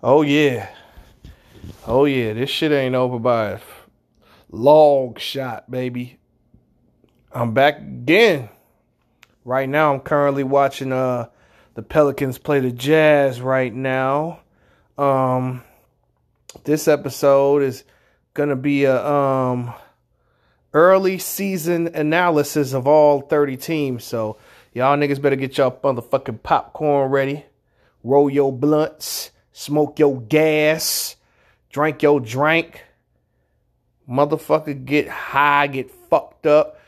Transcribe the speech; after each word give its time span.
Oh 0.00 0.22
yeah. 0.22 0.68
Oh 1.84 2.04
yeah, 2.04 2.32
this 2.32 2.50
shit 2.50 2.70
ain't 2.70 2.94
over 2.94 3.18
by 3.18 3.50
a 3.50 3.60
long 4.48 5.16
shot, 5.16 5.68
baby. 5.68 6.20
I'm 7.32 7.52
back 7.52 7.78
again. 7.78 8.48
Right 9.44 9.68
now 9.68 9.92
I'm 9.92 10.00
currently 10.00 10.44
watching 10.44 10.92
uh 10.92 11.30
the 11.74 11.82
Pelicans 11.82 12.38
play 12.38 12.60
the 12.60 12.70
Jazz 12.70 13.40
right 13.40 13.74
now. 13.74 14.42
Um 14.96 15.64
this 16.62 16.86
episode 16.86 17.62
is 17.62 17.82
going 18.34 18.50
to 18.50 18.56
be 18.56 18.84
a 18.84 19.04
um 19.04 19.74
early 20.72 21.18
season 21.18 21.88
analysis 21.88 22.72
of 22.72 22.86
all 22.86 23.22
30 23.22 23.56
teams. 23.56 24.04
So 24.04 24.38
y'all 24.72 24.96
niggas 24.96 25.20
better 25.20 25.34
get 25.34 25.58
y'all 25.58 25.72
motherfucking 25.82 26.44
popcorn 26.44 27.10
ready. 27.10 27.46
Roll 28.04 28.30
your 28.30 28.52
blunts 28.52 29.32
smoke 29.58 29.98
your 29.98 30.20
gas, 30.20 31.16
drink 31.70 32.00
your 32.04 32.20
drink, 32.20 32.84
motherfucker 34.08 34.84
get 34.84 35.08
high, 35.08 35.66
get 35.66 35.90
fucked 35.90 36.46
up, 36.46 36.78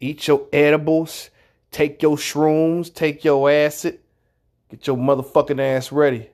eat 0.00 0.26
your 0.26 0.46
edibles, 0.50 1.28
take 1.70 2.00
your 2.00 2.16
shrooms, 2.16 2.92
take 2.92 3.22
your 3.22 3.50
acid, 3.50 3.98
get 4.70 4.86
your 4.86 4.96
motherfucking 4.96 5.60
ass 5.60 5.92
ready 5.92 6.30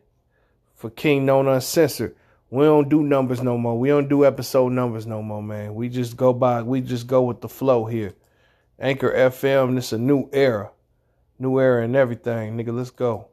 for 0.77 0.89
King 0.89 1.27
Known 1.27 1.48
Uncensored. 1.48 2.14
We 2.48 2.62
don't 2.62 2.89
do 2.89 3.03
numbers 3.03 3.42
no 3.42 3.59
more. 3.59 3.77
We 3.77 3.89
don't 3.89 4.09
do 4.09 4.25
episode 4.25 4.70
numbers 4.70 5.05
no 5.05 5.20
more, 5.20 5.42
man. 5.42 5.75
We 5.75 5.89
just 5.89 6.17
go 6.17 6.33
by, 6.33 6.62
we 6.62 6.80
just 6.80 7.09
go 7.09 7.23
with 7.23 7.41
the 7.41 7.48
flow 7.48 7.87
here. 7.87 8.14
Anchor 8.78 9.11
FM, 9.11 9.75
this 9.75 9.92
a 9.92 9.98
new 9.98 10.30
era. 10.33 10.70
New 11.41 11.59
era 11.59 11.83
and 11.83 11.97
everything. 11.97 12.56
Nigga, 12.56 12.73
let's 12.73 12.91
go. 12.91 13.27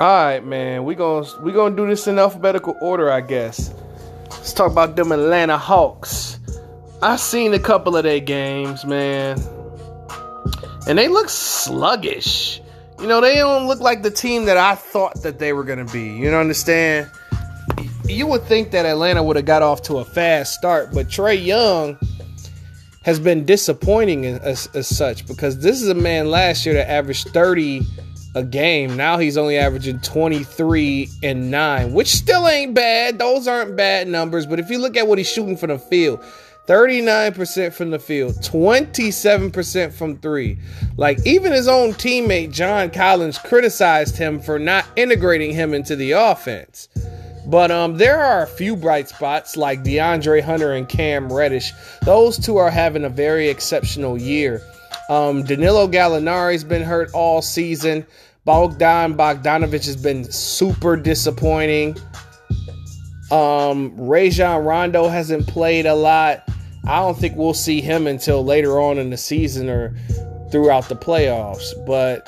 All 0.00 0.06
right, 0.06 0.44
man. 0.44 0.84
We 0.84 0.94
gonna 0.94 1.26
we 1.42 1.50
gonna 1.50 1.74
do 1.74 1.84
this 1.88 2.06
in 2.06 2.20
alphabetical 2.20 2.76
order, 2.80 3.10
I 3.10 3.20
guess. 3.20 3.74
Let's 4.30 4.52
talk 4.52 4.70
about 4.70 4.94
them 4.94 5.10
Atlanta 5.10 5.58
Hawks. 5.58 6.38
I 7.02 7.16
seen 7.16 7.52
a 7.52 7.58
couple 7.58 7.96
of 7.96 8.04
their 8.04 8.20
games, 8.20 8.84
man, 8.84 9.42
and 10.86 10.96
they 10.96 11.08
look 11.08 11.28
sluggish. 11.28 12.60
You 13.00 13.08
know, 13.08 13.20
they 13.20 13.34
don't 13.34 13.66
look 13.66 13.80
like 13.80 14.04
the 14.04 14.10
team 14.12 14.44
that 14.44 14.56
I 14.56 14.76
thought 14.76 15.20
that 15.22 15.40
they 15.40 15.52
were 15.52 15.64
gonna 15.64 15.84
be. 15.84 16.16
You 16.16 16.30
know, 16.30 16.38
understand? 16.38 17.10
You 18.04 18.28
would 18.28 18.44
think 18.44 18.70
that 18.70 18.86
Atlanta 18.86 19.24
would 19.24 19.34
have 19.34 19.46
got 19.46 19.62
off 19.62 19.82
to 19.82 19.98
a 19.98 20.04
fast 20.04 20.54
start, 20.54 20.92
but 20.94 21.08
Trae 21.08 21.44
Young 21.44 21.98
has 23.02 23.18
been 23.18 23.44
disappointing 23.44 24.26
as, 24.26 24.68
as 24.74 24.86
such 24.86 25.26
because 25.26 25.58
this 25.58 25.82
is 25.82 25.88
a 25.88 25.94
man 25.94 26.30
last 26.30 26.64
year 26.64 26.76
that 26.76 26.88
averaged 26.88 27.30
30 27.30 27.84
a 28.38 28.44
game. 28.44 28.96
Now 28.96 29.18
he's 29.18 29.36
only 29.36 29.58
averaging 29.58 30.00
23 30.00 31.08
and 31.22 31.50
9, 31.50 31.92
which 31.92 32.08
still 32.08 32.48
ain't 32.48 32.74
bad. 32.74 33.18
Those 33.18 33.48
aren't 33.48 33.76
bad 33.76 34.08
numbers, 34.08 34.46
but 34.46 34.60
if 34.60 34.70
you 34.70 34.78
look 34.78 34.96
at 34.96 35.06
what 35.06 35.18
he's 35.18 35.30
shooting 35.30 35.56
from 35.56 35.70
the 35.70 35.78
field, 35.78 36.24
39% 36.66 37.72
from 37.72 37.90
the 37.90 37.98
field, 37.98 38.34
27% 38.36 39.92
from 39.92 40.18
3. 40.18 40.58
Like 40.96 41.18
even 41.26 41.52
his 41.52 41.66
own 41.66 41.94
teammate 41.94 42.52
John 42.52 42.90
Collins 42.90 43.38
criticized 43.38 44.16
him 44.16 44.38
for 44.40 44.58
not 44.58 44.86
integrating 44.94 45.52
him 45.52 45.74
into 45.74 45.96
the 45.96 46.12
offense. 46.12 46.88
But 47.46 47.70
um, 47.70 47.96
there 47.96 48.22
are 48.22 48.42
a 48.42 48.46
few 48.46 48.76
bright 48.76 49.08
spots 49.08 49.56
like 49.56 49.82
DeAndre 49.82 50.42
Hunter 50.42 50.74
and 50.74 50.86
Cam 50.86 51.32
Reddish. 51.32 51.72
Those 52.02 52.38
two 52.38 52.58
are 52.58 52.70
having 52.70 53.04
a 53.04 53.08
very 53.08 53.48
exceptional 53.48 54.20
year. 54.20 54.60
Um, 55.08 55.42
Danilo 55.44 55.88
Gallinari's 55.88 56.64
been 56.64 56.82
hurt 56.82 57.10
all 57.14 57.40
season. 57.40 58.06
Bogdan 58.48 59.14
Bogdanovich 59.14 59.84
has 59.84 59.96
been 59.96 60.24
super 60.24 60.96
disappointing. 60.96 61.98
Um, 63.30 63.94
Rajon 63.98 64.64
Rondo 64.64 65.06
hasn't 65.06 65.46
played 65.46 65.84
a 65.84 65.94
lot. 65.94 66.48
I 66.86 67.00
don't 67.00 67.18
think 67.18 67.36
we'll 67.36 67.52
see 67.52 67.82
him 67.82 68.06
until 68.06 68.42
later 68.42 68.80
on 68.80 68.96
in 68.96 69.10
the 69.10 69.18
season 69.18 69.68
or 69.68 69.94
throughout 70.50 70.88
the 70.88 70.96
playoffs. 70.96 71.74
But 71.86 72.26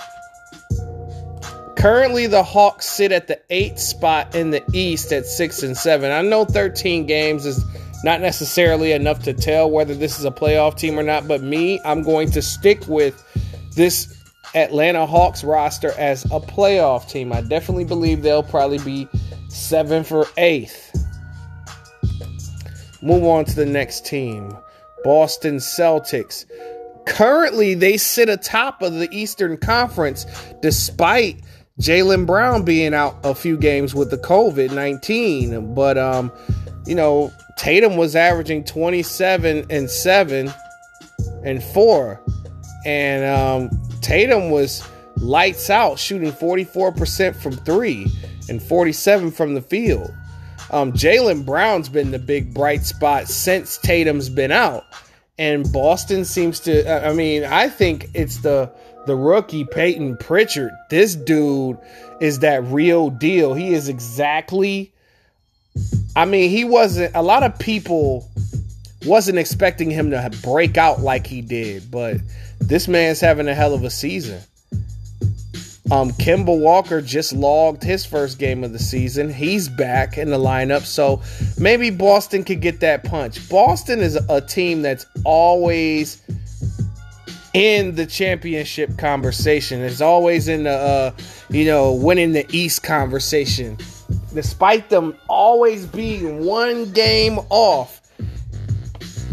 currently, 1.78 2.26
the 2.26 2.42
Hawks 2.42 2.84
sit 2.84 3.12
at 3.12 3.26
the 3.26 3.41
eighth 3.48 3.78
spot 3.78 4.34
in 4.34 4.50
the 4.50 4.62
East 4.75 5.14
at 5.14 5.25
six 5.25 5.62
and 5.62 5.75
seven. 5.75 6.12
I 6.12 6.20
know 6.20 6.44
13 6.44 7.06
games 7.06 7.47
is 7.47 7.64
not 8.04 8.20
necessarily 8.20 8.92
enough 8.92 9.22
to 9.22 9.32
tell 9.32 9.70
whether 9.70 9.94
this 9.94 10.19
is 10.19 10.26
a 10.26 10.31
playoff 10.31 10.76
team 10.76 10.98
or 10.98 11.02
not, 11.02 11.26
but 11.26 11.42
me, 11.42 11.81
I'm 11.82 12.02
going 12.02 12.31
to 12.32 12.42
stick 12.42 12.87
with 12.88 13.25
this 13.75 14.19
Atlanta 14.55 15.06
Hawks 15.06 15.44
roster 15.44 15.93
as 15.99 16.25
a 16.27 16.41
playoff 16.41 17.09
team. 17.09 17.33
I 17.33 17.41
definitely 17.41 17.84
believe 17.84 18.22
they'll 18.22 18.43
probably 18.43 18.78
be 18.78 19.09
seventh 19.49 20.12
or 20.12 20.27
eighth. 20.37 20.87
Move 23.03 23.25
on 23.25 23.44
to 23.47 23.56
the 23.56 23.66
next 23.66 24.05
team 24.06 24.56
Boston 25.05 25.56
Celtics. 25.56 26.44
Currently, 27.06 27.75
they 27.75 27.97
sit 27.97 28.28
atop 28.28 28.83
of 28.83 28.94
the 28.94 29.09
Eastern 29.11 29.56
Conference 29.56 30.27
despite 30.61 31.41
Jaylen 31.81 32.27
Brown 32.27 32.62
being 32.62 32.93
out 32.93 33.19
a 33.25 33.34
few 33.34 33.56
games 33.56 33.94
with 33.94 34.11
the 34.11 34.19
COVID 34.19 34.72
19. 34.72 35.75
But, 35.75 35.97
um, 35.97 36.31
you 36.87 36.94
know, 36.94 37.32
Tatum 37.56 37.97
was 37.97 38.15
averaging 38.15 38.65
27 38.65 39.67
and 39.71 39.88
7 39.88 40.53
and 41.44 41.62
4. 41.62 42.22
And 42.84 43.24
um, 43.24 43.80
Tatum 44.00 44.50
was 44.50 44.86
lights 45.16 45.70
out, 45.70 45.98
shooting 45.98 46.32
44% 46.32 47.36
from 47.36 47.52
three 47.52 48.06
and 48.48 48.62
47 48.62 49.30
from 49.30 49.54
the 49.54 49.62
field. 49.62 50.12
Um, 50.70 50.92
Jaylen 50.92 51.44
Brown's 51.44 51.88
been 51.88 52.10
the 52.10 52.19
big 52.19 52.54
bright 52.54 52.84
spot 52.84 53.28
since 53.28 53.78
Tatum's 53.78 54.28
been 54.28 54.52
out. 54.52 54.84
And 55.38 55.70
Boston 55.72 56.24
seems 56.24 56.60
to, 56.60 57.08
I 57.08 57.12
mean, 57.12 57.44
I 57.44 57.69
think 57.69 58.08
it's 58.14 58.38
the 58.38 58.70
the 59.06 59.16
rookie 59.16 59.64
Peyton 59.64 60.19
Pritchard. 60.19 60.70
This 60.90 61.14
dude 61.14 61.78
is 62.20 62.40
that 62.40 62.62
real 62.64 63.08
deal. 63.08 63.54
He 63.54 63.72
is 63.72 63.88
exactly 63.88 64.92
I 66.16 66.24
mean, 66.24 66.50
he 66.50 66.64
wasn't 66.64 67.14
a 67.14 67.22
lot 67.22 67.42
of 67.42 67.58
people 67.58 68.28
wasn't 69.06 69.38
expecting 69.38 69.90
him 69.90 70.10
to 70.10 70.30
break 70.42 70.76
out 70.76 71.00
like 71.00 71.26
he 71.26 71.40
did, 71.40 71.90
but 71.90 72.19
this 72.60 72.88
man's 72.88 73.21
having 73.21 73.48
a 73.48 73.54
hell 73.54 73.75
of 73.75 73.84
a 73.84 73.91
season. 73.91 74.41
Um, 75.91 76.12
Kemba 76.12 76.56
Walker 76.56 77.00
just 77.00 77.32
logged 77.32 77.82
his 77.82 78.04
first 78.04 78.38
game 78.38 78.62
of 78.62 78.72
the 78.72 78.78
season. 78.78 79.32
He's 79.32 79.69
back 79.69 80.19
in 80.19 80.31
the 80.31 80.38
lineup, 80.38 80.82
so 80.82 81.20
maybe 81.59 81.91
Boston 81.91 82.44
could 82.44 82.60
get 82.60 82.78
that 82.81 83.03
punch. 83.03 83.49
Boston 83.49 83.99
is 83.99 84.15
a 84.28 84.41
team 84.41 84.82
that's 84.82 85.04
always 85.25 86.22
in 87.54 87.97
the 87.97 88.06
championship 88.06 88.97
conversation. 88.99 89.81
It's 89.81 90.00
always 90.00 90.47
in 90.47 90.62
the 90.62 90.70
uh, 90.70 91.10
you 91.49 91.65
know 91.65 91.93
winning 91.93 92.32
the 92.32 92.47
East 92.50 92.84
conversation 92.84 93.76
despite 94.34 94.88
them 94.88 95.16
always 95.28 95.87
being 95.87 96.44
one 96.44 96.93
game 96.93 97.38
off. 97.50 98.00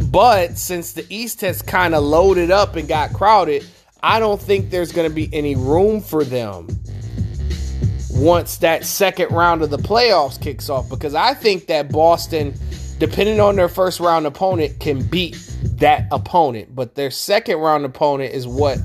But 0.09 0.57
since 0.57 0.93
the 0.93 1.05
East 1.09 1.41
has 1.41 1.61
kind 1.61 1.93
of 1.93 2.03
loaded 2.03 2.51
up 2.51 2.75
and 2.75 2.87
got 2.87 3.13
crowded, 3.13 3.65
I 4.01 4.19
don't 4.19 4.41
think 4.41 4.69
there's 4.69 4.91
going 4.91 5.09
to 5.09 5.13
be 5.13 5.29
any 5.33 5.55
room 5.55 6.01
for 6.01 6.23
them 6.23 6.67
once 8.11 8.57
that 8.57 8.83
second 8.85 9.31
round 9.31 9.61
of 9.61 9.69
the 9.69 9.77
playoffs 9.77 10.41
kicks 10.41 10.69
off 10.69 10.89
because 10.89 11.13
I 11.13 11.33
think 11.33 11.67
that 11.67 11.91
Boston, 11.91 12.53
depending 12.99 13.39
on 13.39 13.55
their 13.55 13.69
first 13.69 13.99
round 13.99 14.25
opponent, 14.25 14.79
can 14.79 15.05
beat 15.07 15.35
that 15.73 16.07
opponent. 16.11 16.73
But 16.73 16.95
their 16.95 17.11
second 17.11 17.57
round 17.57 17.85
opponent 17.85 18.33
is 18.33 18.47
what 18.47 18.79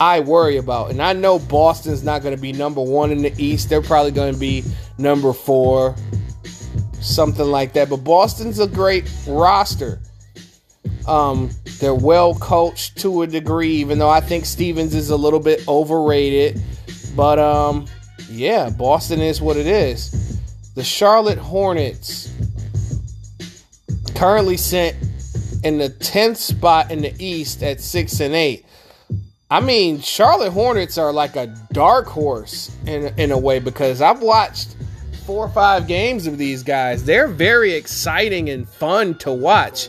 I 0.00 0.20
worry 0.20 0.56
about. 0.56 0.90
And 0.90 1.00
I 1.00 1.14
know 1.14 1.38
Boston's 1.38 2.04
not 2.04 2.22
going 2.22 2.34
to 2.34 2.40
be 2.40 2.52
number 2.52 2.82
one 2.82 3.10
in 3.10 3.22
the 3.22 3.32
East. 3.42 3.68
They're 3.68 3.82
probably 3.82 4.12
going 4.12 4.34
to 4.34 4.38
be 4.38 4.62
number 4.98 5.32
four, 5.32 5.96
something 7.00 7.46
like 7.46 7.72
that. 7.72 7.88
But 7.88 7.98
Boston's 7.98 8.60
a 8.60 8.66
great 8.66 9.10
roster. 9.26 10.00
Um, 11.06 11.50
they're 11.78 11.94
well 11.94 12.34
coached 12.34 12.98
to 12.98 13.22
a 13.22 13.26
degree, 13.26 13.76
even 13.76 13.98
though 13.98 14.10
I 14.10 14.20
think 14.20 14.44
Stevens 14.44 14.94
is 14.94 15.10
a 15.10 15.16
little 15.16 15.40
bit 15.40 15.66
overrated. 15.68 16.60
But 17.14 17.38
um, 17.38 17.86
yeah, 18.28 18.70
Boston 18.70 19.20
is 19.20 19.40
what 19.40 19.56
it 19.56 19.66
is. 19.66 20.40
The 20.74 20.84
Charlotte 20.84 21.38
Hornets 21.38 22.32
currently 24.14 24.56
sit 24.56 24.96
in 25.62 25.78
the 25.78 25.90
10th 25.90 26.36
spot 26.36 26.90
in 26.90 27.02
the 27.02 27.14
East 27.18 27.62
at 27.62 27.80
6 27.80 28.20
and 28.20 28.34
8. 28.34 28.64
I 29.48 29.60
mean, 29.60 30.00
Charlotte 30.00 30.50
Hornets 30.50 30.98
are 30.98 31.12
like 31.12 31.36
a 31.36 31.46
dark 31.72 32.06
horse 32.06 32.74
in 32.84 33.14
in 33.16 33.30
a 33.30 33.38
way 33.38 33.60
because 33.60 34.02
I've 34.02 34.20
watched 34.20 34.74
four 35.24 35.46
or 35.46 35.48
five 35.50 35.86
games 35.86 36.26
of 36.26 36.36
these 36.36 36.64
guys. 36.64 37.04
They're 37.04 37.28
very 37.28 37.72
exciting 37.72 38.50
and 38.50 38.68
fun 38.68 39.16
to 39.18 39.32
watch. 39.32 39.88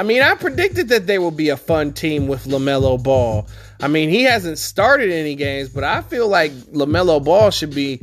I 0.00 0.02
mean, 0.02 0.22
I 0.22 0.34
predicted 0.34 0.88
that 0.88 1.06
they 1.06 1.18
will 1.18 1.30
be 1.30 1.50
a 1.50 1.58
fun 1.58 1.92
team 1.92 2.26
with 2.26 2.46
LaMelo 2.46 3.02
Ball. 3.02 3.46
I 3.82 3.88
mean, 3.88 4.08
he 4.08 4.22
hasn't 4.22 4.56
started 4.56 5.12
any 5.12 5.34
games, 5.34 5.68
but 5.68 5.84
I 5.84 6.00
feel 6.00 6.26
like 6.26 6.52
LaMelo 6.72 7.22
Ball 7.22 7.50
should 7.50 7.74
be 7.74 8.00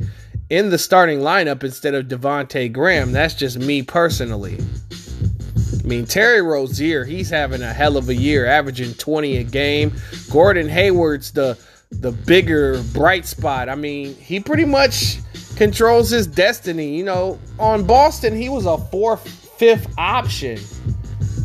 in 0.48 0.70
the 0.70 0.78
starting 0.78 1.18
lineup 1.18 1.64
instead 1.64 1.96
of 1.96 2.06
Devonte 2.06 2.72
Graham. 2.72 3.10
That's 3.10 3.34
just 3.34 3.58
me 3.58 3.82
personally. 3.82 4.58
I 5.72 5.82
mean, 5.88 6.06
Terry 6.06 6.40
Rozier, 6.40 7.04
he's 7.04 7.30
having 7.30 7.62
a 7.62 7.72
hell 7.72 7.96
of 7.96 8.08
a 8.08 8.14
year, 8.14 8.46
averaging 8.46 8.94
20 8.94 9.38
a 9.38 9.42
game. 9.42 9.92
Gordon 10.30 10.68
Hayward's 10.68 11.32
the 11.32 11.58
the 11.90 12.12
bigger 12.12 12.80
bright 12.92 13.26
spot. 13.26 13.68
I 13.68 13.74
mean, 13.74 14.14
he 14.14 14.38
pretty 14.38 14.66
much 14.66 15.18
controls 15.56 16.10
his 16.10 16.28
destiny. 16.28 16.96
You 16.96 17.02
know, 17.02 17.40
on 17.58 17.84
Boston, 17.88 18.36
he 18.36 18.48
was 18.48 18.66
a 18.66 18.78
fourth, 18.78 19.28
fifth 19.58 19.92
option. 19.98 20.60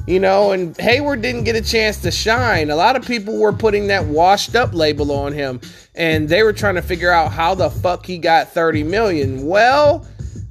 You 0.05 0.19
know, 0.19 0.51
and 0.51 0.75
Hayward 0.77 1.21
didn't 1.21 1.45
get 1.45 1.55
a 1.55 1.61
chance 1.61 2.01
to 2.01 2.11
shine. 2.11 2.69
A 2.69 2.75
lot 2.75 2.97
of 2.97 3.05
people 3.05 3.37
were 3.37 3.53
putting 3.53 3.87
that 3.87 4.05
washed 4.05 4.53
up 4.53 4.73
label 4.73 5.11
on 5.13 5.31
him, 5.31 5.61
and 5.95 6.27
they 6.27 6.43
were 6.43 6.51
trying 6.51 6.75
to 6.75 6.81
figure 6.81 7.09
out 7.09 7.31
how 7.31 7.55
the 7.55 7.69
fuck 7.69 8.05
he 8.05 8.17
got 8.17 8.49
30 8.49 8.83
million. 8.83 9.45
Well, 9.45 10.05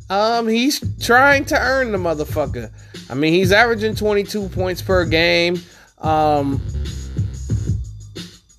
um, 0.09 0.49
he's 0.49 0.83
trying 1.05 1.45
to 1.47 1.59
earn 1.59 1.93
the 1.93 1.99
motherfucker. 1.99 2.71
I 3.11 3.15
mean, 3.15 3.35
he's 3.35 3.53
averaging 3.53 3.95
22 3.95 4.49
points 4.49 4.81
per 4.81 5.05
game. 5.05 5.61
Um, 5.99 6.61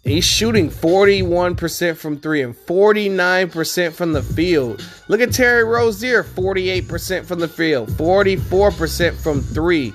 He's 0.03 0.25
shooting 0.25 0.69
41% 0.69 1.95
from 1.95 2.19
three 2.19 2.41
and 2.41 2.53
49% 2.53 3.93
from 3.93 4.11
the 4.11 4.21
field. 4.21 4.85
Look 5.07 5.21
at 5.21 5.31
Terry 5.31 5.63
Rozier, 5.63 6.25
48% 6.25 7.25
from 7.25 7.39
the 7.39 7.47
field, 7.47 7.89
44% 7.91 9.15
from 9.15 9.41
three. 9.41 9.93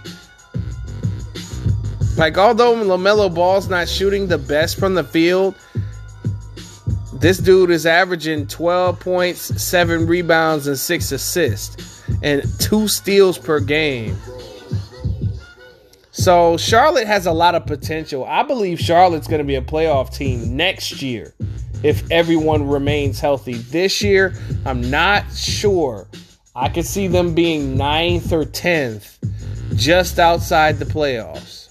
Like, 2.18 2.36
although 2.36 2.74
LaMelo 2.74 3.32
Ball's 3.32 3.68
not 3.68 3.88
shooting 3.88 4.26
the 4.26 4.38
best 4.38 4.76
from 4.76 4.94
the 4.94 5.04
field, 5.04 5.54
this 7.14 7.38
dude 7.38 7.70
is 7.70 7.86
averaging 7.86 8.48
12 8.48 8.98
points, 8.98 9.62
7 9.62 10.04
rebounds, 10.04 10.66
and 10.66 10.76
6 10.76 11.12
assists, 11.12 12.02
and 12.22 12.42
2 12.58 12.88
steals 12.88 13.38
per 13.38 13.60
game. 13.60 14.16
So 16.10 16.56
Charlotte 16.56 17.06
has 17.06 17.26
a 17.26 17.32
lot 17.32 17.54
of 17.54 17.64
potential. 17.66 18.24
I 18.24 18.42
believe 18.42 18.80
Charlotte's 18.80 19.28
going 19.28 19.38
to 19.38 19.44
be 19.44 19.54
a 19.54 19.62
playoff 19.62 20.12
team 20.12 20.56
next 20.56 21.00
year 21.00 21.32
if 21.84 22.02
everyone 22.10 22.66
remains 22.66 23.20
healthy. 23.20 23.54
This 23.54 24.02
year, 24.02 24.34
I'm 24.66 24.90
not 24.90 25.32
sure. 25.32 26.08
I 26.56 26.68
could 26.68 26.84
see 26.84 27.06
them 27.06 27.34
being 27.34 27.76
ninth 27.76 28.32
or 28.32 28.44
tenth, 28.44 29.18
just 29.76 30.18
outside 30.18 30.80
the 30.80 30.84
playoffs. 30.84 31.67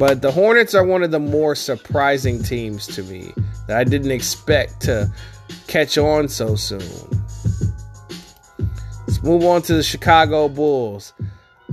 But 0.00 0.22
the 0.22 0.32
Hornets 0.32 0.74
are 0.74 0.82
one 0.82 1.02
of 1.02 1.10
the 1.10 1.20
more 1.20 1.54
surprising 1.54 2.42
teams 2.42 2.86
to 2.86 3.02
me 3.02 3.34
that 3.66 3.76
I 3.76 3.84
didn't 3.84 4.12
expect 4.12 4.80
to 4.84 5.12
catch 5.66 5.98
on 5.98 6.26
so 6.26 6.56
soon. 6.56 6.80
Let's 9.06 9.22
move 9.22 9.44
on 9.44 9.60
to 9.60 9.74
the 9.74 9.82
Chicago 9.82 10.48
Bulls. 10.48 11.12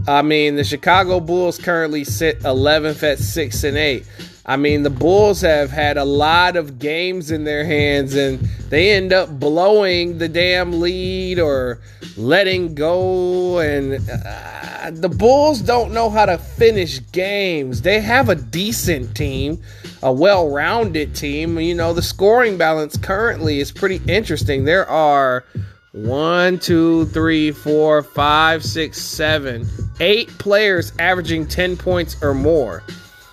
I 0.10 0.24
mean, 0.24 0.58
the 0.58 0.66
Chicago 0.66 1.22
Bulls 1.22 1.58
currently 1.58 2.04
sit 2.04 2.42
11th 2.42 3.02
at 3.02 3.20
6 3.20 3.64
and 3.64 3.78
8. 3.78 4.06
I 4.50 4.56
mean, 4.56 4.84
the 4.84 4.90
Bulls 4.90 5.42
have 5.42 5.72
had 5.72 5.98
a 5.98 6.06
lot 6.06 6.56
of 6.56 6.80
games 6.80 7.32
in 7.32 7.44
their 7.44 7.66
hands 7.66 8.16
and 8.16 8.40
they 8.70 8.92
end 8.92 9.12
up 9.12 9.30
blowing 9.30 10.20
the 10.20 10.30
damn 10.30 10.80
lead 10.80 11.38
or 11.38 11.82
letting 12.16 12.74
go. 12.74 13.60
And 13.60 13.96
uh, 14.10 14.92
the 14.92 15.10
Bulls 15.10 15.60
don't 15.60 15.92
know 15.92 16.10
how 16.10 16.26
to 16.26 16.38
finish 16.38 17.02
games. 17.12 17.82
They 17.82 18.00
have 18.00 18.30
a 18.30 18.36
decent 18.36 19.18
team, 19.18 19.62
a 20.02 20.14
well 20.14 20.50
rounded 20.50 21.14
team. 21.14 21.60
You 21.60 21.76
know, 21.76 21.92
the 21.92 22.02
scoring 22.02 22.58
balance 22.58 22.96
currently 22.96 23.60
is 23.60 23.74
pretty 23.74 24.00
interesting. 24.08 24.64
There 24.64 24.90
are 24.90 25.44
one, 25.92 26.58
two, 26.60 27.08
three, 27.08 27.52
four, 27.52 28.02
five, 28.02 28.64
six, 28.64 29.02
seven, 29.02 29.68
eight 30.00 30.30
players 30.38 30.94
averaging 31.00 31.48
10 31.48 31.76
points 31.76 32.16
or 32.24 32.34
more. 32.34 32.82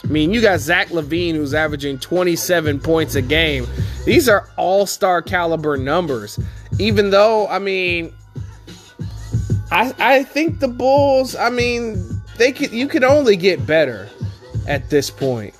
I 0.05 0.07
mean, 0.09 0.33
you 0.33 0.43
got 0.43 0.61
Zach 0.61 0.89
LaVine, 0.89 1.35
who's 1.35 1.55
averaging 1.55 1.99
27 1.99 2.79
points 2.81 3.15
a 3.15 3.23
game. 3.23 3.67
These 4.05 4.29
are 4.29 4.49
all 4.57 4.85
star 4.85 5.23
caliber 5.23 5.79
numbers. 5.79 6.39
Even 6.79 7.09
though, 7.11 7.49
I 7.49 7.59
mean, 7.59 8.13
I 9.71 9.95
I 9.99 10.23
think 10.25 10.61
the 10.61 10.69
Bulls, 10.69 11.35
I 11.35 11.49
mean, 11.49 12.23
they 12.37 12.53
could 12.53 12.73
you 12.73 12.87
could 12.87 13.03
only 13.05 13.37
get 13.37 13.67
better 13.67 14.09
at 14.69 14.91
this 14.91 15.11
point. 15.11 15.55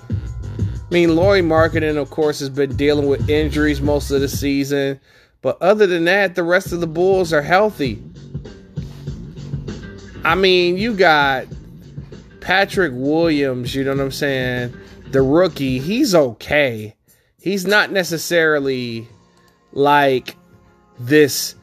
I 0.59 0.93
mean, 0.93 1.15
Lauri 1.15 1.41
Markkanen, 1.41 1.97
of 1.97 2.11
course, 2.11 2.39
has 2.39 2.49
been 2.49 2.75
dealing 2.75 3.07
with 3.07 3.27
injuries 3.29 3.81
most 3.81 4.11
of 4.11 4.21
the 4.21 4.27
season. 4.27 4.99
But 5.41 5.61
other 5.61 5.87
than 5.87 6.05
that, 6.05 6.35
the 6.35 6.43
rest 6.43 6.71
of 6.71 6.79
the 6.79 6.87
Bulls 6.87 7.33
are 7.33 7.41
healthy. 7.41 8.01
I 10.23 10.35
mean, 10.35 10.77
you 10.77 10.93
got 10.93 11.45
Patrick 12.45 12.91
Williams, 12.93 13.73
you 13.73 13.83
know 13.83 13.95
what 13.95 14.01
I'm 14.01 14.11
saying? 14.11 14.71
The 15.07 15.23
rookie, 15.23 15.79
he's 15.79 16.13
okay. 16.13 16.95
He's 17.41 17.65
not 17.65 17.91
necessarily 17.91 19.07
like 19.71 20.35
this 20.99 21.55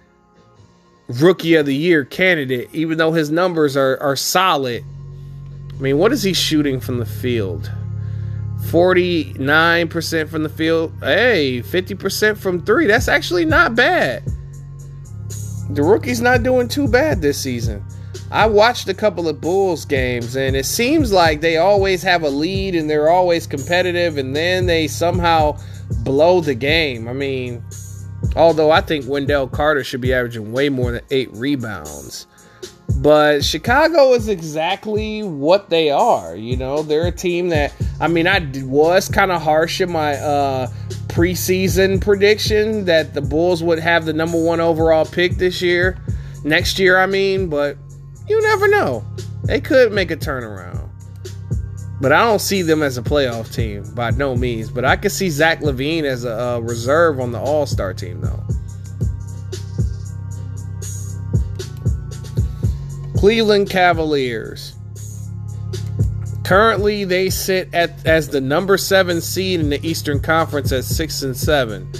rookie 1.07 1.55
of 1.55 1.67
the 1.67 1.77
year 1.77 2.05
candidate, 2.05 2.69
even 2.73 2.99
though 2.99 3.13
his 3.13 3.31
numbers 3.31 3.77
are, 3.77 3.97
are 4.03 4.17
solid. 4.17 4.83
I 5.71 5.81
mean, 5.81 5.99
what 5.99 6.11
is 6.11 6.25
he 6.25 6.33
shooting 6.33 6.81
from 6.81 6.99
the 6.99 7.07
field? 7.07 7.71
49% 8.63 10.29
from 10.29 10.43
the 10.43 10.49
field. 10.49 10.93
Hey, 10.99 11.63
50% 11.63 12.37
from 12.37 12.61
three. 12.61 12.89
That's 12.89 13.07
actually 13.07 13.45
not 13.45 13.77
bad. 13.77 14.25
The 15.71 15.85
rookie's 15.85 16.21
not 16.21 16.43
doing 16.43 16.67
too 16.67 16.89
bad 16.89 17.23
this 17.23 17.41
season. 17.41 17.85
I 18.33 18.47
watched 18.47 18.89
a 18.89 18.95
couple 18.95 19.29
of 19.29 19.43
Bulls 19.43 19.85
games, 19.85 20.37
and 20.37 20.57
it 20.57 20.65
seems 20.65 21.13
like 21.13 21.43
they 21.43 21.59
always 21.59 22.03
have 22.03 22.23
a 22.23 22.31
lead 22.31 22.75
and 22.75 22.89
they're 22.89 23.11
always 23.11 23.47
competitive, 23.47 24.17
and 24.17 24.35
then 24.35 24.65
they 24.65 24.89
somehow 24.89 25.59
blow 25.99 26.41
the 26.41 26.55
game. 26.55 27.09
I 27.09 27.13
mean, 27.13 27.63
although 28.35 28.71
I 28.71 28.81
think 28.81 29.07
Wendell 29.07 29.49
Carter 29.49 29.85
should 29.85 30.01
be 30.01 30.15
averaging 30.15 30.51
way 30.51 30.71
more 30.71 30.93
than 30.93 31.03
eight 31.11 31.29
rebounds. 31.33 32.27
But 32.97 33.45
Chicago 33.45 34.15
is 34.15 34.29
exactly 34.29 35.23
what 35.23 35.69
they 35.69 35.91
are. 35.91 36.35
You 36.35 36.57
know, 36.57 36.83
they're 36.83 37.09
a 37.09 37.13
team 37.13 37.51
that, 37.51 37.75
I 38.01 38.09
mean, 38.09 38.27
I 38.27 38.51
was 38.65 39.11
kind 39.11 39.31
of 39.31 39.43
harsh 39.43 39.83
in 39.83 39.93
my 39.93 40.15
uh, 40.15 40.69
preseason 41.09 42.01
prediction 42.01 42.87
that 42.87 43.13
the 43.13 43.21
Bulls 43.21 43.63
would 43.63 43.79
have 43.79 44.07
the 44.07 44.15
number 44.15 44.43
one 44.43 44.61
overall 44.61 45.05
pick 45.05 45.33
this 45.33 45.61
year. 45.61 45.99
Next 46.45 46.79
year, 46.79 46.99
I 46.99 47.07
mean, 47.07 47.49
but 47.49 47.77
you 48.29 48.41
never 48.43 48.69
know. 48.69 49.05
They 49.45 49.61
could 49.61 49.93
make 49.93 50.11
a 50.11 50.17
turnaround. 50.17 50.89
But 52.01 52.13
I 52.13 52.25
don't 52.25 52.41
see 52.41 52.63
them 52.63 52.83
as 52.83 52.99
a 52.99 53.03
playoff 53.03 53.55
team 53.55 53.85
by 53.95 54.11
no 54.11 54.35
means. 54.37 54.71
But 54.71 54.85
I 54.85 54.97
could 54.97 55.13
see 55.13 55.31
Zach 55.31 55.61
LaVine 55.61 56.03
as 56.03 56.25
a, 56.25 56.31
a 56.31 56.61
reserve 56.61 57.21
on 57.21 57.31
the 57.31 57.39
All 57.39 57.65
Star 57.65 57.95
team, 57.95 58.21
though. 58.21 58.43
Cleveland 63.17 63.71
Cavaliers. 63.71 64.75
Currently, 66.43 67.05
they 67.05 67.31
sit 67.31 67.73
at 67.73 68.05
as 68.05 68.31
the 68.31 68.41
number 68.41 68.77
seven 68.77 69.21
seed 69.21 69.61
in 69.61 69.71
the 69.71 69.85
Eastern 69.87 70.19
Conference 70.19 70.73
at 70.73 70.85
six 70.85 71.23
and 71.23 71.37
seven. 71.37 71.91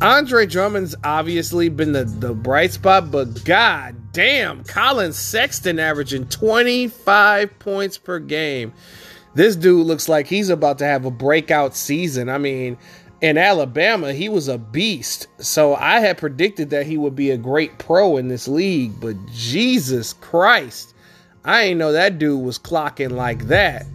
Andre 0.00 0.46
Drummond's 0.46 0.96
obviously 1.04 1.68
been 1.68 1.92
the, 1.92 2.04
the 2.04 2.34
bright 2.34 2.72
spot, 2.72 3.12
but 3.12 3.44
god 3.44 3.94
damn, 4.12 4.64
Collin 4.64 5.12
Sexton 5.12 5.78
averaging 5.78 6.26
25 6.26 7.58
points 7.58 7.98
per 7.98 8.18
game. 8.18 8.72
This 9.34 9.56
dude 9.56 9.86
looks 9.86 10.08
like 10.08 10.26
he's 10.26 10.48
about 10.48 10.78
to 10.78 10.84
have 10.84 11.04
a 11.04 11.10
breakout 11.10 11.76
season. 11.76 12.28
I 12.28 12.38
mean, 12.38 12.76
in 13.20 13.38
Alabama, 13.38 14.12
he 14.12 14.28
was 14.28 14.48
a 14.48 14.58
beast. 14.58 15.28
So 15.38 15.74
I 15.74 16.00
had 16.00 16.18
predicted 16.18 16.70
that 16.70 16.86
he 16.86 16.96
would 16.96 17.14
be 17.14 17.30
a 17.30 17.36
great 17.36 17.78
pro 17.78 18.16
in 18.16 18.28
this 18.28 18.48
league, 18.48 18.98
but 19.00 19.14
Jesus 19.32 20.14
Christ, 20.14 20.94
I 21.44 21.62
ain't 21.62 21.78
know 21.78 21.92
that 21.92 22.18
dude 22.18 22.42
was 22.42 22.58
clocking 22.58 23.12
like 23.12 23.46
that. 23.46 23.86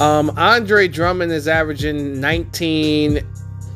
Um, 0.00 0.32
Andre 0.36 0.88
Drummond 0.88 1.30
is 1.30 1.46
averaging 1.46 2.20
19 2.20 3.24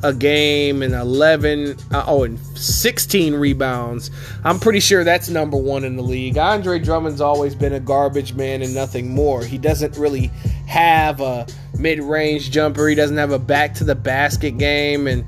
a 0.02 0.14
game 0.14 0.82
and 0.82 0.94
11 0.94 1.76
uh, 1.92 2.04
oh 2.06 2.24
and 2.24 2.38
16 2.56 3.34
rebounds. 3.34 4.10
I'm 4.44 4.60
pretty 4.60 4.80
sure 4.80 5.02
that's 5.04 5.28
number 5.28 5.56
one 5.56 5.84
in 5.84 5.96
the 5.96 6.02
league. 6.02 6.38
Andre 6.38 6.78
drummond's 6.78 7.20
always 7.20 7.54
been 7.54 7.72
a 7.72 7.80
garbage 7.80 8.34
man 8.34 8.62
and 8.62 8.74
nothing 8.74 9.12
more. 9.12 9.44
He 9.44 9.58
doesn't 9.58 9.96
really 9.96 10.30
have 10.66 11.20
a 11.20 11.46
mid-range 11.78 12.50
jumper. 12.50 12.86
He 12.88 12.94
doesn't 12.94 13.16
have 13.16 13.32
a 13.32 13.38
back 13.38 13.74
to 13.74 13.84
the 13.84 13.94
basket 13.94 14.58
game 14.58 15.06
and 15.06 15.24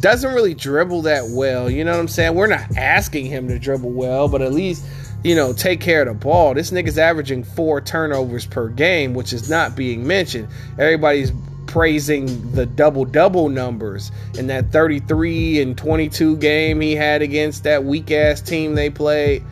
doesn't 0.00 0.32
really 0.32 0.54
dribble 0.54 1.02
that 1.02 1.24
well. 1.30 1.68
You 1.68 1.84
know 1.84 1.92
what 1.92 2.00
i'm 2.00 2.08
saying? 2.08 2.34
We're 2.34 2.46
not 2.46 2.76
asking 2.76 3.26
him 3.26 3.48
to 3.48 3.58
dribble 3.58 3.90
well 3.90 4.28
but 4.28 4.42
at 4.42 4.52
least 4.52 4.84
you 5.24 5.34
know 5.34 5.52
take 5.52 5.80
care 5.80 6.02
of 6.02 6.08
the 6.08 6.14
ball. 6.14 6.54
This 6.54 6.70
nigga's 6.70 6.98
averaging 6.98 7.42
four 7.42 7.80
turnovers 7.80 8.46
per 8.46 8.68
game 8.68 9.14
which 9.14 9.32
is 9.32 9.50
not 9.50 9.74
being 9.74 10.06
mentioned. 10.06 10.48
Everybody's 10.78 11.32
praising 11.72 12.52
the 12.52 12.66
double 12.66 13.06
double 13.06 13.48
numbers 13.48 14.12
in 14.36 14.46
that 14.46 14.70
33 14.70 15.62
and 15.62 15.78
22 15.78 16.36
game 16.36 16.82
he 16.82 16.94
had 16.94 17.22
against 17.22 17.64
that 17.64 17.82
weak 17.82 18.10
ass 18.10 18.42
team 18.42 18.74
they 18.74 18.90
played. 18.90 19.42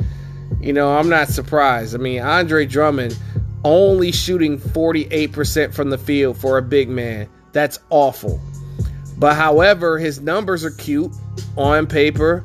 You 0.60 0.74
know, 0.74 0.98
I'm 0.98 1.08
not 1.08 1.28
surprised. 1.28 1.94
I 1.94 1.98
mean, 1.98 2.20
Andre 2.20 2.66
Drummond 2.66 3.18
only 3.64 4.12
shooting 4.12 4.58
48% 4.58 5.72
from 5.72 5.88
the 5.88 5.96
field 5.96 6.36
for 6.36 6.58
a 6.58 6.62
big 6.62 6.90
man. 6.90 7.26
That's 7.52 7.78
awful. 7.88 8.38
But 9.16 9.34
however, 9.36 9.98
his 9.98 10.20
numbers 10.20 10.62
are 10.62 10.70
cute 10.72 11.12
on 11.56 11.86
paper, 11.86 12.44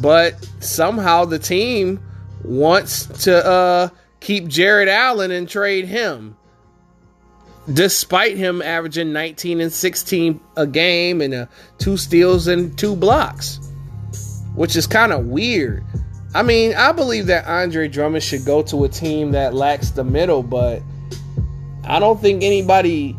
but 0.00 0.48
somehow 0.60 1.24
the 1.24 1.40
team 1.40 2.00
wants 2.44 3.06
to 3.24 3.44
uh, 3.44 3.88
keep 4.20 4.46
Jarrett 4.46 4.88
Allen 4.88 5.32
and 5.32 5.48
trade 5.48 5.86
him. 5.86 6.36
Despite 7.72 8.36
him 8.36 8.62
averaging 8.62 9.12
19 9.12 9.60
and 9.60 9.72
16 9.72 10.40
a 10.56 10.66
game 10.66 11.20
and 11.20 11.34
uh, 11.34 11.46
two 11.78 11.96
steals 11.96 12.46
and 12.46 12.76
two 12.78 12.96
blocks, 12.96 13.60
which 14.54 14.74
is 14.74 14.86
kind 14.86 15.12
of 15.12 15.26
weird. 15.26 15.84
I 16.34 16.42
mean, 16.42 16.74
I 16.74 16.92
believe 16.92 17.26
that 17.26 17.46
Andre 17.46 17.88
Drummond 17.88 18.22
should 18.22 18.44
go 18.44 18.62
to 18.62 18.84
a 18.84 18.88
team 18.88 19.32
that 19.32 19.54
lacks 19.54 19.90
the 19.90 20.04
middle, 20.04 20.42
but 20.42 20.82
I 21.84 21.98
don't 21.98 22.20
think 22.20 22.42
anybody 22.42 23.16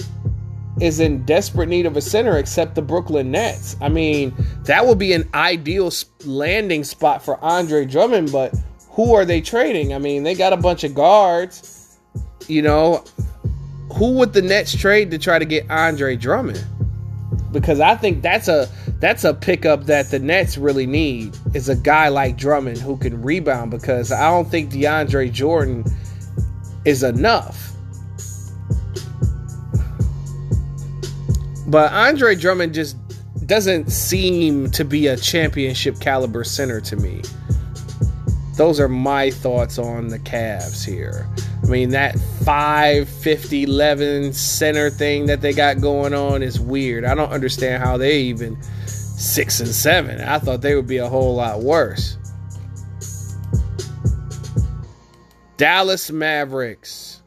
is 0.82 1.00
in 1.00 1.26
desperate 1.26 1.68
need 1.68 1.86
of 1.86 1.98
a 1.98 2.02
center 2.02 2.38
except 2.38 2.76
the 2.76 2.82
Brooklyn 2.82 3.32
Nets. 3.32 3.76
I 3.82 3.90
mean, 3.90 4.34
that 4.64 4.86
would 4.86 4.98
be 4.98 5.14
an 5.14 5.28
ideal 5.34 5.92
landing 6.26 6.84
spot 6.84 7.24
for 7.24 7.44
Andre 7.44 7.86
Drummond, 7.86 8.32
but 8.32 8.54
who 8.92 9.14
are 9.16 9.26
they 9.26 9.42
trading? 9.42 9.94
I 9.94 9.98
mean, 9.98 10.24
they 10.24 10.36
got 10.36 10.54
a 10.54 10.58
bunch 10.58 10.84
of 10.84 10.94
guards. 10.94 11.98
You 12.48 12.62
know, 12.62 13.04
who 13.94 14.14
would 14.14 14.34
the 14.34 14.42
Nets 14.42 14.76
trade 14.76 15.12
to 15.12 15.18
try 15.18 15.40
to 15.40 15.46
get 15.46 15.70
Andre 15.70 16.16
Drummond? 16.16 16.64
Because 17.52 17.80
I 17.80 17.96
think 17.96 18.22
that's 18.22 18.48
a 18.48 18.70
that's 19.00 19.24
a 19.24 19.34
pickup 19.34 19.86
that 19.86 20.12
the 20.12 20.20
Nets 20.20 20.58
really 20.58 20.86
need 20.86 21.36
is 21.54 21.70
a 21.70 21.76
guy 21.76 22.10
like 22.10 22.38
Drummond 22.38 22.78
who 22.78 22.98
can 22.98 23.22
rebound 23.22 23.72
because 23.72 24.12
I 24.12 24.30
don't 24.30 24.50
think 24.50 24.72
DeAndre 24.72 25.32
Jordan 25.32 25.86
is 26.86 27.02
enough. 27.02 27.72
But 31.68 31.92
Andre 31.94 32.36
Drummond 32.36 32.74
just 32.74 32.98
doesn't 33.46 33.92
seem 33.92 34.70
to 34.72 34.84
be 34.84 35.08
a 35.08 35.18
championship 35.18 36.00
caliber 36.00 36.44
center 36.44 36.82
to 36.82 36.96
me. 36.96 37.22
Those 38.60 38.82
are 38.82 38.90
my 38.90 39.32
thoughts 39.32 39.80
on 39.80 40.10
the 40.10 40.20
Cavs 40.20 40.84
here. 40.86 41.26
I 41.64 41.68
mean, 41.68 41.92
that 41.92 42.20
5 42.44 43.08
50 43.08 43.64
11 43.64 44.34
center 44.34 44.90
thing 44.90 45.28
that 45.28 45.40
they 45.40 45.54
got 45.54 45.80
going 45.80 46.14
on 46.14 46.44
is 46.44 46.60
weird. 46.60 47.06
I 47.06 47.16
don't 47.16 47.32
understand 47.32 47.82
how 47.82 47.96
they 47.96 48.20
even 48.20 48.62
six 48.86 49.62
and 49.62 49.70
seven. 49.70 50.20
I 50.20 50.40
thought 50.40 50.60
they 50.60 50.76
would 50.76 50.88
be 50.88 50.98
a 50.98 51.08
whole 51.08 51.36
lot 51.36 51.62
worse. 51.62 52.18
Dallas 55.56 56.12
Mavericks. 56.12 57.22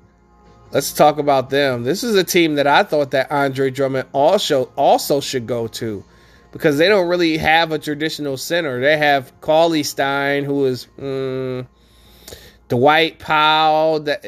Let's 0.70 0.92
talk 0.92 1.16
about 1.16 1.48
them. 1.48 1.82
This 1.82 2.04
is 2.04 2.14
a 2.14 2.24
team 2.24 2.56
that 2.56 2.66
I 2.66 2.82
thought 2.82 3.10
that 3.12 3.32
Andre 3.32 3.70
Drummond 3.70 4.06
also 4.12 4.64
also 4.76 5.22
should 5.22 5.46
go 5.46 5.66
to 5.68 6.04
because 6.52 6.78
they 6.78 6.88
don't 6.88 7.09
really 7.09 7.38
have 7.38 7.73
a 7.73 7.78
traditional 7.78 8.37
center. 8.37 8.80
They 8.80 8.97
have 8.97 9.32
Cauley 9.40 9.82
Stein, 9.82 10.44
who 10.44 10.66
is 10.66 10.87
mm, 10.99 11.66
Dwight 12.68 13.18
Powell. 13.18 14.00
That 14.00 14.25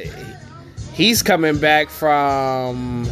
he's 0.92 1.22
coming 1.22 1.58
back 1.58 1.90
from 1.90 3.06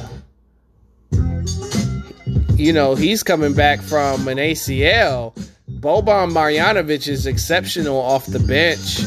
you 2.56 2.72
know, 2.72 2.94
he's 2.94 3.22
coming 3.22 3.54
back 3.54 3.80
from 3.80 4.28
an 4.28 4.38
ACL. 4.38 5.34
Boban 5.68 6.30
Marjanovic 6.30 7.08
is 7.08 7.26
exceptional 7.26 7.98
off 7.98 8.26
the 8.26 8.38
bench. 8.38 9.00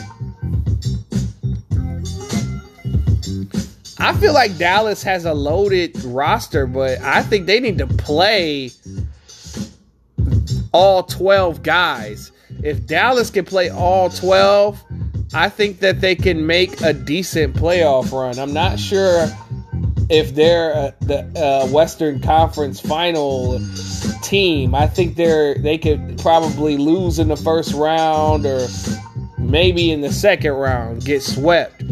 I 3.98 4.14
feel 4.18 4.34
like 4.34 4.58
Dallas 4.58 5.02
has 5.04 5.24
a 5.26 5.34
loaded 5.34 5.98
roster, 6.04 6.68
but 6.68 7.00
I 7.02 7.24
think 7.24 7.46
they 7.46 7.62
need 7.62 7.78
to 7.78 7.88
play 7.88 8.72
all 10.76 11.04
12 11.04 11.64
guys. 11.64 12.34
If 12.62 12.86
Dallas 12.86 13.30
can 13.30 13.46
play 13.46 13.70
all 13.70 14.10
12, 14.10 14.84
I 15.34 15.48
think 15.48 15.80
that 15.80 16.02
they 16.02 16.16
can 16.16 16.46
make 16.46 16.82
a 16.82 16.92
decent 16.92 17.56
playoff 17.56 18.12
run. 18.12 18.38
I'm 18.38 18.52
not 18.52 18.78
sure 18.78 19.26
if 20.10 20.36
they're 20.36 20.76
uh, 20.76 20.92
the 21.00 21.20
uh, 21.40 21.72
Western 21.72 22.20
Conference 22.20 22.82
final 22.82 23.62
team. 24.22 24.76
I 24.76 24.86
think 24.86 25.16
they're 25.16 25.56
they 25.56 25.78
could 25.78 26.20
probably 26.20 26.76
lose 26.76 27.20
in 27.20 27.30
the 27.30 27.38
first 27.38 27.74
round 27.74 28.46
or 28.46 28.68
maybe 29.38 29.92
in 29.92 30.02
the 30.02 30.12
second 30.12 30.52
round 30.52 31.06
get 31.06 31.24
swept. 31.24 31.84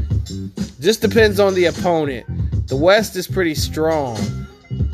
Just 0.82 1.02
depends 1.02 1.40
on 1.40 1.54
the 1.54 1.66
opponent. 1.66 2.28
The 2.68 2.76
West 2.76 3.16
is 3.16 3.28
pretty 3.28 3.56
strong. 3.56 4.18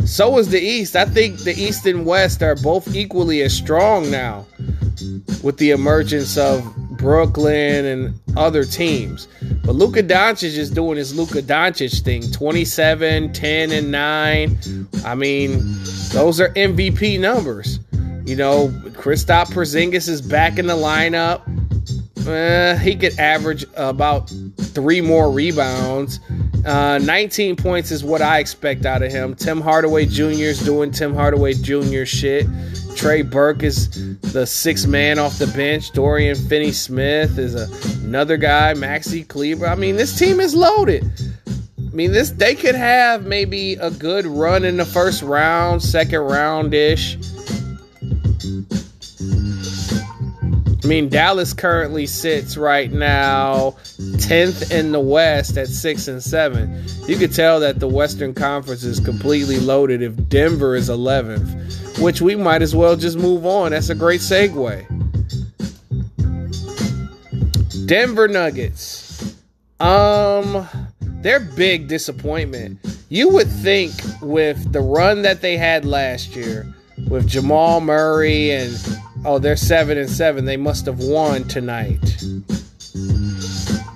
So 0.06 0.38
is 0.38 0.50
the 0.50 0.60
East. 0.60 0.96
I 0.96 1.06
think 1.06 1.40
the 1.40 1.54
East 1.54 1.86
and 1.86 2.06
West 2.06 2.42
are 2.42 2.56
both 2.56 2.96
equally 2.96 3.42
as 3.42 3.54
strong 3.54 4.10
now 4.10 4.46
with 5.44 5.58
the 5.58 5.72
emergence 5.72 6.38
of 6.38 6.64
Brooklyn 6.92 7.86
and 7.86 8.20
other 8.38 8.64
teams. 8.64 9.28
But 9.64 9.76
Luka 9.76 10.04
Doncic 10.04 10.58
is 10.58 10.70
doing 10.70 10.98
his 10.98 11.16
Luka 11.16 11.42
Doncic 11.42 12.02
thing 12.02 12.30
27, 12.32 13.34
10, 13.34 13.72
and 13.72 13.92
9. 13.92 14.88
I 15.06 15.16
mean, 15.16 15.60
those 16.12 16.42
are 16.42 16.50
MVP 16.50 17.20
numbers. 17.20 17.80
You 18.26 18.36
know, 18.36 18.68
Kristaps 18.90 19.48
Porzingis 19.48 20.10
is 20.10 20.22
back 20.22 20.60
in 20.60 20.68
the 20.68 20.76
lineup. 20.76 21.42
Uh, 22.28 22.78
he 22.78 22.96
could 22.96 23.18
average 23.18 23.66
about 23.76 24.32
three 24.60 25.02
more 25.02 25.32
rebounds. 25.32 26.20
Uh, 26.66 27.00
19 27.02 27.56
points 27.56 27.92
is 27.92 28.04
what 28.04 28.22
I 28.22 28.40
expect 28.40 28.86
out 28.86 29.02
of 29.02 29.12
him. 29.12 29.36
Tim 29.36 29.62
Hardaway 29.62 30.06
Jr. 30.06 30.50
is 30.50 30.60
doing 30.60 30.92
Tim 30.92 31.14
Hardaway 31.14 31.54
Jr. 31.54 32.06
shit. 32.06 32.48
Trey 32.96 33.22
Burke 33.22 33.64
is 33.64 34.20
the 34.34 34.46
sixth 34.46 34.88
man 34.88 35.20
off 35.20 35.40
the 35.40 35.48
bench. 35.48 35.92
Dorian 35.92 36.36
Finney 36.36 36.72
Smith 36.72 37.38
is 37.38 37.56
a, 37.56 38.06
another 38.06 38.36
guy. 38.36 38.74
Maxi 38.74 39.26
Kleber. 39.26 39.68
I 39.68 39.76
mean, 39.76 39.96
this 39.96 40.18
team 40.20 40.40
is 40.40 40.54
loaded. 40.54 41.10
I 41.78 41.96
mean, 41.96 42.12
this 42.12 42.32
they 42.32 42.56
could 42.56 42.76
have 42.76 43.26
maybe 43.26 43.74
a 43.76 43.90
good 43.90 44.26
run 44.26 44.64
in 44.66 44.78
the 44.78 44.86
first 44.86 45.24
round, 45.24 45.82
second 45.82 46.20
round 46.20 46.74
ish. 46.74 47.18
I 50.82 50.88
mean, 50.88 51.10
Dallas 51.10 51.54
currently 51.54 52.06
sits 52.06 52.56
right 52.56 52.92
now 52.92 53.72
10th 53.98 54.72
in 54.72 54.94
the 54.94 55.00
West 55.00 55.58
at 55.58 55.68
6 55.68 56.08
and 56.08 56.24
7. 56.24 56.86
You 57.06 57.18
could 57.18 57.34
tell 57.34 57.60
that 57.60 57.80
the 57.80 57.88
Western 57.88 58.34
Conference 58.34 58.84
is 58.84 59.00
completely 59.02 59.60
loaded 59.60 60.02
if 60.02 60.30
Denver 60.30 60.76
is 60.76 60.90
11th, 60.90 62.00
which 62.00 62.22
we 62.22 62.36
might 62.36 62.62
as 62.62 62.74
well 62.74 62.96
just 62.96 63.18
move 63.18 63.46
on. 63.46 63.72
That's 63.72 63.90
a 63.90 63.96
great 63.96 64.22
segue. 64.22 64.86
Denver 67.86 68.28
Nuggets. 68.28 69.36
Um 69.80 70.68
they're 71.22 71.42
big 71.42 71.90
disappointment. 71.90 72.80
You 73.10 73.28
would 73.30 73.48
think 73.48 73.92
with 74.22 74.72
the 74.72 74.80
run 74.80 75.24
that 75.24 75.42
they 75.42 75.58
had 75.58 75.84
last 75.84 76.36
year 76.36 76.74
with 77.10 77.28
Jamal 77.28 77.82
Murray 77.82 78.52
and 78.52 78.78
Oh, 79.26 79.38
they're 79.38 79.58
seven 79.58 79.98
and 79.98 80.10
seven. 80.10 80.46
They 80.46 80.58
must 80.58 80.86
have 80.86 81.00
won 81.00 81.44
tonight. 81.44 82.24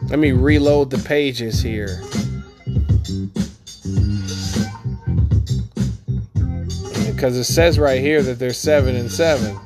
Let 0.10 0.20
me 0.20 0.32
reload 0.32 0.89
the 0.89 1.01
pages 1.08 1.62
here. 1.62 2.01
Because 7.12 7.38
it 7.38 7.46
says 7.46 7.80
right 7.80 8.01
here 8.01 8.22
that 8.22 8.38
they're 8.38 8.53
seven 8.53 8.96
and 8.96 9.10
seven. 9.10 9.58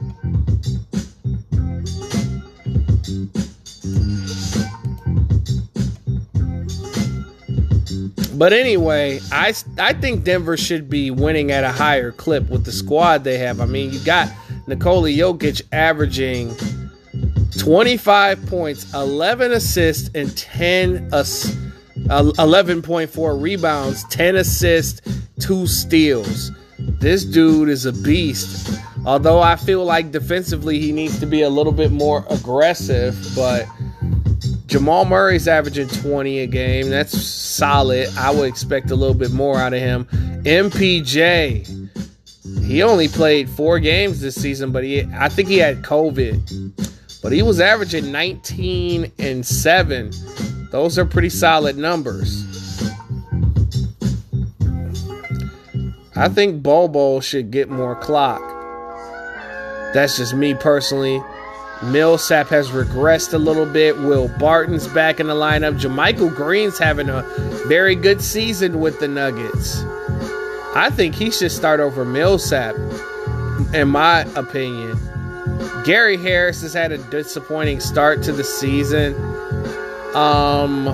But 8.37 8.53
anyway, 8.53 9.19
I, 9.31 9.55
I 9.79 9.93
think 9.93 10.23
Denver 10.23 10.55
should 10.57 10.91
be 10.91 11.09
winning 11.09 11.51
at 11.51 11.63
a 11.63 11.71
higher 11.71 12.11
clip 12.11 12.47
with 12.49 12.65
the 12.65 12.71
squad 12.71 13.23
they 13.23 13.39
have. 13.39 13.59
I 13.59 13.65
mean, 13.65 13.91
you 13.91 13.99
got 14.05 14.31
Nikola 14.67 15.09
Jokic 15.09 15.61
averaging 15.71 16.55
25 17.57 18.45
points, 18.47 18.93
11 18.93 19.51
assists, 19.53 20.09
and 20.13 20.35
10 20.37 21.09
ass- 21.13 21.55
uh, 22.09 22.23
11.4 22.37 23.41
rebounds, 23.41 24.03
10 24.09 24.35
assists, 24.35 25.01
2 25.39 25.65
steals. 25.67 26.51
This 26.99 27.23
dude 27.23 27.69
is 27.69 27.85
a 27.85 27.93
beast. 27.93 28.77
Although 29.05 29.41
I 29.41 29.55
feel 29.55 29.85
like 29.85 30.11
defensively 30.11 30.79
he 30.79 30.91
needs 30.91 31.19
to 31.19 31.25
be 31.25 31.41
a 31.41 31.49
little 31.49 31.71
bit 31.71 31.91
more 31.91 32.25
aggressive, 32.29 33.15
but 33.35 33.65
Jamal 34.67 35.05
Murray's 35.05 35.47
averaging 35.47 35.87
20 35.87 36.39
a 36.39 36.47
game. 36.47 36.89
That's 36.89 37.17
solid. 37.21 38.09
I 38.17 38.31
would 38.31 38.49
expect 38.49 38.91
a 38.91 38.95
little 38.95 39.15
bit 39.15 39.31
more 39.31 39.57
out 39.57 39.73
of 39.73 39.79
him. 39.79 40.05
MPJ. 40.43 41.76
He 42.67 42.83
only 42.83 43.07
played 43.07 43.49
four 43.49 43.79
games 43.79 44.19
this 44.19 44.35
season, 44.35 44.73
but 44.73 44.83
he 44.83 45.01
I 45.15 45.29
think 45.29 45.47
he 45.47 45.57
had 45.57 45.83
COVID. 45.83 47.21
But 47.23 47.31
he 47.31 47.41
was 47.41 47.61
averaging 47.61 48.11
19 48.11 49.11
and 49.17 49.45
7. 49.45 50.11
Those 50.71 50.99
are 50.99 51.05
pretty 51.05 51.29
solid 51.29 51.77
numbers. 51.77 52.43
I 56.15 56.27
think 56.27 56.61
Bobo 56.61 57.21
should 57.21 57.51
get 57.51 57.69
more 57.69 57.95
clock. 57.95 58.41
That's 59.93 60.17
just 60.17 60.33
me 60.33 60.53
personally. 60.53 61.23
Millsap 61.83 62.47
has 62.47 62.69
regressed 62.69 63.33
a 63.33 63.37
little 63.37 63.65
bit. 63.65 63.97
Will 63.99 64.27
Barton's 64.39 64.87
back 64.89 65.21
in 65.21 65.27
the 65.27 65.35
lineup. 65.35 65.79
JaMychal 65.79 66.35
Green's 66.35 66.77
having 66.77 67.07
a 67.07 67.21
very 67.67 67.95
good 67.95 68.21
season 68.21 68.81
with 68.81 68.99
the 68.99 69.07
Nuggets. 69.07 69.83
I 70.77 70.91
think 70.91 71.15
he 71.15 71.31
should 71.31 71.51
start 71.51 71.79
over 71.79 72.05
Millsap, 72.05 72.75
in 73.73 73.87
my 73.89 74.21
opinion. 74.35 74.97
Gary 75.83 76.17
Harris 76.17 76.61
has 76.61 76.73
had 76.73 76.91
a 76.91 76.99
disappointing 77.09 77.79
start 77.79 78.21
to 78.23 78.31
the 78.31 78.43
season. 78.43 79.15
Um, 80.13 80.85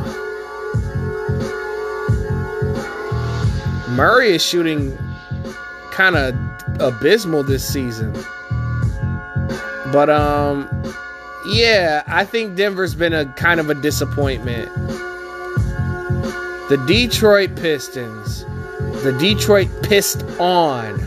Murray 3.96 4.34
is 4.36 4.44
shooting 4.44 4.98
kind 5.92 6.16
of 6.16 6.34
abysmal 6.80 7.44
this 7.44 7.68
season. 7.68 8.14
But 9.92 10.10
um 10.10 10.68
yeah, 11.46 12.04
I 12.08 12.24
think 12.24 12.56
Denver's 12.56 12.96
been 12.96 13.14
a 13.14 13.26
kind 13.34 13.60
of 13.60 13.70
a 13.70 13.76
disappointment. 13.76 14.74
The 16.70 16.82
Detroit 16.88 17.56
Pistons, 17.58 18.46
the 19.04 19.12
Detroit 19.20 19.68
Pissed 19.84 20.24
On 20.40 20.98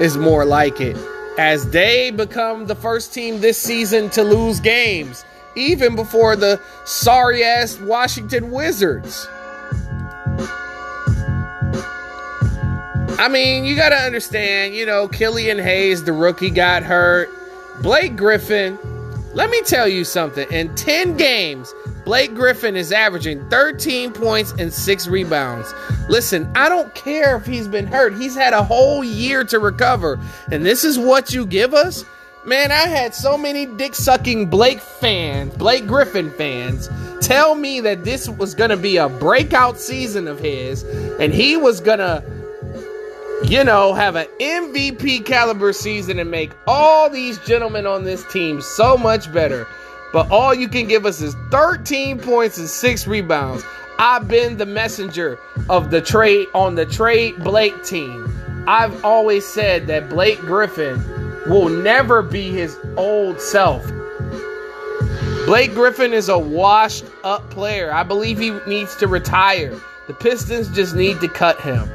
is 0.00 0.18
more 0.18 0.44
like 0.44 0.82
it 0.82 0.98
as 1.38 1.70
they 1.70 2.10
become 2.10 2.66
the 2.66 2.74
first 2.74 3.14
team 3.14 3.40
this 3.40 3.56
season 3.56 4.10
to 4.10 4.22
lose 4.22 4.60
games, 4.60 5.24
even 5.56 5.96
before 5.96 6.36
the 6.36 6.60
sorry 6.84 7.42
ass 7.42 7.78
Washington 7.78 8.50
Wizards. 8.50 9.26
I 13.18 13.28
mean, 13.30 13.64
you 13.64 13.76
got 13.76 13.88
to 13.88 13.96
understand, 13.96 14.74
you 14.74 14.84
know, 14.84 15.08
Killian 15.08 15.58
Hayes, 15.58 16.04
the 16.04 16.12
rookie, 16.12 16.50
got 16.50 16.82
hurt. 16.82 17.30
Blake 17.80 18.14
Griffin, 18.14 18.78
let 19.32 19.48
me 19.48 19.62
tell 19.62 19.88
you 19.88 20.04
something. 20.04 20.46
In 20.52 20.74
10 20.74 21.16
games, 21.16 21.72
Blake 22.04 22.34
Griffin 22.34 22.76
is 22.76 22.92
averaging 22.92 23.48
13 23.50 24.12
points 24.12 24.52
and 24.52 24.72
6 24.72 25.06
rebounds. 25.08 25.72
Listen, 26.08 26.50
I 26.54 26.68
don't 26.68 26.94
care 26.94 27.36
if 27.36 27.46
he's 27.46 27.68
been 27.68 27.86
hurt. 27.86 28.16
He's 28.16 28.34
had 28.34 28.52
a 28.52 28.62
whole 28.62 29.04
year 29.04 29.44
to 29.44 29.58
recover. 29.58 30.18
And 30.50 30.64
this 30.64 30.84
is 30.84 30.98
what 30.98 31.32
you 31.32 31.46
give 31.46 31.74
us? 31.74 32.04
Man, 32.44 32.72
I 32.72 32.86
had 32.86 33.14
so 33.14 33.36
many 33.36 33.66
dick 33.66 33.94
sucking 33.94 34.46
Blake 34.46 34.80
fans, 34.80 35.54
Blake 35.56 35.86
Griffin 35.86 36.30
fans, 36.30 36.88
tell 37.20 37.54
me 37.54 37.80
that 37.80 38.04
this 38.04 38.30
was 38.30 38.54
going 38.54 38.70
to 38.70 38.78
be 38.78 38.96
a 38.96 39.10
breakout 39.10 39.78
season 39.78 40.26
of 40.26 40.38
his 40.38 40.82
and 41.20 41.34
he 41.34 41.58
was 41.58 41.80
going 41.80 41.98
to 41.98 42.24
you 43.44 43.64
know, 43.64 43.94
have 43.94 44.16
an 44.16 44.26
MVP 44.38 45.24
caliber 45.24 45.72
season 45.72 46.18
and 46.18 46.30
make 46.30 46.52
all 46.66 47.08
these 47.08 47.38
gentlemen 47.38 47.86
on 47.86 48.04
this 48.04 48.24
team 48.30 48.60
so 48.60 48.98
much 48.98 49.32
better. 49.32 49.66
But 50.12 50.30
all 50.30 50.52
you 50.54 50.68
can 50.68 50.88
give 50.88 51.06
us 51.06 51.20
is 51.20 51.36
13 51.50 52.18
points 52.18 52.58
and 52.58 52.68
six 52.68 53.06
rebounds. 53.06 53.64
I've 53.98 54.26
been 54.26 54.56
the 54.56 54.66
messenger 54.66 55.38
of 55.68 55.90
the 55.90 56.00
trade 56.00 56.48
on 56.54 56.74
the 56.74 56.86
trade 56.86 57.42
Blake 57.44 57.84
team. 57.84 58.64
I've 58.66 59.04
always 59.04 59.46
said 59.46 59.86
that 59.88 60.08
Blake 60.08 60.38
Griffin 60.40 60.98
will 61.46 61.68
never 61.68 62.22
be 62.22 62.50
his 62.50 62.78
old 62.96 63.40
self. 63.40 63.86
Blake 65.46 65.74
Griffin 65.74 66.12
is 66.12 66.28
a 66.28 66.38
washed 66.38 67.04
up 67.24 67.48
player. 67.50 67.92
I 67.92 68.02
believe 68.02 68.38
he 68.38 68.50
needs 68.66 68.96
to 68.96 69.06
retire. 69.06 69.78
The 70.06 70.14
Pistons 70.14 70.68
just 70.68 70.94
need 70.94 71.20
to 71.20 71.28
cut 71.28 71.60
him. 71.60 71.88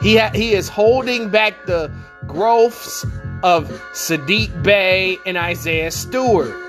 He 0.00 0.16
ha- 0.16 0.30
he 0.34 0.52
is 0.52 0.68
holding 0.68 1.30
back 1.30 1.66
the 1.66 1.90
growths 2.26 3.04
of 3.42 3.68
Saddiq 3.92 4.62
Bey 4.62 5.18
and 5.24 5.36
Isaiah 5.36 5.90
Stewart. 5.90 6.63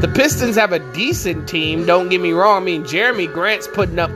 The 0.00 0.10
Pistons 0.14 0.56
have 0.56 0.72
a 0.72 0.78
decent 0.92 1.48
team, 1.48 1.84
don't 1.84 2.08
get 2.08 2.20
me 2.20 2.32
wrong. 2.32 2.62
I 2.62 2.64
mean, 2.64 2.84
Jerami 2.84 3.32
Grant's 3.32 3.66
putting 3.66 3.98
up 3.98 4.10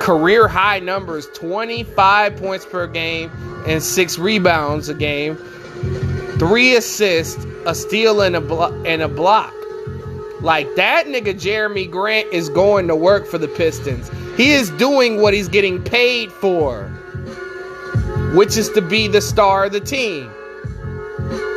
career 0.00 0.46
high 0.48 0.80
numbers 0.80 1.26
25 1.32 2.36
points 2.36 2.66
per 2.66 2.86
game 2.86 3.30
and 3.66 3.82
six 3.82 4.18
rebounds 4.18 4.88
a 4.90 4.94
game, 4.94 5.36
three 6.38 6.76
assists, 6.76 7.42
a 7.64 7.74
steal, 7.74 8.20
and 8.20 8.36
a, 8.36 8.40
blo- 8.40 8.82
and 8.84 9.00
a 9.00 9.08
block. 9.08 9.52
Like 10.42 10.74
that 10.76 11.06
nigga 11.06 11.32
Jerami 11.32 11.90
Grant 11.90 12.30
is 12.30 12.50
going 12.50 12.86
to 12.88 12.94
work 12.94 13.26
for 13.26 13.38
the 13.38 13.48
Pistons. 13.48 14.10
He 14.36 14.52
is 14.52 14.68
doing 14.72 15.22
what 15.22 15.32
he's 15.32 15.48
getting 15.48 15.82
paid 15.82 16.30
for, 16.30 16.84
which 18.34 18.58
is 18.58 18.68
to 18.70 18.82
be 18.82 19.08
the 19.08 19.22
star 19.22 19.64
of 19.64 19.72
the 19.72 19.80
team. 19.80 20.30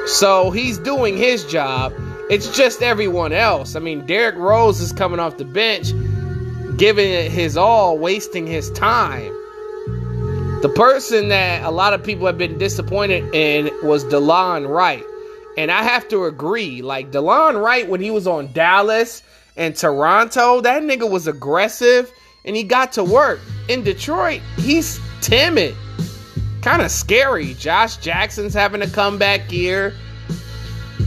So 0.05 0.51
he's 0.51 0.77
doing 0.77 1.17
his 1.17 1.43
job. 1.43 1.93
It's 2.29 2.55
just 2.55 2.81
everyone 2.81 3.31
else. 3.31 3.75
I 3.75 3.79
mean, 3.79 4.05
Derrick 4.05 4.35
Rose 4.35 4.81
is 4.81 4.91
coming 4.91 5.19
off 5.19 5.37
the 5.37 5.45
bench, 5.45 5.93
giving 6.77 7.09
it 7.09 7.31
his 7.31 7.55
all, 7.55 7.97
wasting 7.97 8.45
his 8.45 8.69
time. 8.71 9.33
The 10.61 10.73
person 10.75 11.29
that 11.29 11.63
a 11.63 11.71
lot 11.71 11.93
of 11.93 12.03
people 12.03 12.25
have 12.25 12.37
been 12.37 12.57
disappointed 12.57 13.33
in 13.33 13.69
was 13.81 14.03
DeLon 14.05 14.67
Wright. 14.67 15.05
And 15.57 15.71
I 15.71 15.83
have 15.83 16.07
to 16.09 16.25
agree, 16.25 16.81
like 16.81 17.11
DeLon 17.11 17.63
Wright, 17.63 17.87
when 17.87 18.01
he 18.01 18.11
was 18.11 18.27
on 18.27 18.51
Dallas 18.51 19.23
and 19.55 19.75
Toronto, 19.75 20.61
that 20.61 20.83
nigga 20.83 21.09
was 21.09 21.27
aggressive 21.27 22.11
and 22.43 22.55
he 22.55 22.63
got 22.63 22.91
to 22.93 23.03
work. 23.03 23.39
In 23.69 23.83
Detroit, 23.83 24.41
he's 24.57 24.99
timid, 25.21 25.75
kind 26.61 26.81
of 26.81 26.91
scary. 26.91 27.53
Josh 27.53 27.97
Jackson's 27.97 28.53
having 28.53 28.81
a 28.81 28.87
comeback 28.87 29.51
year. 29.51 29.93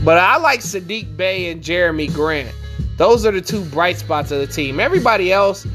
But 0.03 0.17
I 0.17 0.37
like 0.37 0.61
Saddiq 0.61 1.15
Bey 1.15 1.51
and 1.51 1.61
Jerami 1.61 2.11
Grant. 2.13 2.53
Those 2.97 3.25
are 3.25 3.31
the 3.31 3.41
two 3.41 3.63
bright 3.65 3.97
spots 3.97 4.31
of 4.31 4.39
the 4.39 4.47
team. 4.47 4.79
Everybody 4.79 5.31
else, 5.31 5.67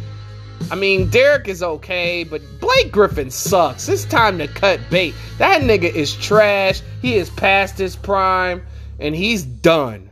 I 0.70 0.74
mean, 0.74 1.08
Derrick 1.10 1.48
is 1.48 1.62
okay, 1.62 2.24
but 2.24 2.42
Blake 2.60 2.90
Griffin 2.90 3.30
sucks. 3.30 3.88
It's 3.88 4.04
time 4.04 4.38
to 4.38 4.48
cut 4.48 4.80
bait. 4.90 5.14
That 5.38 5.62
nigga 5.62 5.92
is 5.92 6.14
trash. 6.14 6.82
He 7.02 7.14
is 7.16 7.30
past 7.30 7.78
his 7.78 7.94
prime, 7.94 8.66
and 8.98 9.14
he's 9.14 9.44
done. 9.44 10.10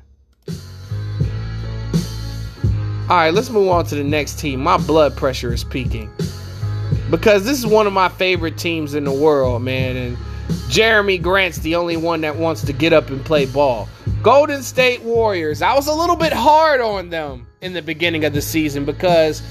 All 3.10 3.16
right, 3.18 3.34
let's 3.34 3.50
move 3.50 3.68
on 3.68 3.84
to 3.86 3.96
the 3.96 4.04
next 4.04 4.38
team. 4.38 4.60
My 4.60 4.76
blood 4.78 5.16
pressure 5.16 5.52
is 5.52 5.62
peaking 5.62 6.10
because 7.10 7.44
this 7.44 7.58
is 7.58 7.66
one 7.66 7.86
of 7.86 7.92
my 7.92 8.08
favorite 8.08 8.56
teams 8.56 8.94
in 8.94 9.04
the 9.04 9.12
world, 9.12 9.62
man. 9.62 9.96
And 9.96 10.16
Jerami 10.68 11.20
Grant's 11.20 11.58
the 11.58 11.74
only 11.74 11.96
one 11.96 12.22
that 12.22 12.36
wants 12.36 12.62
to 12.64 12.72
get 12.72 12.92
up 12.92 13.10
and 13.10 13.24
play 13.24 13.46
ball. 13.46 13.88
Golden 14.24 14.62
State 14.62 15.02
Warriors. 15.02 15.60
I 15.60 15.74
was 15.74 15.86
a 15.86 15.92
little 15.92 16.16
bit 16.16 16.32
hard 16.32 16.80
on 16.80 17.10
them 17.10 17.46
in 17.60 17.74
the 17.74 17.82
beginning 17.82 18.24
of 18.24 18.32
the 18.32 18.40
season 18.40 18.86
because 18.86 19.42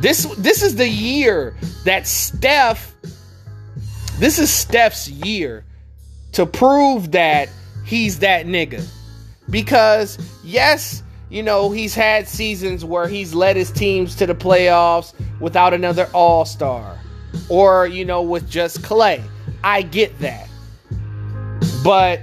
this 0.00 0.24
this 0.36 0.64
is 0.64 0.74
the 0.74 0.88
year 0.88 1.56
that 1.84 2.08
Steph 2.08 2.92
this 4.18 4.40
is 4.40 4.50
Steph's 4.50 5.08
year 5.08 5.64
to 6.32 6.44
prove 6.44 7.12
that 7.12 7.48
he's 7.84 8.18
that 8.18 8.46
nigga. 8.46 8.84
Because 9.48 10.18
yes, 10.42 11.04
you 11.30 11.44
know, 11.44 11.70
he's 11.70 11.94
had 11.94 12.26
seasons 12.26 12.84
where 12.84 13.06
he's 13.06 13.32
led 13.32 13.54
his 13.54 13.70
teams 13.70 14.16
to 14.16 14.26
the 14.26 14.34
playoffs 14.34 15.14
without 15.38 15.72
another 15.72 16.10
all 16.12 16.44
star 16.44 16.98
or, 17.48 17.86
you 17.86 18.04
know, 18.04 18.22
with 18.22 18.50
just 18.50 18.82
Klay. 18.82 19.22
I 19.62 19.82
get 19.82 20.18
that. 20.18 20.48
But 21.84 22.22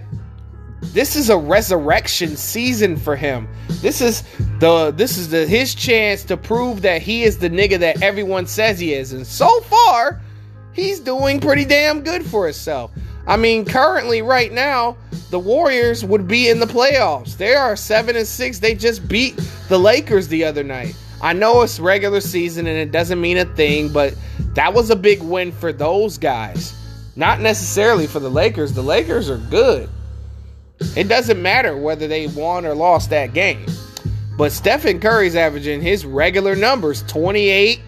this 0.82 1.16
is 1.16 1.30
a 1.30 1.38
resurrection 1.38 2.36
season 2.36 2.98
for 2.98 3.16
him. 3.16 3.48
This 3.82 4.02
is 4.02 4.24
the 4.60 4.92
this 4.92 5.18
is 5.18 5.30
the 5.30 5.48
his 5.48 5.74
chance 5.74 6.24
to 6.26 6.36
prove 6.36 6.82
that 6.82 7.02
he 7.02 7.24
is 7.24 7.38
the 7.38 7.50
nigga 7.50 7.80
that 7.80 8.02
everyone 8.02 8.48
says 8.48 8.80
he 8.80 8.94
is. 8.94 9.14
And 9.14 9.26
so 9.26 9.62
far, 9.62 10.20
he's 10.74 11.00
doing 11.00 11.40
pretty 11.40 11.66
damn 11.66 12.02
good 12.02 12.26
for 12.26 12.46
himself. 12.46 12.92
I 13.28 13.38
mean, 13.38 13.66
currently, 13.66 14.22
right 14.22 14.52
now, 14.52 14.98
the 15.30 15.40
Warriors 15.40 16.04
would 16.04 16.28
be 16.28 16.50
in 16.50 16.60
the 16.60 16.66
playoffs. 16.66 17.38
They 17.38 17.54
are 17.54 17.76
seven 17.76 18.16
and 18.16 18.28
six. 18.28 18.60
They 18.60 18.76
just 18.76 19.08
beat 19.08 19.40
the 19.70 19.78
Lakers 19.78 20.28
the 20.28 20.44
other 20.44 20.64
night. 20.64 20.96
I 21.22 21.34
know 21.34 21.62
it's 21.62 21.80
regular 21.80 22.20
season 22.20 22.66
and 22.66 22.78
it 22.78 22.92
doesn't 22.92 23.22
mean 23.22 23.38
a 23.38 23.46
thing, 23.46 23.94
but 23.94 24.16
that 24.56 24.74
was 24.74 24.90
a 24.90 24.96
big 24.96 25.22
win 25.22 25.52
for 25.52 25.72
those 25.72 26.18
guys. 26.18 26.74
Not 27.16 27.40
necessarily 27.42 28.08
for 28.08 28.20
the 28.20 28.30
Lakers. 28.30 28.74
The 28.74 28.82
Lakers 28.82 29.30
are 29.30 29.38
good. 29.38 29.88
It 30.96 31.08
doesn't 31.08 31.42
matter 31.42 31.78
whether 31.78 32.08
they 32.08 32.28
won 32.28 32.66
or 32.66 32.76
lost 32.76 33.10
that 33.12 33.34
game. 33.34 33.66
But 34.38 34.52
Stephen 34.52 35.00
Curry's 35.00 35.36
averaging 35.36 35.82
his 35.82 36.06
regular 36.06 36.56
numbers 36.56 37.04
28, 37.04 37.80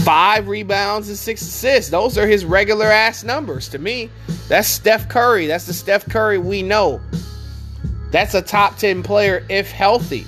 five 0.00 0.48
rebounds 0.48 1.08
and 1.08 1.16
six 1.16 1.42
assists. 1.42 1.90
Those 1.90 2.18
are 2.18 2.26
his 2.26 2.44
regular 2.44 2.86
ass 2.86 3.24
numbers 3.24 3.68
to 3.70 3.78
me. 3.78 4.10
That's 4.48 4.68
Steph 4.68 5.08
Curry. 5.08 5.46
That's 5.46 5.66
the 5.66 5.72
Steph 5.72 6.08
Curry 6.08 6.38
we 6.38 6.62
know. 6.62 7.00
That's 8.10 8.34
a 8.34 8.42
top 8.42 8.76
10 8.76 9.02
player 9.02 9.44
if 9.48 9.70
healthy. 9.70 10.26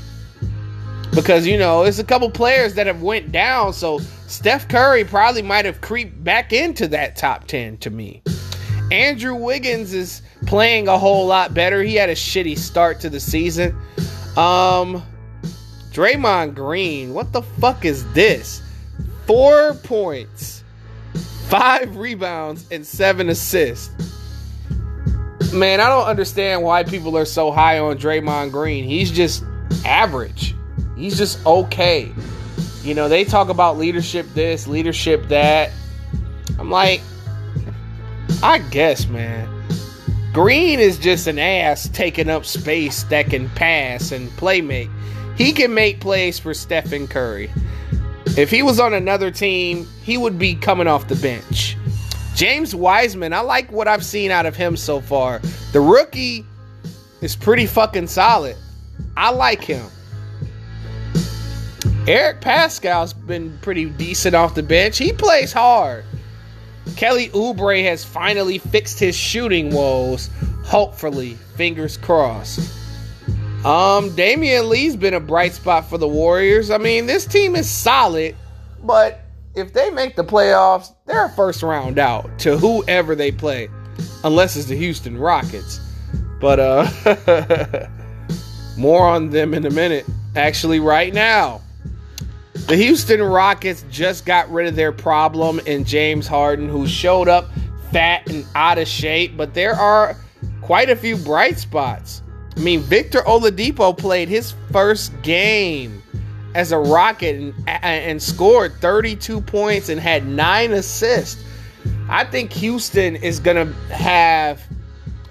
Because 1.14 1.46
you 1.46 1.58
know, 1.58 1.82
there's 1.82 1.98
a 1.98 2.04
couple 2.04 2.30
players 2.30 2.74
that 2.74 2.86
have 2.86 3.02
went 3.02 3.32
down, 3.32 3.72
so 3.74 3.98
Steph 4.28 4.68
Curry 4.68 5.04
probably 5.04 5.42
might 5.42 5.66
have 5.66 5.80
creeped 5.80 6.24
back 6.24 6.52
into 6.52 6.88
that 6.88 7.16
top 7.16 7.46
10 7.46 7.76
to 7.78 7.90
me. 7.90 8.22
Andrew 8.92 9.34
Wiggins 9.34 9.94
is 9.94 10.20
playing 10.46 10.86
a 10.86 10.98
whole 10.98 11.26
lot 11.26 11.54
better. 11.54 11.82
He 11.82 11.94
had 11.94 12.10
a 12.10 12.14
shitty 12.14 12.58
start 12.58 13.00
to 13.00 13.10
the 13.10 13.20
season. 13.20 13.74
Um 14.36 15.02
Draymond 15.92 16.54
Green, 16.54 17.14
what 17.14 17.32
the 17.32 17.42
fuck 17.42 17.84
is 17.84 18.10
this? 18.12 18.62
Four 19.26 19.74
points, 19.74 20.62
five 21.48 21.96
rebounds, 21.96 22.66
and 22.70 22.86
seven 22.86 23.28
assists. 23.28 23.90
Man, 25.52 25.80
I 25.80 25.88
don't 25.88 26.06
understand 26.06 26.62
why 26.62 26.82
people 26.82 27.16
are 27.16 27.26
so 27.26 27.50
high 27.50 27.78
on 27.78 27.98
Draymond 27.98 28.52
Green. 28.52 28.84
He's 28.84 29.10
just 29.10 29.44
average. 29.84 30.54
He's 30.96 31.16
just 31.16 31.44
okay. 31.44 32.10
You 32.82 32.94
know, 32.94 33.08
they 33.08 33.24
talk 33.24 33.48
about 33.48 33.78
leadership 33.78 34.26
this, 34.34 34.66
leadership 34.66 35.28
that. 35.28 35.70
I'm 36.58 36.70
like, 36.70 37.02
I 38.42 38.58
guess, 38.70 39.06
man. 39.06 39.48
Green 40.32 40.80
is 40.80 40.98
just 40.98 41.26
an 41.26 41.38
ass 41.38 41.88
taking 41.88 42.28
up 42.28 42.44
space 42.44 43.04
that 43.04 43.26
can 43.26 43.48
pass 43.50 44.12
and 44.12 44.30
play 44.30 44.60
make. 44.60 44.88
He 45.36 45.52
can 45.52 45.74
make 45.74 46.00
plays 46.00 46.38
for 46.38 46.54
Stephen 46.54 47.06
Curry. 47.06 47.50
If 48.36 48.50
he 48.50 48.62
was 48.62 48.80
on 48.80 48.94
another 48.94 49.30
team, 49.30 49.86
he 50.02 50.16
would 50.16 50.38
be 50.38 50.54
coming 50.54 50.86
off 50.86 51.06
the 51.06 51.16
bench. 51.16 51.76
James 52.34 52.74
Wiseman, 52.74 53.32
I 53.32 53.40
like 53.40 53.70
what 53.70 53.86
I've 53.86 54.04
seen 54.04 54.30
out 54.30 54.46
of 54.46 54.56
him 54.56 54.76
so 54.76 55.00
far. 55.00 55.40
The 55.72 55.80
rookie 55.80 56.46
is 57.20 57.36
pretty 57.36 57.66
fucking 57.66 58.06
solid. 58.06 58.56
I 59.16 59.30
like 59.30 59.62
him. 59.62 59.86
Eric 62.08 62.40
Paschall's 62.40 63.12
been 63.12 63.56
pretty 63.60 63.84
decent 63.84 64.34
off 64.34 64.54
the 64.54 64.62
bench. 64.62 64.98
He 64.98 65.12
plays 65.12 65.52
hard. 65.52 66.04
Kelly 66.96 67.28
Oubre 67.28 67.82
has 67.84 68.04
finally 68.04 68.58
fixed 68.58 68.98
his 68.98 69.16
shooting 69.16 69.72
woes. 69.74 70.30
Hopefully, 70.64 71.34
fingers 71.56 71.96
crossed. 71.96 72.60
Um, 73.64 74.10
Damion 74.10 74.68
Lee's 74.68 74.96
been 74.96 75.14
a 75.14 75.20
bright 75.20 75.52
spot 75.52 75.88
for 75.88 75.98
the 75.98 76.08
Warriors. 76.08 76.70
I 76.70 76.78
mean, 76.78 77.06
this 77.06 77.26
team 77.26 77.54
is 77.54 77.70
solid, 77.70 78.34
but 78.82 79.20
if 79.54 79.72
they 79.72 79.90
make 79.90 80.16
the 80.16 80.24
playoffs, 80.24 80.92
they're 81.06 81.26
a 81.26 81.30
first 81.30 81.62
round 81.62 81.98
out 81.98 82.38
to 82.40 82.56
whoever 82.56 83.14
they 83.14 83.30
play, 83.30 83.68
unless 84.24 84.56
it's 84.56 84.66
the 84.66 84.76
Houston 84.76 85.16
Rockets. 85.16 85.80
But 86.40 86.58
uh 86.58 87.88
more 88.76 89.06
on 89.06 89.30
them 89.30 89.54
in 89.54 89.64
a 89.64 89.70
minute. 89.70 90.06
Actually, 90.34 90.80
right 90.80 91.12
now. 91.12 91.60
The 92.66 92.76
Houston 92.76 93.22
Rockets 93.22 93.84
just 93.90 94.24
got 94.24 94.50
rid 94.50 94.66
of 94.66 94.76
their 94.76 94.92
problem 94.92 95.60
in 95.66 95.84
James 95.84 96.26
Harden, 96.26 96.68
who 96.68 96.86
showed 96.86 97.28
up 97.28 97.50
fat 97.90 98.28
and 98.30 98.46
out 98.54 98.78
of 98.78 98.88
shape, 98.88 99.36
but 99.36 99.52
there 99.52 99.74
are 99.74 100.16
quite 100.62 100.88
a 100.88 100.96
few 100.96 101.16
bright 101.16 101.58
spots. 101.58 102.22
I 102.56 102.60
mean, 102.60 102.80
Victor 102.80 103.20
Oladipo 103.22 103.96
played 103.96 104.28
his 104.28 104.54
first 104.70 105.12
game 105.22 106.02
as 106.54 106.72
a 106.72 106.78
Rocket 106.78 107.36
and, 107.36 107.54
and 107.66 108.22
scored 108.22 108.74
32 108.80 109.40
points 109.40 109.88
and 109.88 110.00
had 110.00 110.26
nine 110.26 110.72
assists. 110.72 111.42
I 112.08 112.24
think 112.24 112.52
Houston 112.54 113.16
is 113.16 113.40
going 113.40 113.56
to 113.56 113.74
have 113.94 114.62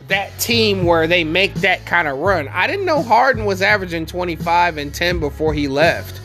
that 0.08 0.38
team 0.40 0.86
where 0.86 1.08
they 1.08 1.24
make 1.24 1.54
that 1.56 1.86
kind 1.86 2.08
of 2.08 2.20
run. 2.20 2.48
I 2.50 2.68
didn't 2.68 2.86
know 2.86 3.02
Harden 3.02 3.46
was 3.46 3.62
averaging 3.62 4.06
25 4.06 4.78
and 4.78 4.94
10 4.94 5.20
before 5.20 5.54
he 5.54 5.68
left. 5.68 6.21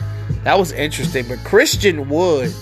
That 0.47 0.57
was 0.57 0.71
interesting. 0.71 1.27
But 1.27 1.39
Christian 1.39 2.07
Wood. 2.07 2.53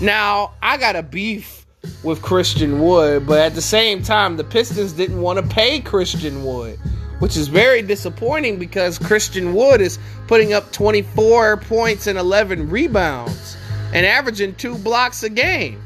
Now, 0.00 0.52
I 0.62 0.76
got 0.76 0.94
a 0.94 1.02
beef 1.02 1.66
with 2.04 2.22
Christian 2.22 2.80
Wood, 2.80 3.26
but 3.26 3.40
at 3.40 3.56
the 3.56 3.60
same 3.60 4.04
time, 4.04 4.36
the 4.36 4.44
Pistons 4.44 4.92
didn't 4.92 5.20
want 5.20 5.40
to 5.40 5.46
pay 5.52 5.80
Christian 5.80 6.44
Wood 6.44 6.78
which 7.18 7.36
is 7.36 7.46
very 7.46 7.82
disappointing 7.82 8.58
because 8.58 8.98
Christian 8.98 9.54
Wood 9.54 9.80
is 9.80 9.96
putting 10.26 10.52
up 10.52 10.72
24 10.72 11.58
points 11.58 12.08
and 12.08 12.18
11 12.18 12.68
rebounds 12.68 13.56
and 13.94 14.04
averaging 14.04 14.56
two 14.56 14.76
blocks 14.76 15.22
a 15.22 15.30
game. 15.30 15.80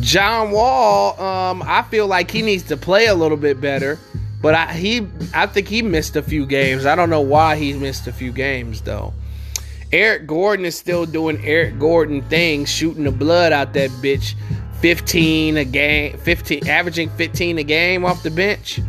John 0.00 0.50
Wall, 0.50 1.20
um, 1.20 1.62
I 1.64 1.82
feel 1.82 2.08
like 2.08 2.28
he 2.28 2.42
needs 2.42 2.64
to 2.64 2.76
play 2.76 3.06
a 3.06 3.14
little 3.14 3.36
bit 3.36 3.60
better, 3.60 4.00
but 4.44 4.54
I, 4.54 4.74
he, 4.74 5.06
I 5.32 5.46
think 5.46 5.68
he 5.68 5.80
missed 5.80 6.16
a 6.16 6.22
few 6.22 6.44
games. 6.44 6.84
I 6.84 6.94
don't 6.94 7.08
know 7.08 7.22
why 7.22 7.56
he 7.56 7.72
missed 7.72 8.06
a 8.08 8.12
few 8.12 8.30
games 8.30 8.82
though. 8.82 9.14
Eric 9.90 10.26
Gordon 10.26 10.66
is 10.66 10.76
still 10.76 11.06
doing 11.06 11.42
Eric 11.42 11.78
Gordon 11.78 12.20
things, 12.20 12.68
shooting 12.68 13.04
the 13.04 13.10
blood 13.10 13.54
out 13.54 13.72
that 13.72 13.88
bitch. 14.02 14.34
15 14.82 15.56
a 15.56 15.64
game, 15.64 16.18
15 16.18 16.68
averaging 16.68 17.08
15 17.08 17.56
a 17.56 17.62
game 17.62 18.04
off 18.04 18.22
the 18.22 18.30
bench. 18.30 18.80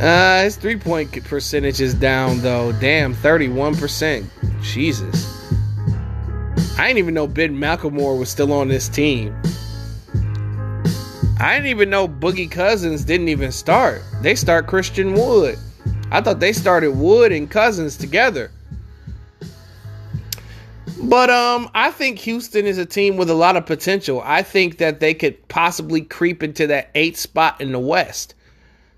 Uh, 0.00 0.44
his 0.44 0.54
three 0.54 0.76
point 0.78 1.24
percentage 1.24 1.80
is 1.80 1.94
down 1.94 2.40
though. 2.40 2.70
Damn, 2.70 3.16
31%. 3.16 4.24
Jesus. 4.62 5.26
I 6.78 6.86
didn't 6.86 6.98
even 6.98 7.14
know 7.14 7.26
Ben 7.26 7.56
McLemore 7.56 8.16
was 8.16 8.28
still 8.28 8.52
on 8.52 8.68
this 8.68 8.88
team. 8.88 9.34
I 11.40 11.54
didn't 11.54 11.68
even 11.68 11.88
know 11.88 12.08
Boogie 12.08 12.50
Cousins 12.50 13.04
didn't 13.04 13.28
even 13.28 13.52
start. 13.52 14.02
They 14.22 14.34
start 14.34 14.66
Christian 14.66 15.14
Wood. 15.14 15.56
I 16.10 16.20
thought 16.20 16.40
they 16.40 16.52
started 16.52 16.98
Wood 16.98 17.30
and 17.30 17.48
Cousins 17.48 17.96
together. 17.96 18.50
But 21.00 21.30
um, 21.30 21.70
I 21.74 21.92
think 21.92 22.18
Houston 22.18 22.66
is 22.66 22.76
a 22.76 22.84
team 22.84 23.16
with 23.16 23.30
a 23.30 23.34
lot 23.34 23.56
of 23.56 23.66
potential. 23.66 24.20
I 24.24 24.42
think 24.42 24.78
that 24.78 24.98
they 24.98 25.14
could 25.14 25.46
possibly 25.46 26.00
creep 26.00 26.42
into 26.42 26.66
that 26.66 26.90
eighth 26.96 27.18
spot 27.18 27.60
in 27.60 27.70
the 27.70 27.78
West. 27.78 28.34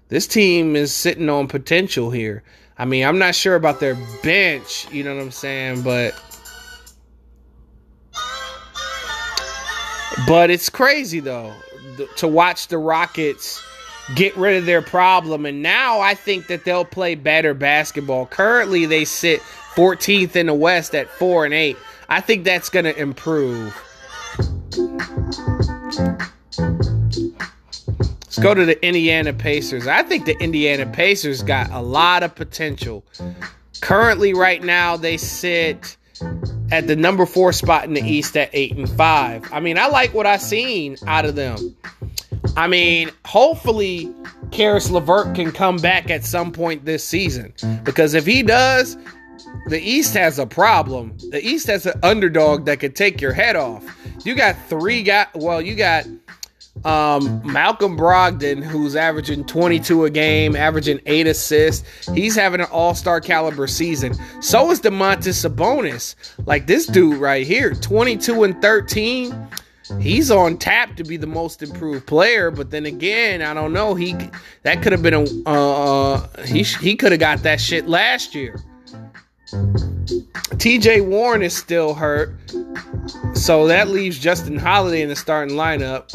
This 0.09 0.27
team 0.27 0.77
is 0.77 0.95
sitting 0.95 1.29
on 1.29 1.47
potential 1.47 2.11
here. 2.11 2.43
I 2.79 2.87
mean, 2.87 3.05
I'm 3.05 3.19
not 3.19 3.35
sure 3.35 3.55
about 3.55 3.81
their 3.81 3.99
bench, 4.23 4.91
you 4.91 5.05
know 5.05 5.15
what 5.15 5.23
I'm 5.23 5.31
saying, 5.31 5.83
but 5.83 6.15
but 10.27 10.51
it's 10.51 10.71
crazy 10.71 11.21
though 11.21 11.55
to 12.17 12.29
watch 12.29 12.69
the 12.69 12.79
Rockets 12.79 13.63
get 14.15 14.37
rid 14.37 14.57
of 14.57 14.67
their 14.67 14.83
problem 14.83 15.47
and 15.47 15.63
now 15.63 16.01
I 16.01 16.15
think 16.15 16.49
that 16.49 16.65
they'll 16.65 16.85
play 16.85 17.15
better 17.15 17.55
basketball. 17.55 18.27
Currently 18.27 18.87
they 18.87 19.05
sit 19.05 19.41
14th 19.75 20.35
in 20.37 20.47
the 20.47 20.55
West 20.55 20.95
at 20.95 21.09
4 21.11 21.45
and 21.45 21.55
8. 21.55 21.77
I 22.09 22.21
think 22.21 22.45
that's 22.45 22.69
going 22.69 22.87
to 22.87 22.99
improve. 22.99 23.81
Let's 28.31 28.39
go 28.39 28.55
to 28.55 28.65
the 28.65 28.85
Indiana 28.85 29.33
Pacers. 29.33 29.87
I 29.87 30.03
think 30.03 30.25
the 30.25 30.37
Indiana 30.41 30.87
Pacers 30.87 31.43
got 31.43 31.71
a 31.71 31.81
lot 31.81 32.23
of 32.23 32.35
potential. 32.35 33.05
Currently, 33.81 34.35
right 34.35 34.63
now, 34.63 34.97
they 34.97 35.17
sit 35.17 35.97
at 36.71 36.87
the 36.87 36.97
number 36.97 37.27
four 37.27 37.53
spot 37.53 37.85
in 37.85 37.95
the 37.95 38.03
East 38.03 38.37
at 38.37 38.51
eight 38.53 38.77
and 38.77 38.89
five. 38.89 39.45
I 39.53 39.61
mean, 39.61 39.79
I 39.79 39.87
like 39.87 40.15
what 40.15 40.27
I've 40.27 40.43
seen 40.43 40.97
out 41.07 41.25
of 41.25 41.35
them. 41.35 41.75
I 42.57 42.67
mean, 42.67 43.11
hopefully, 43.25 44.13
Caris 44.51 44.91
LeVert 44.91 45.35
can 45.35 45.53
come 45.53 45.77
back 45.77 46.11
at 46.11 46.25
some 46.25 46.53
point 46.53 46.85
this 46.85 47.05
season 47.05 47.53
because 47.85 48.15
if 48.15 48.27
he 48.27 48.43
does, 48.43 48.97
the 49.69 49.81
East 49.81 50.15
has 50.15 50.39
a 50.39 50.47
problem. 50.47 51.17
The 51.31 51.45
East 51.45 51.67
has 51.69 51.87
an 51.87 51.99
underdog 52.03 52.67
that 52.67 52.81
could 52.81 52.97
take 52.97 53.21
your 53.21 53.33
head 53.33 53.57
off. 53.57 53.85
You 54.25 54.35
got 54.35 54.57
three 54.69 55.03
guys. 55.03 55.29
Well, 55.35 55.63
you 55.63 55.75
got 55.75 56.07
um, 56.85 57.43
Malcolm 57.45 57.97
Brogdon, 57.97 58.63
who's 58.63 58.97
averaging 58.97 59.45
22 59.45 60.05
a 60.05 60.11
game, 60.11 60.57
averaging 60.57 61.01
eight 61.07 61.27
assists, 61.27 62.09
he's 62.09 62.35
having 62.35 62.61
an 62.61 62.69
all 62.71 62.95
star 62.95 63.21
caliber 63.21 63.67
season. 63.67 64.15
So 64.41 64.71
is 64.71 64.81
Domantas 64.81 65.47
Sabonis. 65.47 66.15
Like 66.47 66.67
this 66.67 66.87
dude 66.87 67.19
right 67.19 67.47
here, 67.47 67.75
22 67.75 68.45
and 68.45 68.61
13. 68.63 69.49
He's 69.99 70.31
on 70.31 70.57
tap 70.57 70.97
to 70.97 71.05
be 71.05 71.17
the 71.17 71.27
most 71.27 71.63
improved 71.63 72.07
player, 72.07 72.51
but 72.51 72.71
then 72.71 72.87
again, 72.87 73.43
I 73.43 73.53
don't 73.55 73.73
know. 73.73 73.95
He 73.95 74.17
that 74.63 74.83
could 74.83 74.93
have 74.93 75.03
been 75.03 75.15
a 75.15 75.49
uh, 75.49 76.45
he 76.45 76.63
he 76.63 76.95
could 76.95 77.11
have 77.11 77.19
got 77.19 77.43
that 77.43 77.61
shit 77.61 77.89
last 77.89 78.35
year. 78.35 78.61
TJ 80.61 81.05
Warren 81.07 81.43
is 81.43 81.57
still 81.57 81.95
hurt, 81.95 82.35
so 83.35 83.67
that 83.67 83.89
leaves 83.89 84.19
Justin 84.19 84.57
Holiday 84.57 85.03
in 85.03 85.09
the 85.09 85.17
starting 85.17 85.57
lineup. 85.57 86.15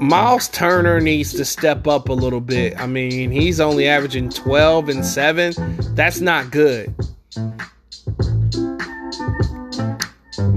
Miles 0.00 0.48
Turner 0.48 1.00
needs 1.00 1.32
to 1.34 1.44
step 1.44 1.86
up 1.86 2.08
a 2.08 2.12
little 2.12 2.40
bit. 2.40 2.78
I 2.80 2.86
mean, 2.86 3.30
he's 3.30 3.60
only 3.60 3.86
averaging 3.86 4.30
12 4.30 4.88
and 4.88 5.04
7. 5.04 5.54
That's 5.94 6.20
not 6.20 6.50
good. 6.50 6.94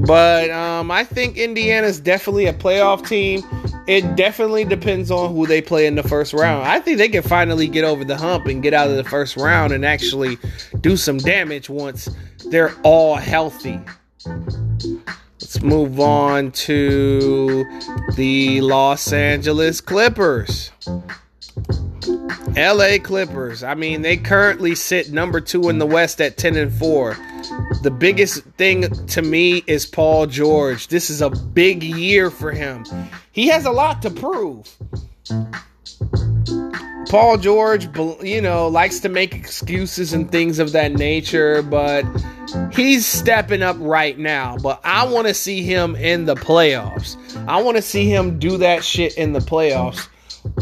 But 0.05 0.49
um, 0.49 0.91
I 0.91 1.03
think 1.03 1.37
Indiana's 1.37 1.99
definitely 1.99 2.45
a 2.45 2.53
playoff 2.53 3.07
team. 3.07 3.41
It 3.87 4.15
definitely 4.15 4.63
depends 4.63 5.11
on 5.11 5.33
who 5.35 5.45
they 5.45 5.61
play 5.61 5.87
in 5.87 5.95
the 5.95 6.03
first 6.03 6.33
round. 6.33 6.65
I 6.65 6.79
think 6.79 6.97
they 6.97 7.09
can 7.09 7.23
finally 7.23 7.67
get 7.67 7.83
over 7.83 8.05
the 8.05 8.17
hump 8.17 8.45
and 8.47 8.63
get 8.63 8.73
out 8.73 8.89
of 8.89 8.95
the 8.95 9.03
first 9.03 9.35
round 9.35 9.73
and 9.73 9.85
actually 9.85 10.37
do 10.79 10.95
some 10.95 11.17
damage 11.17 11.69
once 11.69 12.09
they're 12.49 12.73
all 12.83 13.15
healthy. 13.15 13.79
Let's 15.53 15.63
move 15.63 15.99
on 15.99 16.51
to 16.51 17.63
the 18.15 18.61
Los 18.61 19.13
Angeles 19.13 19.81
Clippers. 19.81 20.71
LA 22.57 22.97
Clippers. 22.97 23.61
I 23.61 23.75
mean, 23.75 24.01
they 24.01 24.17
currently 24.17 24.73
sit 24.73 25.11
number 25.11 25.39
2 25.39 25.69
in 25.69 25.77
the 25.77 25.85
West 25.85 26.19
at 26.21 26.37
10 26.37 26.55
and 26.55 26.73
4. 26.73 27.15
The 27.83 27.91
biggest 27.91 28.41
thing 28.57 28.89
to 29.05 29.21
me 29.21 29.63
is 29.67 29.85
Paul 29.85 30.25
George. 30.25 30.87
This 30.87 31.11
is 31.11 31.21
a 31.21 31.29
big 31.29 31.83
year 31.83 32.31
for 32.31 32.49
him. 32.49 32.83
He 33.31 33.49
has 33.49 33.65
a 33.65 33.71
lot 33.71 34.01
to 34.01 34.09
prove. 34.09 34.75
Paul 37.13 37.37
George, 37.37 37.87
you 38.23 38.41
know, 38.41 38.67
likes 38.67 38.99
to 39.01 39.07
make 39.07 39.35
excuses 39.35 40.13
and 40.13 40.31
things 40.31 40.57
of 40.57 40.71
that 40.71 40.93
nature, 40.93 41.61
but 41.61 42.03
he's 42.73 43.05
stepping 43.05 43.61
up 43.61 43.75
right 43.79 44.17
now. 44.17 44.57
But 44.57 44.81
I 44.83 45.05
want 45.05 45.27
to 45.27 45.35
see 45.35 45.61
him 45.61 45.95
in 45.95 46.25
the 46.25 46.33
playoffs. 46.33 47.15
I 47.47 47.61
want 47.61 47.77
to 47.77 47.83
see 47.83 48.09
him 48.09 48.39
do 48.39 48.57
that 48.57 48.83
shit 48.83 49.15
in 49.15 49.33
the 49.33 49.41
playoffs 49.41 50.07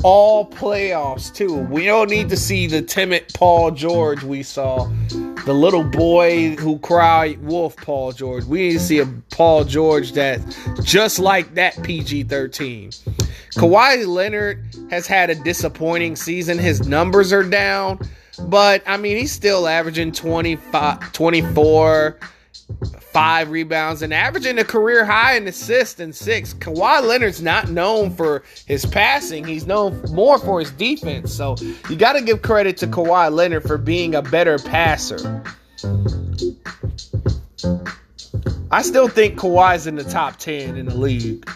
all 0.03 0.49
playoffs 0.49 1.33
too. 1.33 1.55
We 1.55 1.85
don't 1.85 2.09
need 2.09 2.29
to 2.29 2.37
see 2.37 2.67
the 2.67 2.81
timid 2.81 3.31
Paul 3.33 3.71
George 3.71 4.23
we 4.23 4.43
saw, 4.43 4.89
the 5.45 5.53
little 5.53 5.83
boy 5.83 6.55
who 6.55 6.79
cried 6.79 7.41
wolf 7.43 7.75
Paul 7.77 8.11
George. 8.11 8.45
We 8.45 8.67
need 8.67 8.73
to 8.73 8.79
see 8.79 8.99
a 8.99 9.05
Paul 9.31 9.63
George 9.63 10.13
that 10.13 10.39
just 10.83 11.19
like 11.19 11.53
that 11.55 11.81
PG 11.83 12.23
13. 12.23 12.91
Kawhi 13.55 14.07
Leonard 14.07 14.63
has 14.89 15.07
had 15.07 15.29
a 15.29 15.35
disappointing 15.35 16.15
season. 16.15 16.57
His 16.57 16.87
numbers 16.87 17.33
are 17.33 17.43
down, 17.43 17.99
but 18.47 18.83
I 18.87 18.97
mean, 18.97 19.17
he's 19.17 19.31
still 19.31 19.67
averaging 19.67 20.13
25, 20.13 21.11
24 21.11 22.19
five 23.11 23.49
rebounds 23.49 24.01
and 24.01 24.13
averaging 24.13 24.59
a 24.59 24.63
career 24.63 25.05
high 25.05 25.35
in 25.35 25.47
assists 25.47 25.99
and 25.99 26.15
six. 26.15 26.53
Kawhi 26.53 27.03
Leonard's 27.03 27.41
not 27.41 27.69
known 27.69 28.11
for 28.11 28.43
his 28.65 28.85
passing; 28.85 29.43
he's 29.43 29.65
known 29.65 30.01
more 30.11 30.39
for 30.39 30.59
his 30.59 30.71
defense. 30.71 31.33
So 31.33 31.55
you 31.89 31.95
got 31.95 32.13
to 32.13 32.21
give 32.21 32.41
credit 32.41 32.77
to 32.77 32.87
Kawhi 32.87 33.31
Leonard 33.31 33.63
for 33.63 33.77
being 33.77 34.15
a 34.15 34.21
better 34.21 34.57
passer. 34.59 35.43
I 38.71 38.81
still 38.81 39.09
think 39.09 39.37
Kawhi's 39.37 39.87
in 39.87 39.95
the 39.95 40.05
top 40.05 40.37
ten 40.37 40.77
in 40.77 40.85
the 40.85 40.95
league. 40.95 41.49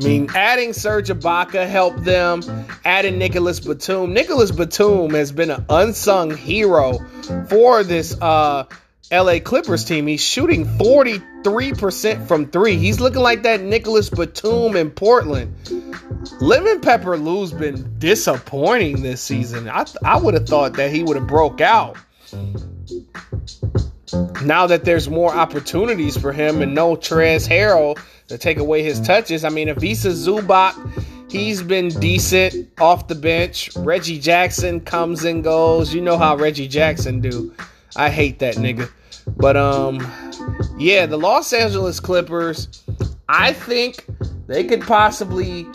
I 0.00 0.04
mean, 0.04 0.30
adding 0.34 0.72
Serge 0.72 1.08
Ibaka 1.10 1.68
helped 1.68 2.04
them. 2.04 2.42
Adding 2.84 3.18
Nicolas 3.18 3.60
Batum. 3.60 4.14
Nicolas 4.14 4.50
Batum 4.50 5.10
has 5.10 5.30
been 5.30 5.50
an 5.50 5.64
unsung 5.68 6.34
hero 6.34 6.98
for 7.48 7.84
this 7.84 8.16
uh, 8.20 8.64
LA 9.12 9.40
Clippers 9.40 9.84
team. 9.84 10.06
He's 10.06 10.24
shooting 10.24 10.64
43% 10.64 12.26
from 12.26 12.50
three. 12.50 12.76
He's 12.76 12.98
looking 12.98 13.20
like 13.20 13.42
that 13.42 13.60
Nicolas 13.60 14.08
Batum 14.08 14.74
in 14.74 14.90
Portland. 14.90 15.54
Lemon 16.40 16.80
Pepper 16.80 17.18
Lou's 17.18 17.52
been 17.52 17.98
disappointing 17.98 19.02
this 19.02 19.20
season. 19.20 19.68
I, 19.68 19.84
I 20.02 20.16
would 20.16 20.32
have 20.32 20.48
thought 20.48 20.74
that 20.74 20.90
he 20.90 21.02
would 21.02 21.16
have 21.16 21.26
broke 21.26 21.60
out. 21.60 21.98
Now 24.42 24.66
that 24.66 24.84
there's 24.84 25.10
more 25.10 25.32
opportunities 25.32 26.16
for 26.16 26.32
him 26.32 26.62
and 26.62 26.74
no 26.74 26.96
Trez 26.96 27.46
Harrell 27.46 27.98
to 28.28 28.38
take 28.38 28.58
away 28.58 28.82
his 28.82 28.98
touches, 29.00 29.44
I 29.44 29.50
mean, 29.50 29.68
Ivica 29.68 30.08
Zubac, 30.08 31.30
he's 31.30 31.62
been 31.62 31.88
decent 31.88 32.70
off 32.80 33.08
the 33.08 33.14
bench. 33.14 33.70
Reggie 33.76 34.18
Jackson 34.18 34.80
comes 34.80 35.24
and 35.24 35.44
goes. 35.44 35.94
You 35.94 36.00
know 36.00 36.16
how 36.16 36.36
Reggie 36.36 36.68
Jackson 36.68 37.20
do. 37.20 37.54
I 37.94 38.08
hate 38.08 38.38
that 38.38 38.54
nigga. 38.54 38.90
But 39.26 39.56
um 39.56 39.98
yeah, 40.78 41.06
the 41.06 41.16
Los 41.16 41.52
Angeles 41.52 42.00
Clippers, 42.00 42.82
I 43.28 43.52
think 43.52 44.06
they 44.46 44.64
could 44.64 44.82
possibly 44.82 45.66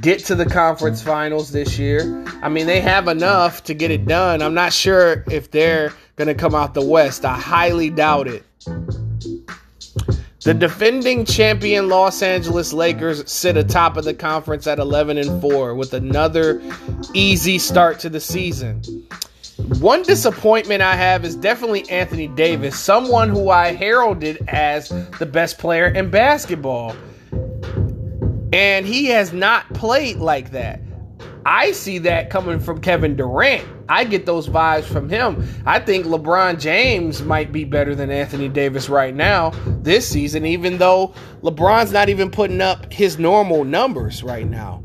get 0.00 0.24
to 0.24 0.34
the 0.34 0.46
conference 0.46 1.02
finals 1.02 1.52
this 1.52 1.78
year. 1.78 2.24
I 2.42 2.48
mean, 2.48 2.66
they 2.66 2.80
have 2.80 3.08
enough 3.08 3.64
to 3.64 3.74
get 3.74 3.90
it 3.90 4.06
done. 4.06 4.42
I'm 4.42 4.54
not 4.54 4.72
sure 4.72 5.24
if 5.30 5.50
they're 5.50 5.92
going 6.16 6.28
to 6.28 6.34
come 6.34 6.54
out 6.54 6.74
the 6.74 6.84
West. 6.84 7.24
I 7.24 7.38
highly 7.38 7.90
doubt 7.90 8.28
it. 8.28 8.44
The 10.42 10.54
defending 10.54 11.24
champion 11.24 11.88
Los 11.88 12.22
Angeles 12.22 12.72
Lakers 12.72 13.28
sit 13.28 13.56
atop 13.56 13.96
of 13.96 14.04
the 14.04 14.14
conference 14.14 14.68
at 14.68 14.78
11 14.78 15.18
and 15.18 15.40
4 15.40 15.74
with 15.74 15.92
another 15.92 16.62
easy 17.14 17.58
start 17.58 17.98
to 18.00 18.08
the 18.08 18.20
season. 18.20 18.82
One 19.56 20.02
disappointment 20.02 20.82
I 20.82 20.96
have 20.96 21.24
is 21.24 21.34
definitely 21.34 21.88
Anthony 21.88 22.28
Davis, 22.28 22.78
someone 22.78 23.30
who 23.30 23.48
I 23.48 23.72
heralded 23.72 24.44
as 24.48 24.90
the 25.18 25.26
best 25.26 25.58
player 25.58 25.86
in 25.86 26.10
basketball. 26.10 26.94
And 28.52 28.86
he 28.86 29.06
has 29.06 29.32
not 29.32 29.72
played 29.72 30.18
like 30.18 30.50
that. 30.50 30.80
I 31.46 31.72
see 31.72 31.98
that 31.98 32.28
coming 32.28 32.58
from 32.58 32.80
Kevin 32.80 33.16
Durant. 33.16 33.64
I 33.88 34.04
get 34.04 34.26
those 34.26 34.48
vibes 34.48 34.84
from 34.84 35.08
him. 35.08 35.46
I 35.64 35.78
think 35.78 36.04
LeBron 36.04 36.60
James 36.60 37.22
might 37.22 37.52
be 37.52 37.64
better 37.64 37.94
than 37.94 38.10
Anthony 38.10 38.48
Davis 38.48 38.88
right 38.88 39.14
now 39.14 39.50
this 39.82 40.06
season, 40.06 40.44
even 40.44 40.78
though 40.78 41.14
LeBron's 41.42 41.92
not 41.92 42.08
even 42.08 42.30
putting 42.30 42.60
up 42.60 42.92
his 42.92 43.18
normal 43.18 43.64
numbers 43.64 44.22
right 44.22 44.48
now. 44.48 44.82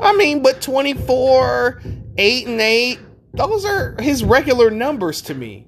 I 0.00 0.14
mean, 0.16 0.42
but 0.42 0.62
24, 0.62 1.82
8 2.18 2.46
and 2.46 2.60
8, 2.60 2.98
those 3.36 3.64
are 3.64 3.96
his 4.00 4.24
regular 4.24 4.70
numbers 4.70 5.22
to 5.22 5.34
me. 5.34 5.66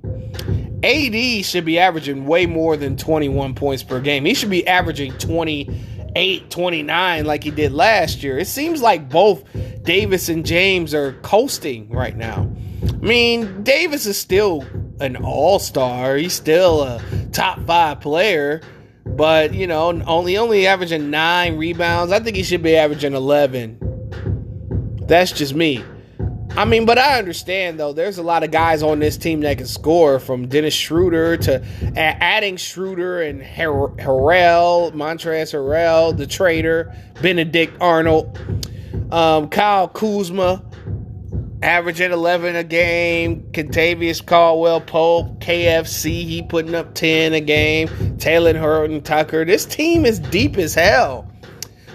AD 0.82 1.44
should 1.44 1.64
be 1.64 1.78
averaging 1.78 2.26
way 2.26 2.46
more 2.46 2.76
than 2.76 2.96
21 2.96 3.54
points 3.54 3.82
per 3.82 4.00
game. 4.00 4.24
He 4.24 4.34
should 4.34 4.50
be 4.50 4.66
averaging 4.66 5.12
28, 5.18 6.50
29 6.50 7.24
like 7.24 7.42
he 7.44 7.50
did 7.50 7.72
last 7.72 8.22
year. 8.22 8.38
It 8.38 8.46
seems 8.46 8.80
like 8.80 9.08
both 9.08 9.44
Davis 9.82 10.28
and 10.28 10.46
James 10.46 10.94
are 10.94 11.14
coasting 11.22 11.90
right 11.90 12.16
now. 12.16 12.50
I 12.82 12.96
mean, 12.96 13.64
Davis 13.64 14.06
is 14.06 14.16
still 14.16 14.64
an 15.00 15.16
all 15.16 15.58
star, 15.58 16.16
he's 16.16 16.32
still 16.32 16.82
a 16.82 17.02
top 17.32 17.64
five 17.66 18.00
player. 18.00 18.62
But 19.04 19.54
you 19.54 19.66
know, 19.66 19.90
only 20.06 20.36
only 20.36 20.66
averaging 20.66 21.10
nine 21.10 21.56
rebounds. 21.56 22.12
I 22.12 22.20
think 22.20 22.36
he 22.36 22.42
should 22.42 22.62
be 22.62 22.76
averaging 22.76 23.14
eleven. 23.14 23.78
That's 25.06 25.32
just 25.32 25.54
me. 25.54 25.82
I 26.58 26.64
mean, 26.64 26.86
but 26.86 26.98
I 26.98 27.20
understand 27.20 27.78
though. 27.78 27.92
There's 27.92 28.18
a 28.18 28.22
lot 28.24 28.42
of 28.42 28.50
guys 28.50 28.82
on 28.82 28.98
this 28.98 29.16
team 29.16 29.42
that 29.42 29.58
can 29.58 29.66
score, 29.68 30.18
from 30.18 30.48
Dennis 30.48 30.74
Schroeder 30.74 31.36
to 31.36 31.64
adding 31.96 32.56
Schroeder 32.56 33.22
and 33.22 33.40
Har- 33.40 33.90
Harrell, 33.90 34.92
Montrezl 34.92 35.54
Harrell, 35.54 36.16
the 36.16 36.26
trader, 36.26 36.92
Benedict 37.22 37.76
Arnold, 37.80 38.36
um, 39.12 39.48
Kyle 39.50 39.86
Kuzma, 39.86 40.64
averaging 41.62 42.10
11 42.10 42.56
a 42.56 42.64
game. 42.64 43.42
Kentavious 43.52 44.26
Caldwell 44.26 44.80
Pope, 44.80 45.38
KFC, 45.38 46.24
he 46.24 46.42
putting 46.42 46.74
up 46.74 46.92
10 46.92 47.34
a 47.34 47.40
game. 47.40 47.86
Talen 48.16 48.58
Horton 48.58 49.00
Tucker. 49.02 49.44
This 49.44 49.64
team 49.64 50.04
is 50.04 50.18
deep 50.18 50.58
as 50.58 50.74
hell. 50.74 51.30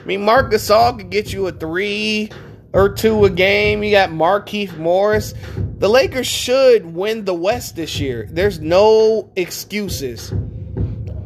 I 0.02 0.06
mean, 0.06 0.24
Marc 0.24 0.54
Gasol 0.54 0.98
could 0.98 1.10
get 1.10 1.34
you 1.34 1.48
a 1.48 1.52
three 1.52 2.30
or 2.74 2.90
two 2.90 3.26
a 3.26 3.30
game. 3.30 3.84
You 3.84 3.92
got 3.92 4.10
Markieff 4.10 4.78
Morris. 4.78 5.34
The 5.78 5.88
Lakers 5.90 6.28
should 6.28 6.94
win 6.94 7.26
the 7.26 7.34
West 7.34 7.76
this 7.76 8.00
year. 8.00 8.28
There's 8.30 8.60
no 8.60 9.32
excuses. 9.36 10.34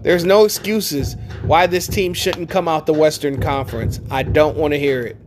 There's 0.01 0.25
no 0.25 0.45
excuses 0.45 1.15
why 1.43 1.67
this 1.67 1.87
team 1.87 2.13
shouldn't 2.13 2.49
come 2.49 2.67
out 2.67 2.85
the 2.85 2.93
Western 2.93 3.41
Conference. 3.41 3.99
I 4.09 4.23
don't 4.23 4.57
want 4.57 4.73
to 4.73 4.79
hear 4.79 5.01
it. 5.01 5.17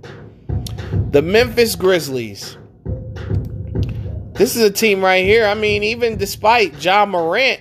The 1.12 1.22
Memphis 1.22 1.74
Grizzlies. 1.74 2.56
This 4.35 4.56
is 4.56 4.62
a 4.62 4.70
team 4.70 5.04
right 5.04 5.24
here. 5.24 5.44
I 5.44 5.54
mean, 5.54 5.83
even 5.83 6.16
despite 6.16 6.83
Ja 6.83 7.04
Morant 7.04 7.61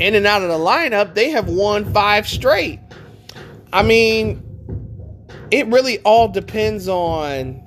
in 0.00 0.14
and 0.14 0.26
out 0.26 0.42
of 0.42 0.48
the 0.48 0.58
lineup, 0.58 1.14
they 1.14 1.30
have 1.30 1.48
won 1.48 1.92
five 1.92 2.28
straight. 2.28 2.78
I 3.72 3.82
mean, 3.82 4.51
it 5.52 5.66
really 5.66 5.98
all 6.00 6.28
depends 6.28 6.88
on 6.88 7.62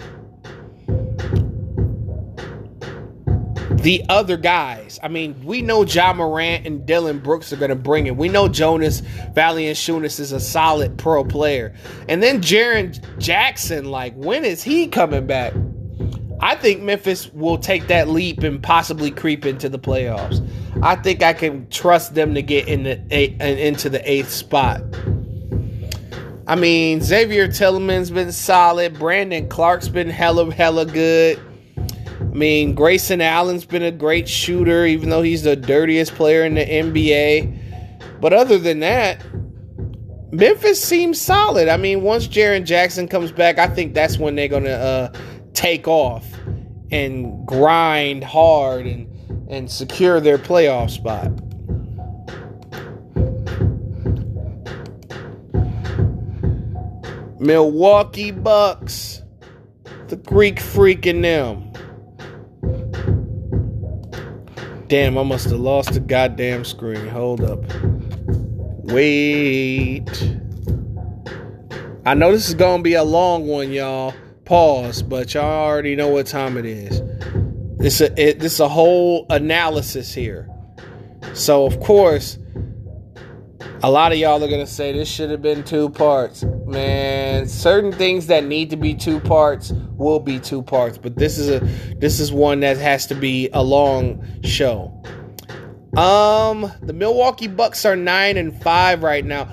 the 3.70 4.04
other 4.10 4.38
guys. 4.38 5.00
I 5.04 5.08
mean, 5.08 5.40
we 5.46 5.62
know 5.62 5.86
Ja 5.86 6.12
Morant 6.12 6.66
and 6.66 6.84
Dillon 6.84 7.20
Brooks 7.20 7.54
are 7.54 7.58
going 7.58 7.70
to 7.70 7.76
bring 7.76 8.08
it. 8.08 8.18
We 8.18 8.28
know 8.28 8.48
Jonas 8.48 9.02
Valanciunas 9.36 10.20
is 10.20 10.32
a 10.32 10.40
solid 10.40 10.98
pro 10.98 11.24
player. 11.24 11.76
And 12.10 12.24
then 12.24 12.42
Jaren 12.42 13.00
Jackson, 13.20 13.86
like, 13.86 14.16
when 14.16 14.44
is 14.44 14.64
he 14.64 14.88
coming 14.88 15.28
back? 15.28 15.54
I 16.40 16.56
think 16.56 16.82
Memphis 16.82 17.32
will 17.34 17.60
take 17.60 17.86
that 17.88 18.08
leap 18.08 18.42
and 18.42 18.62
possibly 18.64 19.12
creep 19.12 19.46
into 19.46 19.70
the 19.70 19.80
playoffs. 19.80 20.44
I 20.82 20.96
think 20.96 21.22
I 21.22 21.34
can 21.34 21.70
trust 21.70 22.16
them 22.16 22.34
to 22.34 22.42
get 22.42 22.68
in 22.68 22.82
the 22.82 23.00
eight, 23.12 23.40
into 23.40 23.90
the 23.90 24.10
eighth 24.10 24.32
spot. 24.32 24.82
I 26.48 26.56
mean, 26.56 27.02
Xavier 27.02 27.48
Tillman's 27.48 28.12
been 28.12 28.32
solid. 28.32 29.00
Brandon 29.00 29.50
Clarke's 29.50 29.90
been 29.90 30.10
hella, 30.10 30.54
hella 30.54 30.86
good. 30.86 31.40
I 31.78 32.24
mean, 32.24 32.76
Grayson 32.76 33.20
Allen's 33.20 33.66
been 33.66 33.82
a 33.82 33.92
great 33.92 34.28
shooter, 34.28 34.86
even 34.86 35.10
though 35.10 35.24
he's 35.24 35.42
the 35.44 35.56
dirtiest 35.56 36.14
player 36.14 36.44
in 36.46 36.54
the 36.54 36.66
NBA. 36.66 38.20
But 38.22 38.34
other 38.34 38.60
than 38.60 38.82
that, 38.82 39.26
Memphis 40.32 40.84
seems 40.84 41.20
solid. 41.20 41.68
I 41.68 41.78
mean, 41.78 42.04
once 42.04 42.28
Jaren 42.28 42.66
Jackson 42.66 43.08
comes 43.08 43.32
back, 43.32 43.58
I 43.58 43.68
think 43.68 43.94
that's 43.94 44.20
when 44.20 44.36
they're 44.36 44.48
to 44.50 44.72
uh, 44.72 45.14
take 45.54 45.88
off 45.88 46.26
and 46.92 47.48
grind 47.48 48.24
hard 48.24 48.86
and, 48.86 49.08
and 49.50 49.72
secure 49.72 50.20
their 50.20 50.38
playoff 50.38 50.92
spot. 50.92 51.32
Milwaukee 57.46 58.32
Bucks, 58.32 59.22
the 60.08 60.16
Greek 60.16 60.60
freak 60.60 61.06
in 61.06 61.22
them. 61.22 61.72
Damn, 64.88 65.18
I 65.18 65.24
must 65.24 65.50
have 65.50 65.60
lost 65.60 65.94
the 65.94 66.00
goddamn 66.00 66.66
screen. 66.66 67.08
Hold 67.08 67.42
up. 67.42 67.64
Wait. 68.84 70.38
I 72.06 72.14
know 72.14 72.32
this 72.32 72.48
is 72.50 72.56
going 72.56 72.80
to 72.80 72.84
be 72.84 72.94
a 72.94 73.04
long 73.04 73.48
one, 73.48 73.72
y'all. 73.72 74.14
Pause, 74.46 75.04
but 75.04 75.34
y'all 75.34 75.44
already 75.44 75.96
know 75.96 76.08
what 76.08 76.28
time 76.28 76.58
it 76.58 76.66
is. 76.66 77.02
This 77.78 78.02
a 78.02 78.20
it, 78.20 78.40
this 78.40 78.60
a 78.60 78.68
whole 78.68 79.26
analysis 79.30 80.14
here. 80.14 80.50
So 81.34 81.66
of 81.66 81.80
course, 81.80 82.38
a 83.84 83.90
lot 83.90 84.12
of 84.12 84.18
y'all 84.18 84.44
are 84.44 84.48
gonna 84.48 84.66
say 84.66 84.92
this 84.92 85.10
should 85.10 85.30
have 85.30 85.42
been 85.42 85.64
two 85.64 85.90
parts. 85.90 86.44
Man, 86.66 87.48
certain 87.48 87.92
things 87.92 88.28
that 88.28 88.44
need 88.44 88.70
to 88.70 88.78
be 88.78 88.94
two 88.94 89.20
parts 89.20 89.72
will 89.96 90.20
be 90.20 90.40
two 90.40 90.62
parts, 90.62 90.98
but 90.98 91.16
this 91.16 91.38
is 91.38 91.50
a 91.50 91.60
this 91.98 92.20
is 92.20 92.32
one 92.32 92.62
that 92.62 92.78
has 92.78 93.06
to 93.08 93.16
be 93.16 93.50
a 93.54 93.64
long 93.64 94.26
show. 94.44 95.04
Um, 95.98 96.72
the 96.82 96.94
Milwaukee 96.94 97.48
Bucks 97.48 97.86
are 97.86 97.96
nine 97.96 98.38
and 98.38 98.62
five 98.62 99.04
right 99.04 99.24
now. 99.24 99.48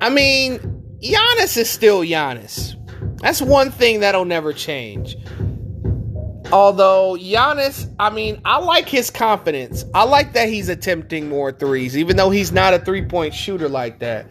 I 0.00 0.10
mean, 0.10 0.58
Giannis 1.00 1.56
is 1.56 1.70
still 1.70 2.00
Giannis. 2.00 2.74
That's 3.20 3.40
one 3.40 3.70
thing 3.70 4.00
that'll 4.00 4.24
never 4.24 4.52
change. 4.52 5.16
Although 6.52 7.16
Giannis, 7.18 7.92
I 7.98 8.10
mean, 8.10 8.40
I 8.44 8.58
like 8.58 8.88
his 8.88 9.10
confidence. 9.10 9.84
I 9.94 10.04
like 10.04 10.32
that 10.34 10.48
he's 10.48 10.68
attempting 10.68 11.28
more 11.28 11.50
threes, 11.50 11.96
even 11.96 12.16
though 12.16 12.30
he's 12.30 12.52
not 12.52 12.72
a 12.72 12.78
three 12.78 13.04
point 13.04 13.34
shooter 13.34 13.68
like 13.68 13.98
that. 13.98 14.26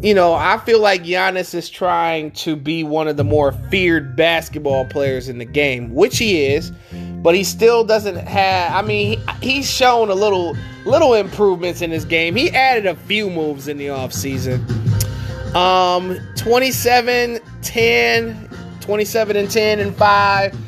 You 0.00 0.14
know, 0.14 0.34
I 0.34 0.58
feel 0.58 0.80
like 0.80 1.02
Giannis 1.02 1.54
is 1.54 1.68
trying 1.68 2.30
to 2.32 2.56
be 2.56 2.82
one 2.82 3.08
of 3.08 3.16
the 3.16 3.24
more 3.24 3.52
feared 3.52 4.16
basketball 4.16 4.86
players 4.86 5.28
in 5.28 5.38
the 5.38 5.44
game, 5.44 5.94
which 5.94 6.18
he 6.18 6.46
is, 6.46 6.72
but 7.22 7.34
he 7.34 7.44
still 7.44 7.84
doesn't 7.84 8.16
have. 8.16 8.72
I 8.72 8.86
mean, 8.86 9.20
he, 9.40 9.52
he's 9.52 9.70
shown 9.70 10.10
a 10.10 10.14
little 10.14 10.56
little 10.86 11.14
improvements 11.14 11.82
in 11.82 11.90
his 11.90 12.04
game. 12.06 12.36
He 12.36 12.50
added 12.50 12.86
a 12.86 12.96
few 12.96 13.28
moves 13.28 13.68
in 13.68 13.76
the 13.76 13.88
offseason. 13.88 14.62
Um, 15.54 16.18
27, 16.36 17.38
10, 17.62 18.48
27 18.80 19.36
and 19.36 19.50
10 19.50 19.80
and 19.80 19.94
5. 19.94 20.58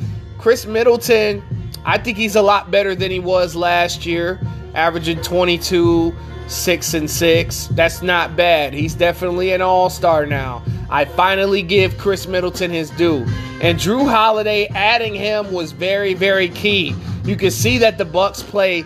Khris 0.46 0.64
Middleton, 0.64 1.42
I 1.84 1.98
think 1.98 2.16
he's 2.16 2.36
a 2.36 2.40
lot 2.40 2.70
better 2.70 2.94
than 2.94 3.10
he 3.10 3.18
was 3.18 3.56
last 3.56 4.06
year, 4.06 4.38
averaging 4.76 5.20
22, 5.22 6.14
6 6.46 6.94
and 6.94 7.10
6. 7.10 7.66
That's 7.72 8.00
not 8.00 8.36
bad. 8.36 8.72
He's 8.72 8.94
definitely 8.94 9.50
an 9.50 9.60
all-star 9.60 10.24
now. 10.24 10.62
I 10.88 11.04
finally 11.04 11.62
give 11.62 11.98
Khris 11.98 12.28
Middleton 12.28 12.70
his 12.70 12.90
due. 12.90 13.26
And 13.60 13.76
Jrue 13.76 14.08
Holiday 14.08 14.68
adding 14.68 15.16
him 15.16 15.50
was 15.50 15.72
very 15.72 16.14
very 16.14 16.50
key. 16.50 16.94
You 17.24 17.34
can 17.34 17.50
see 17.50 17.78
that 17.78 17.98
the 17.98 18.04
Bucks 18.04 18.40
play 18.40 18.84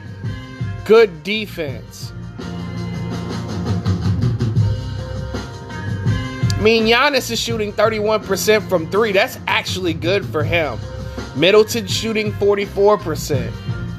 good 0.86 1.22
defense. 1.22 2.10
I 6.56 6.62
mean, 6.62 6.86
Giannis 6.86 7.30
is 7.30 7.38
shooting 7.38 7.74
31% 7.74 8.66
from 8.66 8.90
three. 8.90 9.12
That's 9.12 9.38
actually 9.46 9.92
good 9.92 10.24
for 10.24 10.42
him. 10.42 10.78
Middleton 11.36 11.86
shooting 11.86 12.32
44%. 12.32 13.50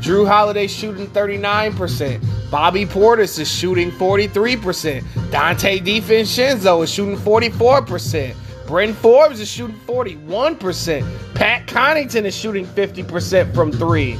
Jrue 0.01 0.27
Holiday 0.27 0.67
shooting 0.67 1.07
39%. 1.07 2.51
Bobby 2.51 2.85
Portis 2.85 3.39
is 3.39 3.49
shooting 3.49 3.91
43%. 3.91 5.01
Donte 5.31 5.79
DiVincenzo 5.79 6.83
is 6.83 6.91
shooting 6.91 7.17
44%. 7.17 8.35
Bryn 8.67 8.93
Forbes 8.93 9.39
is 9.39 9.49
shooting 9.49 9.79
41%. 9.81 11.35
Pat 11.35 11.67
Connaughton 11.67 12.23
is 12.25 12.35
shooting 12.35 12.65
50% 12.65 13.53
from 13.53 13.71
three. 13.71 14.17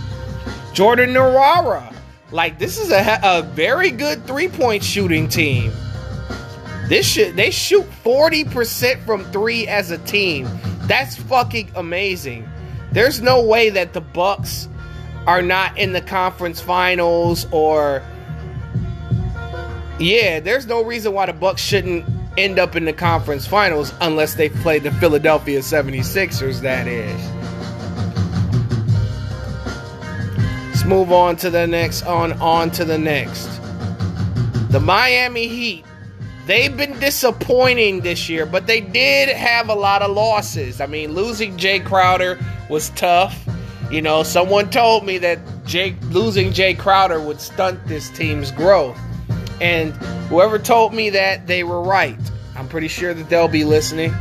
Jordan 0.73 1.11
Nwora. 1.11 1.93
Like, 2.31 2.59
this 2.59 2.77
is 2.77 2.91
a, 2.91 3.19
a 3.23 3.41
very 3.41 3.91
good 3.91 4.25
three 4.25 4.47
point 4.47 4.83
shooting 4.83 5.27
team. 5.27 5.71
This 6.87 7.07
shit, 7.07 7.35
they 7.35 7.51
shoot 7.51 7.85
40% 8.03 9.05
from 9.05 9.23
three 9.31 9.67
as 9.67 9.91
a 9.91 9.97
team. 9.99 10.47
That's 10.81 11.15
fucking 11.15 11.71
amazing. 11.75 12.50
There's 12.91 13.21
no 13.21 13.41
way 13.41 13.69
that 13.69 13.93
the 13.93 14.01
Bucks 14.01 14.67
are 15.25 15.41
not 15.41 15.77
in 15.77 15.93
the 15.93 16.01
conference 16.01 16.59
finals 16.59 17.47
or 17.51 18.03
yeah, 19.99 20.39
there's 20.39 20.65
no 20.65 20.83
reason 20.83 21.13
why 21.13 21.27
the 21.27 21.33
Bucks 21.33 21.61
shouldn't 21.61 22.05
end 22.37 22.59
up 22.59 22.75
in 22.75 22.85
the 22.85 22.93
conference 22.93 23.45
finals 23.45 23.93
unless 24.01 24.33
they 24.33 24.49
play 24.49 24.79
the 24.79 24.91
Philadelphia 24.93 25.59
76ers 25.59 26.61
that 26.61 26.87
is. 26.87 27.21
Let's 30.67 30.85
move 30.85 31.11
on 31.11 31.35
to 31.37 31.49
the 31.49 31.67
next 31.67 32.03
on 32.03 32.33
on 32.41 32.71
to 32.71 32.83
the 32.83 32.97
next. 32.97 33.47
The 34.71 34.79
Miami 34.79 35.47
Heat 35.47 35.85
they've 36.47 36.75
been 36.75 36.99
disappointing 36.99 38.01
this 38.01 38.27
year, 38.27 38.45
but 38.45 38.67
they 38.67 38.81
did 38.81 39.29
have 39.29 39.69
a 39.69 39.73
lot 39.73 40.01
of 40.01 40.11
losses. 40.11 40.81
I 40.81 40.85
mean, 40.85 41.13
losing 41.13 41.57
Jae 41.57 41.85
Crowder 41.85 42.39
was 42.71 42.89
tough. 42.91 43.37
You 43.91 44.01
know, 44.01 44.23
someone 44.23 44.69
told 44.69 45.05
me 45.05 45.17
that 45.19 45.39
Jake 45.65 45.95
losing 46.09 46.51
Jae 46.51 46.79
Crowder 46.79 47.21
would 47.21 47.41
stunt 47.41 47.85
this 47.87 48.09
team's 48.09 48.49
growth. 48.51 48.97
And 49.59 49.91
whoever 50.29 50.57
told 50.57 50.93
me 50.93 51.09
that, 51.11 51.45
they 51.45 51.63
were 51.63 51.81
right. 51.81 52.17
I'm 52.55 52.69
pretty 52.69 52.87
sure 52.87 53.13
that 53.13 53.29
they'll 53.29 53.49
be 53.49 53.65
listening. 53.65 54.13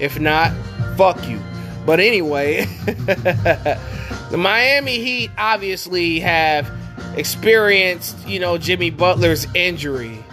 If 0.00 0.18
not, 0.18 0.52
fuck 0.96 1.26
you. 1.28 1.40
But 1.86 2.00
anyway, 2.00 2.64
the 2.84 4.36
Miami 4.36 4.98
Heat 4.98 5.30
obviously 5.38 6.18
have 6.20 6.70
experienced, 7.16 8.26
you 8.26 8.40
know, 8.40 8.58
Jimmy 8.58 8.90
Butler's 8.90 9.46
injury. 9.54 10.24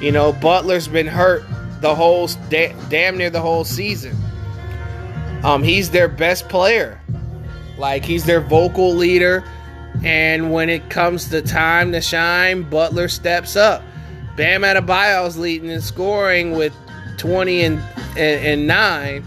You 0.00 0.12
know, 0.12 0.32
Butler's 0.34 0.88
been 0.88 1.06
hurt 1.06 1.42
the 1.80 1.94
whole 1.94 2.28
damn 2.50 3.16
near 3.16 3.30
the 3.30 3.40
whole 3.40 3.64
season. 3.64 4.16
Um, 5.44 5.62
he's 5.62 5.90
their 5.90 6.08
best 6.08 6.48
player. 6.48 7.00
Like 7.76 8.04
he's 8.04 8.24
their 8.24 8.40
vocal 8.40 8.94
leader, 8.94 9.44
and 10.04 10.52
when 10.52 10.68
it 10.68 10.90
comes 10.90 11.28
to 11.30 11.42
time 11.42 11.92
to 11.92 12.00
shine, 12.00 12.62
Butler 12.68 13.08
steps 13.08 13.54
up. 13.54 13.82
Bam 14.36 14.62
Adebayo's 14.62 15.36
leading 15.36 15.70
in 15.70 15.80
scoring 15.80 16.52
with 16.52 16.72
20 17.18 17.64
and 17.64 17.78
and, 18.16 18.46
and 18.46 18.66
nine. 18.66 19.24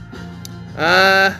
Uh, 0.78 1.36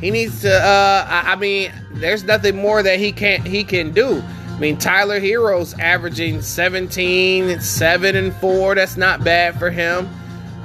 he 0.00 0.10
needs 0.10 0.40
to. 0.42 0.54
Uh, 0.54 1.06
I, 1.08 1.32
I 1.32 1.36
mean, 1.36 1.72
there's 1.92 2.24
nothing 2.24 2.56
more 2.56 2.82
that 2.82 2.98
he 2.98 3.12
can't 3.12 3.46
he 3.46 3.64
can 3.64 3.92
do. 3.92 4.22
I 4.48 4.58
mean, 4.58 4.78
Tyler 4.78 5.18
Herro's 5.18 5.74
averaging 5.80 6.40
17, 6.40 7.60
7 7.60 8.16
and 8.16 8.32
4. 8.36 8.76
That's 8.76 8.96
not 8.96 9.24
bad 9.24 9.58
for 9.58 9.68
him. 9.68 10.08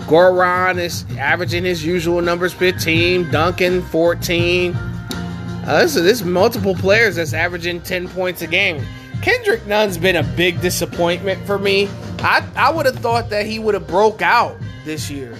Goran 0.08 0.78
is 0.78 1.06
averaging 1.18 1.64
his 1.64 1.86
usual 1.86 2.22
numbers 2.22 2.54
15. 2.54 3.32
Duncan 3.32 3.82
14. 3.84 4.76
Uh, 4.76 5.82
this, 5.82 5.96
is 5.96 6.24
multiple 6.24 6.74
players 6.76 7.18
that's 7.18 7.34
averaging 7.34 7.82
10 7.82 8.08
points 8.10 8.42
a 8.42 8.48
game. 8.48 8.84
Kendrick 9.22 9.68
Nunn's 9.68 9.98
been 9.98 10.16
a 10.16 10.24
big 10.24 10.62
disappointment 10.62 11.46
for 11.46 11.60
me. 11.60 11.88
I, 12.20 12.44
I 12.56 12.72
would 12.72 12.86
have 12.86 12.96
thought 12.96 13.30
that 13.30 13.46
he 13.46 13.60
would 13.60 13.74
have 13.74 13.88
broke 13.88 14.22
out 14.22 14.58
this 14.86 15.10
year. 15.10 15.36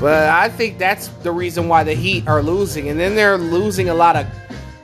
But 0.00 0.28
I 0.28 0.48
think 0.48 0.78
that's 0.78 1.08
the 1.22 1.32
reason 1.32 1.68
why 1.68 1.84
the 1.84 1.94
Heat 1.94 2.26
are 2.26 2.42
losing. 2.42 2.88
And 2.88 2.98
then 2.98 3.14
they're 3.14 3.38
losing 3.38 3.88
a 3.88 3.94
lot 3.94 4.16
of 4.16 4.26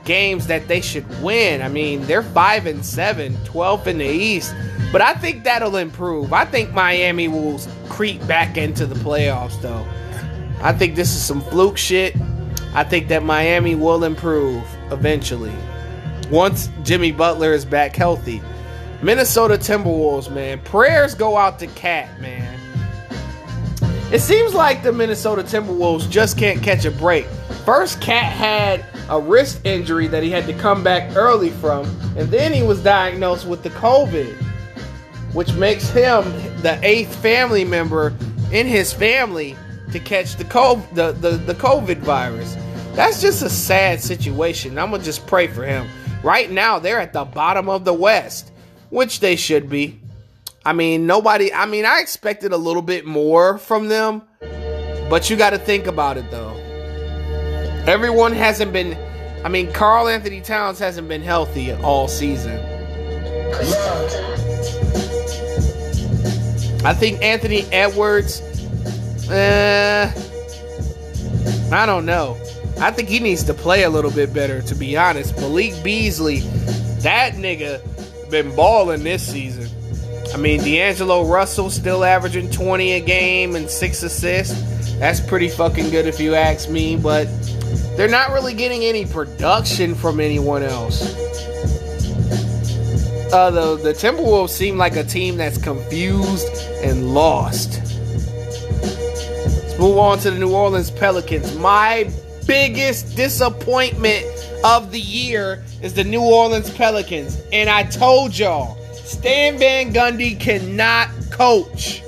games 0.05 0.47
that 0.47 0.67
they 0.67 0.81
should 0.81 1.05
win. 1.21 1.61
I 1.61 1.67
mean, 1.67 2.01
they're 2.03 2.23
5 2.23 2.65
and 2.65 2.85
7, 2.85 3.33
12th 3.37 3.87
in 3.87 3.97
the 3.99 4.05
East. 4.05 4.53
But 4.91 5.01
I 5.01 5.13
think 5.13 5.43
that'll 5.43 5.77
improve. 5.77 6.33
I 6.33 6.45
think 6.45 6.71
Miami 6.71 7.27
will 7.27 7.59
creep 7.89 8.25
back 8.27 8.57
into 8.57 8.85
the 8.85 8.95
playoffs 8.95 9.61
though. 9.61 9.85
I 10.61 10.73
think 10.73 10.95
this 10.95 11.09
is 11.09 11.23
some 11.23 11.41
fluke 11.41 11.77
shit. 11.77 12.15
I 12.73 12.83
think 12.83 13.07
that 13.07 13.23
Miami 13.23 13.75
will 13.75 14.03
improve 14.03 14.63
eventually. 14.91 15.53
once 16.29 16.69
Jimmy 16.83 17.11
Butler 17.11 17.53
is 17.53 17.65
back 17.65 17.95
healthy. 17.95 18.41
Minnesota 19.01 19.55
Timberwolves, 19.55 20.31
man. 20.31 20.59
Prayers 20.61 21.13
go 21.15 21.35
out 21.35 21.59
to 21.59 21.67
Cat, 21.67 22.19
man. 22.21 22.57
It 24.11 24.19
seems 24.19 24.53
like 24.53 24.83
the 24.83 24.91
Minnesota 24.91 25.41
Timberwolves 25.43 26.09
just 26.09 26.37
can't 26.37 26.61
catch 26.61 26.85
a 26.85 26.91
break. 26.91 27.25
First, 27.65 28.01
Cat 28.01 28.31
had 28.31 28.85
a 29.11 29.19
wrist 29.19 29.61
injury 29.63 30.07
that 30.07 30.23
he 30.23 30.31
had 30.31 30.47
to 30.47 30.53
come 30.53 30.83
back 30.83 31.15
early 31.15 31.51
from, 31.51 31.85
and 32.17 32.29
then 32.29 32.51
he 32.51 32.63
was 32.63 32.81
diagnosed 32.81 33.45
with 33.45 33.61
the 33.61 33.69
COVID, 33.71 34.33
which 35.33 35.53
makes 35.53 35.89
him 35.89 36.23
the 36.61 36.79
eighth 36.81 37.15
family 37.17 37.63
member 37.63 38.15
in 38.51 38.65
his 38.65 38.91
family 38.91 39.55
to 39.91 39.99
catch 39.99 40.35
the 40.37 40.45
COVID, 40.45 40.95
the, 40.95 41.11
the, 41.11 41.37
the 41.37 41.53
COVID 41.53 41.97
virus. 41.97 42.57
That's 42.93 43.21
just 43.21 43.43
a 43.43 43.49
sad 43.49 44.01
situation. 44.01 44.79
I'm 44.79 44.89
gonna 44.91 45.03
just 45.03 45.27
pray 45.27 45.47
for 45.47 45.63
him. 45.63 45.87
Right 46.23 46.49
now, 46.49 46.79
they're 46.79 46.99
at 46.99 47.13
the 47.13 47.25
bottom 47.25 47.69
of 47.69 47.85
the 47.85 47.93
West 47.93 48.51
which 48.91 49.21
they 49.21 49.35
should 49.35 49.69
be. 49.69 49.99
I 50.63 50.73
mean, 50.73 51.07
nobody, 51.07 51.51
I 51.51 51.65
mean, 51.65 51.85
I 51.85 52.01
expected 52.01 52.51
a 52.51 52.57
little 52.57 52.83
bit 52.83 53.05
more 53.05 53.57
from 53.57 53.87
them, 53.87 54.21
but 55.09 55.29
you 55.29 55.35
got 55.35 55.51
to 55.51 55.57
think 55.57 55.87
about 55.87 56.17
it 56.17 56.29
though. 56.29 56.55
Everyone 57.87 58.31
hasn't 58.31 58.71
been, 58.71 58.97
I 59.43 59.49
mean, 59.49 59.71
Karl-Anthony 59.73 60.41
Towns 60.41 60.77
hasn't 60.79 61.07
been 61.07 61.21
healthy 61.21 61.73
all 61.73 62.07
season. 62.07 62.59
I 66.83 66.93
think 66.93 67.21
Anthony 67.21 67.61
Edwards, 67.71 68.41
uh, 69.29 70.11
I 71.71 71.85
don't 71.85 72.05
know. 72.05 72.37
I 72.79 72.91
think 72.91 73.09
he 73.09 73.19
needs 73.19 73.43
to 73.45 73.53
play 73.53 73.83
a 73.83 73.89
little 73.89 74.11
bit 74.11 74.33
better, 74.33 74.61
to 74.63 74.75
be 74.75 74.97
honest. 74.97 75.35
Malik 75.37 75.83
Beasley, 75.83 76.39
that 77.01 77.33
nigga 77.33 77.81
been 78.31 78.55
balling 78.55 79.03
this 79.03 79.21
season. 79.21 79.69
I 80.33 80.37
mean, 80.37 80.61
D'Angelo 80.61 81.25
Russell 81.25 81.69
still 81.69 82.03
averaging 82.03 82.49
20 82.49 82.93
a 82.93 82.99
game 83.01 83.55
and 83.55 83.69
six 83.69 84.01
assists. 84.01 84.59
That's 84.97 85.19
pretty 85.19 85.49
fucking 85.49 85.89
good 85.89 86.07
if 86.07 86.19
you 86.19 86.35
ask 86.35 86.69
me, 86.69 86.95
but 86.95 87.27
they're 87.95 88.09
not 88.09 88.31
really 88.31 88.53
getting 88.53 88.83
any 88.83 89.05
production 89.05 89.95
from 89.95 90.19
anyone 90.19 90.63
else. 90.63 91.15
Uh, 93.33 93.49
the, 93.49 93.77
the 93.77 93.93
Timberwolves 93.93 94.49
seem 94.49 94.77
like 94.77 94.97
a 94.97 95.03
team 95.03 95.37
that's 95.37 95.57
confused 95.57 96.49
and 96.83 97.13
lost. 97.13 97.79
Let's 98.81 99.79
move 99.79 99.97
on 99.97 100.19
to 100.19 100.31
the 100.31 100.37
New 100.37 100.53
Orleans 100.53 100.91
Pelicans. 100.91 101.55
My 101.57 102.11
biggest 102.45 103.15
disappointment 103.15 104.25
of 104.65 104.91
the 104.91 104.99
year 104.99 105.63
is 105.81 105.93
the 105.93 106.03
New 106.03 106.21
Orleans 106.21 106.69
Pelicans. 106.71 107.41
And 107.53 107.69
I 107.69 107.83
told 107.83 108.37
y'all, 108.37 108.77
Stan 108.93 109.57
Van 109.57 109.93
Gundy 109.93 110.37
cannot 110.39 111.09
coach. 111.31 112.03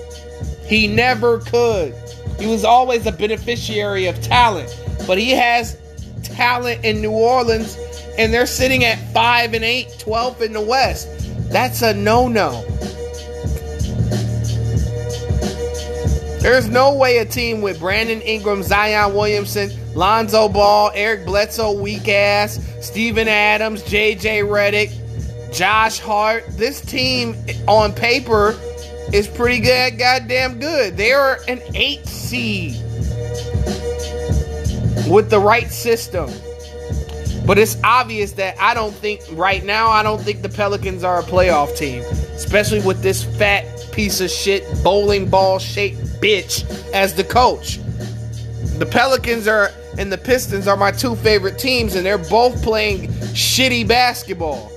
He 0.66 0.88
never 0.88 1.40
could. 1.40 1.96
He 2.40 2.48
was 2.48 2.66
always 2.66 3.06
a 3.06 3.12
beneficiary 3.12 4.08
of 4.08 4.22
talent, 4.22 4.70
but 5.06 5.18
he 5.18 5.32
has 5.32 5.78
talent 6.24 6.84
in 6.84 7.02
New 7.02 7.12
Orleans 7.12 7.78
and 8.18 8.34
they're 8.34 8.46
sitting 8.46 8.84
at 8.84 8.98
5 9.14 9.54
and 9.54 9.64
8, 9.64 9.96
12 10.00 10.42
in 10.42 10.54
the 10.54 10.62
West. 10.62 11.08
That's 11.52 11.82
a 11.82 11.94
no-no. 11.94 12.64
There's 16.42 16.70
no 16.70 16.94
way 16.96 17.20
a 17.20 17.26
team 17.26 17.62
with 17.62 17.80
Brandon 17.80 18.22
Ingram, 18.22 18.64
Zion 18.64 19.14
Williamson, 19.14 19.72
Lonzo 19.96 20.50
Ball, 20.50 20.92
Eric 20.94 21.26
Bledsoe, 21.26 21.72
weak 21.72 22.10
ass, 22.10 22.60
Steven 22.82 23.30
Adams, 23.30 23.82
JJ 23.84 24.44
Redick, 24.44 25.54
Josh 25.54 26.00
Hart. 26.00 26.44
This 26.58 26.82
team 26.82 27.36
on 27.68 27.94
paper 27.94 28.60
is 29.14 29.28
pretty 29.28 29.62
good, 29.62 29.98
goddamn 29.98 30.60
good. 30.60 30.98
They 30.98 31.14
are 31.14 31.40
an 31.48 31.62
eight 31.76 32.06
seed 32.08 32.76
with 35.08 35.30
the 35.30 35.40
right 35.40 35.72
system. 35.72 36.30
But 37.46 37.58
it's 37.58 37.78
obvious 37.84 38.32
that 38.34 38.56
I 38.60 38.74
don't 38.74 38.94
think 38.94 39.22
right 39.34 39.64
now, 39.64 39.90
I 39.90 40.02
don't 40.02 40.22
think 40.22 40.42
the 40.42 40.50
Pelicans 40.50 41.04
are 41.04 41.20
a 41.20 41.24
playoff 41.24 41.76
team, 41.78 42.02
especially 42.36 42.80
with 42.82 43.02
this 43.02 43.24
fat 43.24 43.66
piece 43.92 44.22
of 44.22 44.30
shit 44.30 44.64
bowling 44.84 45.30
ball 45.30 45.60
shaped 45.60 46.00
bitch 46.22 46.64
as 46.94 47.14
the 47.14 47.24
coach. 47.24 47.80
The 48.80 48.86
Pelicans 48.86 49.48
are 49.48 49.72
and 49.98 50.12
the 50.12 50.18
Pistons 50.18 50.68
are 50.68 50.78
my 50.78 50.92
two 50.92 51.16
favorite 51.18 51.60
teams, 51.60 51.96
and 51.96 52.06
they're 52.06 52.18
both 52.18 52.64
playing 52.64 53.10
shitty 53.34 53.88
basketball. 53.88 54.70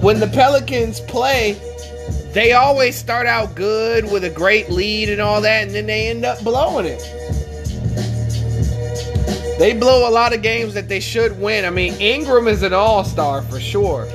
When 0.00 0.18
the 0.18 0.26
Pelicans 0.26 1.00
play, 1.00 1.56
they 2.32 2.52
always 2.52 2.96
start 2.96 3.26
out 3.26 3.54
good 3.54 4.10
with 4.10 4.24
a 4.24 4.30
great 4.30 4.70
lead 4.70 5.08
and 5.08 5.20
all 5.20 5.40
that, 5.42 5.62
and 5.62 5.74
then 5.74 5.86
they 5.86 6.08
end 6.08 6.24
up 6.24 6.42
blowing 6.42 6.86
it. 6.86 7.02
They 9.58 9.72
blow 9.72 10.08
a 10.08 10.12
lot 10.12 10.34
of 10.34 10.42
games 10.42 10.74
that 10.74 10.88
they 10.88 11.00
should 11.00 11.40
win. 11.40 11.64
I 11.64 11.70
mean, 11.70 11.94
Ingram 11.94 12.46
is 12.46 12.62
an 12.62 12.74
all 12.74 13.04
star 13.04 13.42
for 13.42 13.58
sure. 13.58 14.06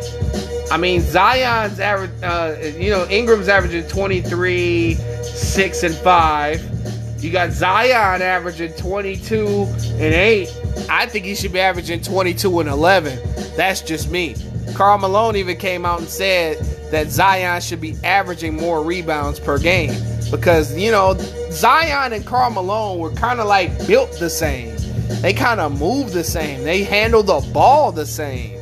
I 0.72 0.78
mean, 0.78 1.02
Zion's 1.02 1.80
average, 1.80 2.12
uh, 2.24 2.56
you 2.78 2.92
know, 2.92 3.06
Ingram's 3.10 3.50
averaging 3.50 3.88
23, 3.88 4.94
6, 4.94 5.84
and 5.84 5.96
5. 5.96 7.24
You 7.24 7.32
got 7.32 7.52
Zion 7.52 8.22
averaging 8.22 8.74
22 8.74 9.48
and 9.48 10.14
8. 10.14 10.50
I 10.90 11.08
think 11.08 11.26
he 11.26 11.36
should 11.36 11.54
be 11.54 11.60
averaging 11.60 12.02
22 12.02 12.62
and 12.62 12.70
11. 12.70 13.20
That's 13.58 13.82
just 13.82 14.10
me. 14.10 14.36
Karl 14.76 14.98
Malone 14.98 15.36
even 15.36 15.58
came 15.58 15.86
out 15.86 16.00
and 16.00 16.08
said 16.08 16.58
that 16.92 17.10
Zion 17.10 17.62
should 17.62 17.82
be 17.82 17.96
averaging 18.04 18.56
more 18.56 18.84
rebounds 18.84 19.40
per 19.40 19.58
game 19.60 19.94
because, 20.32 20.78
you 20.78 20.92
know, 20.92 21.16
Zion 21.52 22.14
and 22.14 22.26
Karl 22.26 22.52
Malone 22.52 23.00
were 23.00 23.12
kind 23.12 23.40
of 23.40 23.48
like 23.48 23.88
built 23.88 24.18
the 24.20 24.30
same. 24.30 24.76
They 25.20 25.34
kind 25.34 25.60
of 25.60 25.80
move 25.80 26.14
the 26.14 26.24
same. 26.24 26.64
They 26.64 26.84
handle 26.84 27.24
the 27.24 27.40
ball 27.54 27.92
the 27.92 28.06
same. 28.06 28.58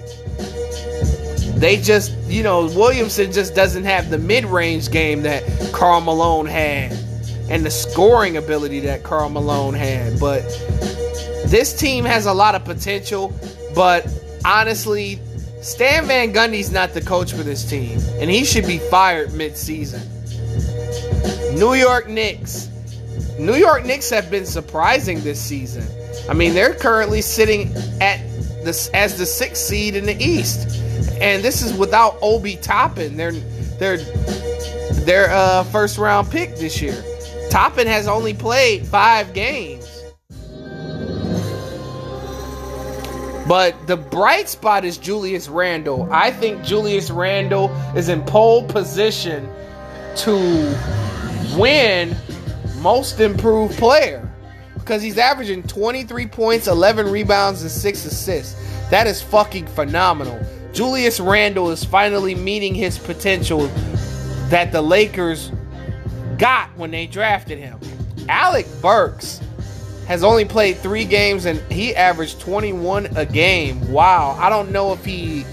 They 1.60 1.78
just, 1.78 2.14
you 2.28 2.42
know, 2.42 2.66
Williamson 2.68 3.32
just 3.32 3.54
doesn't 3.54 3.84
have 3.84 4.10
the 4.10 4.18
mid 4.18 4.46
range 4.46 4.92
game 4.92 5.24
that 5.24 5.44
Karl 5.74 6.00
Malone 6.02 6.46
had 6.46 6.94
and 7.50 7.66
the 7.66 7.72
scoring 7.72 8.38
ability 8.38 8.80
that 8.82 9.04
Karl 9.04 9.30
Malone 9.30 9.74
had. 9.74 10.20
But 10.20 10.42
this 11.46 11.74
team 11.78 12.06
has 12.06 12.26
a 12.26 12.34
lot 12.34 12.56
of 12.56 12.64
potential. 12.64 13.34
But 13.76 14.08
honestly, 14.46 15.20
Stan 15.62 16.06
Van 16.06 16.34
Gundy's 16.34 16.72
not 16.72 16.94
the 16.94 17.02
coach 17.02 17.34
for 17.34 17.44
this 17.44 17.70
team, 17.70 18.00
and 18.20 18.30
he 18.30 18.46
should 18.46 18.66
be 18.66 18.78
fired 18.78 19.34
mid-season. 19.34 20.02
New 21.58 21.74
York 21.74 22.08
Knicks. 22.08 22.70
New 23.38 23.56
York 23.56 23.86
Knicks 23.86 24.10
have 24.10 24.32
been 24.32 24.46
surprising 24.46 25.22
this 25.22 25.42
season. 25.42 25.86
I 26.30 26.34
mean, 26.34 26.54
they're 26.54 26.76
currently 26.76 27.22
sitting 27.22 27.74
at 28.00 28.22
this 28.64 28.90
as 28.94 29.18
the 29.18 29.26
sixth 29.26 29.64
seed 29.64 29.96
in 29.96 30.06
the 30.06 30.16
East 30.24 30.80
and 31.22 31.44
this 31.44 31.62
is 31.62 31.74
without 31.74 32.18
Obi 32.22 32.56
Toppin. 32.56 33.18
They're 33.18 33.32
they're 33.32 33.98
their 35.06 35.30
uh, 35.32 35.64
first 35.66 35.98
round 35.98 36.30
pick 36.32 36.56
this 36.58 36.82
year. 36.82 37.04
Toppin 37.50 37.88
has 37.88 38.08
only 38.08 38.34
played 38.34 38.86
five 38.86 39.34
games. 39.34 39.86
But 43.48 43.88
the 43.88 43.98
bright 43.98 44.48
spot 44.48 44.86
is 44.86 44.98
Julius 44.98 45.50
Randle. 45.50 46.08
I 46.12 46.30
think 46.30 46.64
Julius 46.64 47.10
Randle 47.10 47.70
is 47.96 48.08
in 48.08 48.22
pole 48.22 48.64
position 48.64 49.50
to 50.18 50.78
win 51.58 52.16
most 52.82 53.20
improved 53.20 53.76
player 53.78 54.29
because 54.90 55.04
he's 55.04 55.20
averaging 55.20 55.62
23 55.62 56.26
points, 56.26 56.68
11 56.68 57.12
rebounds, 57.12 57.62
and 57.62 57.70
6 57.70 58.06
assists. 58.06 58.56
That 58.90 59.06
is 59.06 59.22
fucking 59.22 59.68
phenomenal. 59.68 60.44
Julius 60.74 61.20
Randle 61.20 61.70
is 61.70 61.84
finally 61.84 62.34
meeting 62.34 62.74
his 62.74 62.98
potential 62.98 63.68
that 64.50 64.72
the 64.72 64.82
Lakers 64.82 65.52
got 66.40 66.76
when 66.76 66.90
they 66.90 67.06
drafted 67.06 67.60
him. 67.60 67.80
Alec 68.30 68.66
Burks 68.82 69.40
has 70.08 70.24
only 70.24 70.44
played 70.44 70.76
three 70.78 71.06
games 71.06 71.46
and 71.46 71.60
he 71.72 71.96
averaged 71.96 72.40
21 72.40 73.16
a 73.16 73.28
game. 73.28 73.92
Wow. 73.92 74.36
I 74.40 74.50
don't 74.50 74.72
know 74.72 74.92
if 74.92 75.06
he 75.06 75.46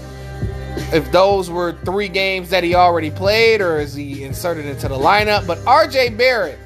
if 0.91 1.11
those 1.11 1.51
were 1.51 1.73
three 1.85 2.07
games 2.07 2.49
that 2.49 2.63
he 2.63 2.73
already 2.73 3.11
played 3.11 3.61
or 3.61 3.79
is 3.79 3.93
he 3.93 4.23
inserted 4.23 4.65
into 4.65 4.87
the 4.87 4.97
lineup. 4.97 5.45
But 5.45 5.59
RJ 5.59 6.17
Barrett, 6.17 6.57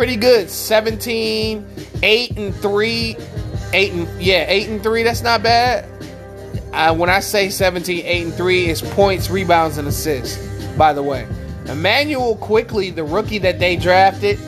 pretty 0.00 0.16
good. 0.16 0.48
17, 0.48 1.62
8 2.02 2.38
and 2.38 2.54
3. 2.54 3.16
8 3.74 3.92
and 3.92 4.22
yeah, 4.22 4.46
8 4.48 4.68
and 4.70 4.82
3, 4.82 5.02
that's 5.02 5.20
not 5.20 5.42
bad. 5.42 5.84
Uh, 6.72 6.94
when 6.94 7.10
I 7.10 7.20
say 7.20 7.50
17, 7.50 8.06
8, 8.06 8.24
and 8.24 8.32
3, 8.32 8.64
it's 8.68 8.80
points, 8.80 9.28
rebounds, 9.28 9.76
and 9.76 9.86
assists, 9.86 10.38
by 10.78 10.94
the 10.94 11.02
way. 11.02 11.28
Immanuel 11.66 12.36
Quickley, 12.36 12.88
the 12.88 13.04
rookie 13.04 13.36
that 13.40 13.58
they 13.58 13.76
drafted, 13.76 14.38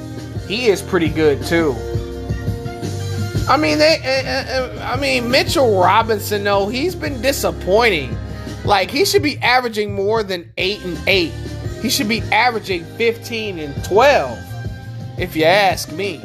he 0.48 0.68
is 0.68 0.80
pretty 0.80 1.10
good 1.10 1.44
too. 1.44 1.72
I 3.46 3.58
mean, 3.58 3.76
they. 3.76 3.98
Uh, 4.02 4.58
uh, 4.58 4.90
I 4.90 4.98
mean, 4.98 5.30
Mitchell 5.30 5.78
Robinson, 5.78 6.44
though, 6.44 6.68
he's 6.68 6.94
been 6.94 7.20
disappointing. 7.20 8.16
Like 8.64 8.90
he 8.90 9.04
should 9.04 9.22
be 9.22 9.36
averaging 9.40 9.94
more 9.94 10.22
than 10.22 10.50
8 10.56 10.82
and 10.82 10.98
8. 11.06 11.30
He 11.82 11.90
should 11.90 12.08
be 12.08 12.22
averaging 12.32 12.86
15 12.96 13.58
and 13.58 13.84
12 13.84 14.51
if 15.18 15.36
you 15.36 15.44
ask 15.44 15.92
me. 15.92 16.20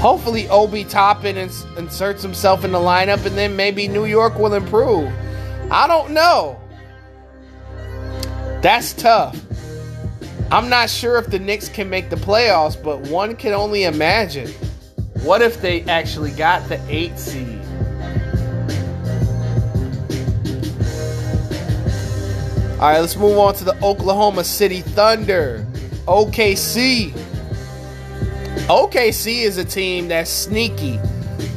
Hopefully 0.00 0.48
Obi 0.48 0.84
Toppin 0.84 1.36
ins- 1.36 1.64
inserts 1.76 2.22
himself 2.22 2.64
in 2.64 2.72
the 2.72 2.78
lineup 2.78 3.26
and 3.26 3.36
then 3.36 3.54
maybe 3.54 3.86
New 3.86 4.06
York 4.06 4.38
will 4.38 4.54
improve. 4.54 5.12
I 5.70 5.86
don't 5.86 6.12
know. 6.12 6.58
That's 8.62 8.92
tough. 8.94 9.38
I'm 10.50 10.68
not 10.68 10.90
sure 10.90 11.18
if 11.18 11.26
the 11.26 11.38
Knicks 11.38 11.68
can 11.68 11.88
make 11.88 12.10
the 12.10 12.16
playoffs, 12.16 12.82
but 12.82 13.00
one 13.02 13.36
can 13.36 13.52
only 13.52 13.84
imagine. 13.84 14.48
What 15.22 15.42
if 15.42 15.60
they 15.60 15.82
actually 15.82 16.30
got 16.32 16.68
the 16.68 16.80
8 16.88 17.18
seed? 17.18 17.60
All 22.80 22.88
right, 22.88 23.00
let's 23.00 23.16
move 23.16 23.36
on 23.36 23.54
to 23.56 23.64
the 23.64 23.76
Oklahoma 23.84 24.42
City 24.42 24.80
Thunder. 24.80 25.69
OKC. 26.06 27.10
OKC 28.66 29.42
is 29.42 29.58
a 29.58 29.64
team 29.64 30.08
that's 30.08 30.30
sneaky. 30.30 30.98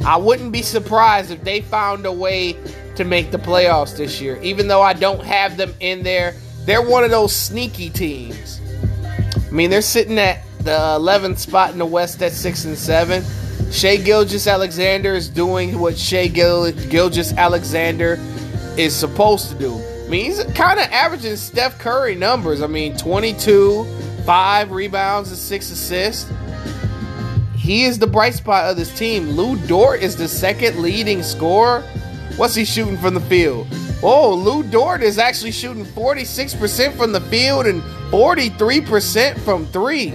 I 0.04 0.16
wouldn't 0.16 0.52
be 0.52 0.62
surprised 0.62 1.30
if 1.30 1.42
they 1.44 1.60
found 1.60 2.06
a 2.06 2.12
way 2.12 2.56
to 2.96 3.04
make 3.04 3.30
the 3.30 3.38
playoffs 3.38 3.96
this 3.96 4.20
year. 4.20 4.38
Even 4.42 4.68
though 4.68 4.82
I 4.82 4.92
don't 4.92 5.22
have 5.24 5.56
them 5.56 5.74
in 5.80 6.02
there, 6.02 6.34
they're 6.64 6.82
one 6.82 7.04
of 7.04 7.10
those 7.10 7.34
sneaky 7.34 7.90
teams. 7.90 8.60
I 9.36 9.50
mean, 9.50 9.70
they're 9.70 9.82
sitting 9.82 10.18
at 10.18 10.42
the 10.58 10.70
11th 10.70 11.38
spot 11.38 11.72
in 11.72 11.78
the 11.78 11.86
West 11.86 12.22
at 12.22 12.32
6 12.32 12.64
and 12.64 12.76
7. 12.76 13.24
Shai 13.70 13.96
Gilgeous 13.96 14.46
Alexander 14.46 15.14
is 15.14 15.28
doing 15.28 15.78
what 15.78 15.96
Shai 15.98 16.28
Gil- 16.28 16.72
Gilgeous 16.72 17.32
Alexander 17.32 18.18
is 18.76 18.94
supposed 18.94 19.50
to 19.50 19.58
do. 19.58 19.74
I 20.04 20.08
mean, 20.08 20.26
he's 20.26 20.42
kind 20.54 20.78
of 20.78 20.86
averaging 20.90 21.36
Steph 21.36 21.78
Curry 21.78 22.14
numbers. 22.14 22.62
I 22.62 22.66
mean, 22.66 22.96
22, 22.96 23.86
5 24.24 24.70
rebounds, 24.72 25.30
and 25.30 25.38
6 25.38 25.70
assists. 25.70 26.30
He 27.56 27.84
is 27.84 27.98
the 27.98 28.06
bright 28.06 28.34
spot 28.34 28.70
of 28.70 28.76
this 28.76 28.96
team. 28.96 29.30
Lu 29.30 29.56
Dort 29.66 30.02
is 30.02 30.16
the 30.16 30.28
second 30.28 30.80
leading 30.80 31.22
scorer. 31.22 31.82
What's 32.36 32.54
he 32.54 32.64
shooting 32.64 32.98
from 32.98 33.14
the 33.14 33.20
field? 33.20 33.66
Oh, 34.02 34.34
Lu 34.34 34.62
Dort 34.62 35.02
is 35.02 35.18
actually 35.18 35.52
shooting 35.52 35.84
46% 35.84 36.92
from 36.94 37.12
the 37.12 37.22
field 37.22 37.66
and 37.66 37.80
43% 38.10 39.38
from 39.40 39.64
three. 39.66 40.12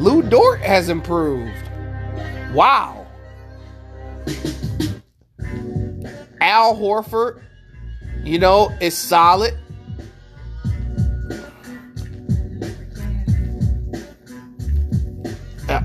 Lu 0.00 0.22
Dort 0.22 0.60
has 0.60 0.88
improved. 0.88 1.52
Wow. 2.52 3.06
Al 6.40 6.74
Horford, 6.74 7.40
you 8.24 8.38
know, 8.38 8.76
is 8.80 8.96
solid. 8.96 9.54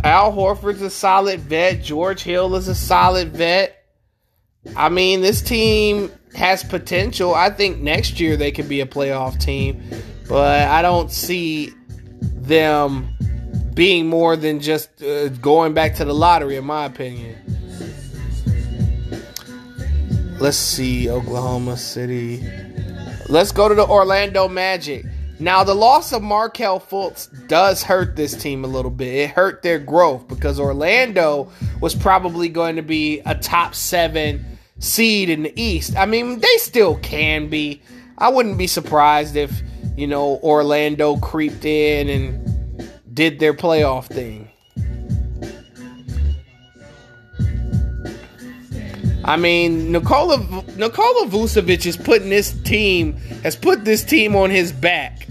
Al 0.06 0.32
Horford's 0.32 0.84
a 0.84 0.90
solid 0.92 1.40
vet. 1.40 1.82
George 1.82 2.22
Hill 2.22 2.56
is 2.56 2.68
a 2.68 2.76
solid 2.76 3.30
vet. 3.30 3.84
I 4.78 4.88
mean, 4.90 5.22
this 5.22 5.42
team 5.42 6.12
has 6.36 6.64
potential. 6.64 7.34
I 7.34 7.50
think 7.50 7.80
next 7.80 8.20
year 8.20 8.38
they 8.38 8.52
could 8.52 8.70
be 8.70 8.82
a 8.82 8.86
playoff 8.86 9.40
team, 9.42 9.82
but 10.30 10.68
I 10.68 10.84
don't 10.84 11.12
see 11.12 11.74
them 12.22 13.10
being 13.74 14.06
more 14.08 14.36
than 14.36 14.60
just 14.60 15.02
uh, 15.02 15.30
going 15.30 15.74
back 15.74 15.96
to 15.96 16.06
the 16.06 16.14
lottery, 16.14 16.58
in 16.58 16.66
my 16.66 16.86
opinion. 16.86 17.36
Let's 20.40 20.58
see, 20.58 21.10
Oklahoma 21.10 21.78
City. 21.78 22.48
Let's 23.28 23.52
go 23.52 23.68
to 23.68 23.74
the 23.74 23.88
Orlando 23.88 24.48
Magic. 24.48 25.06
Now, 25.40 25.66
the 25.66 25.74
loss 25.74 26.14
of 26.14 26.24
Markelle 26.24 26.80
Fultz 26.80 27.28
does 27.48 27.84
hurt 27.84 28.16
this 28.16 28.36
team 28.36 28.64
a 28.64 28.68
little 28.68 28.92
bit. 28.92 29.14
It 29.14 29.30
hurt 29.32 29.62
their 29.64 29.80
growth 29.80 30.28
because 30.28 30.60
Orlando 30.60 31.52
was 31.82 31.94
probably 31.94 32.48
going 32.48 32.78
to 32.78 32.82
be 32.82 33.20
a 33.26 33.36
top 33.36 33.76
seven 33.76 34.46
seed 34.80 35.30
in 35.30 35.44
the 35.44 35.62
East. 35.62 35.96
I 35.98 36.06
mean, 36.06 36.40
they 36.40 36.58
still 36.58 36.96
can 37.00 37.50
be. 37.50 37.82
I 38.18 38.30
wouldn't 38.30 38.58
be 38.58 38.68
surprised 38.68 39.36
if, 39.36 39.62
you 39.98 40.08
know, 40.08 40.40
Orlando 40.42 41.18
creeped 41.18 41.66
in 41.66 42.08
and 42.10 42.90
did 43.14 43.40
their 43.40 43.54
playoff 43.54 44.06
thing. 44.06 44.45
I 49.28 49.38
mean, 49.38 49.92
Nikola 49.92 50.38
Nikola 50.78 51.26
Vucevic 51.26 51.88
is 51.88 51.98
putting 51.98 52.30
this 52.30 52.54
team 52.62 53.14
has 53.44 53.56
put 53.56 53.84
this 53.84 54.04
team 54.04 54.36
on 54.36 54.52
his 54.52 54.72
back. 54.72 55.28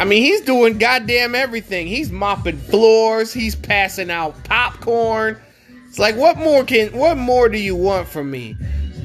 I 0.00 0.04
mean, 0.04 0.20
he's 0.20 0.40
doing 0.40 0.78
goddamn 0.78 1.36
everything. 1.36 1.86
He's 1.86 2.10
mopping 2.10 2.58
floors, 2.58 3.32
he's 3.32 3.54
passing 3.54 4.10
out 4.10 4.42
popcorn. 4.42 5.40
It's 5.86 6.00
like 6.00 6.16
what 6.16 6.38
more 6.38 6.64
can 6.64 6.92
what 6.92 7.16
more 7.18 7.48
do 7.48 7.58
you 7.58 7.76
want 7.76 8.08
from 8.08 8.32
me? 8.32 8.56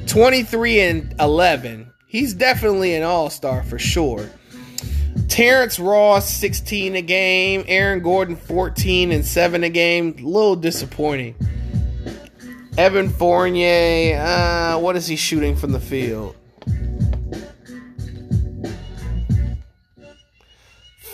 23 0.08 0.80
and 0.80 1.14
11. 1.20 1.92
He's 2.08 2.34
definitely 2.34 2.96
an 2.96 3.04
all-star 3.04 3.62
for 3.62 3.78
sure. 3.78 4.28
Terrence 5.28 5.78
Ross 5.78 6.28
16 6.28 6.96
a 6.96 7.02
game, 7.02 7.62
Aaron 7.68 8.02
Gordon 8.02 8.34
14 8.34 9.12
and 9.12 9.24
7 9.24 9.62
a 9.62 9.70
game. 9.70 10.16
A 10.18 10.22
little 10.22 10.56
disappointing. 10.56 11.36
Evan 12.78 13.08
Fournier, 13.08 14.18
uh, 14.18 14.78
what 14.78 14.96
is 14.96 15.06
he 15.06 15.16
shooting 15.16 15.56
from 15.56 15.72
the 15.72 15.80
field? 15.80 16.36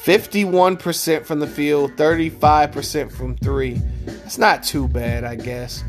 51% 0.07 1.25
from 1.27 1.41
the 1.41 1.49
field, 1.49 1.97
35% 1.97 3.11
from 3.11 3.37
three. 3.39 3.83
That's 4.05 4.39
not 4.39 4.63
too 4.63 4.87
bad, 4.87 5.25
I 5.25 5.35
guess. 5.35 5.83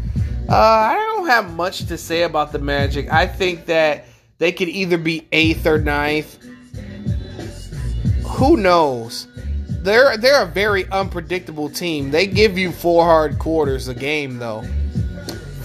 Uh, 0.49 0.55
I 0.55 0.95
don't 0.95 1.27
have 1.27 1.53
much 1.55 1.85
to 1.85 1.97
say 1.99 2.23
about 2.23 2.51
the 2.51 2.57
Magic. 2.57 3.13
I 3.13 3.27
think 3.27 3.67
that 3.67 4.05
they 4.39 4.51
could 4.51 4.69
either 4.69 4.97
be 4.97 5.27
eighth 5.31 5.67
or 5.67 5.77
ninth. 5.77 6.43
Who 8.25 8.57
knows? 8.57 9.27
They're 9.67 10.17
they're 10.17 10.41
a 10.41 10.47
very 10.47 10.89
unpredictable 10.89 11.69
team. 11.69 12.09
They 12.09 12.25
give 12.25 12.57
you 12.57 12.71
four 12.71 13.05
hard 13.05 13.37
quarters 13.37 13.87
a 13.87 13.93
game, 13.93 14.39
though. 14.39 14.63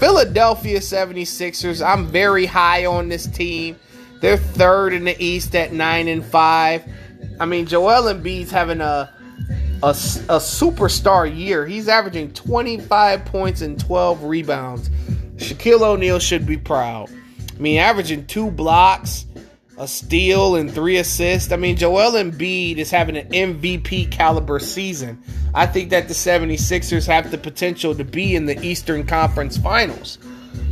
Philadelphia 0.02 0.80
76ers, 0.80 1.80
I'm 1.80 2.08
very 2.08 2.44
high 2.44 2.86
on 2.86 3.08
this 3.08 3.28
team. 3.28 3.78
They're 4.20 4.36
third 4.36 4.94
in 4.94 5.04
the 5.04 5.14
East 5.22 5.54
at 5.54 5.72
9 5.72 6.08
and 6.08 6.24
5. 6.26 6.84
I 7.38 7.46
mean, 7.46 7.66
Joel 7.66 8.12
Embiid's 8.12 8.50
having 8.50 8.80
a, 8.80 9.14
a, 9.80 9.90
a 9.90 10.40
superstar 10.40 11.32
year. 11.32 11.68
He's 11.68 11.86
averaging 11.86 12.32
25 12.32 13.24
points 13.26 13.60
and 13.60 13.78
12 13.78 14.24
rebounds. 14.24 14.88
Shaquille 15.36 15.82
O'Neal 15.82 16.18
should 16.18 16.46
be 16.46 16.56
proud. 16.56 17.08
I 17.56 17.60
mean, 17.60 17.78
averaging 17.78 18.26
two 18.26 18.50
blocks, 18.50 19.26
a 19.78 19.88
steal, 19.88 20.56
and 20.56 20.72
three 20.72 20.98
assists. 20.98 21.52
I 21.52 21.56
mean, 21.56 21.76
Joel 21.76 22.12
Embiid 22.12 22.76
is 22.76 22.90
having 22.90 23.16
an 23.16 23.28
MVP 23.30 24.10
caliber 24.10 24.58
season. 24.58 25.22
I 25.54 25.66
think 25.66 25.90
that 25.90 26.08
the 26.08 26.14
76ers 26.14 27.06
have 27.06 27.30
the 27.30 27.38
potential 27.38 27.94
to 27.94 28.04
be 28.04 28.34
in 28.34 28.46
the 28.46 28.60
Eastern 28.64 29.06
Conference 29.06 29.56
Finals. 29.56 30.18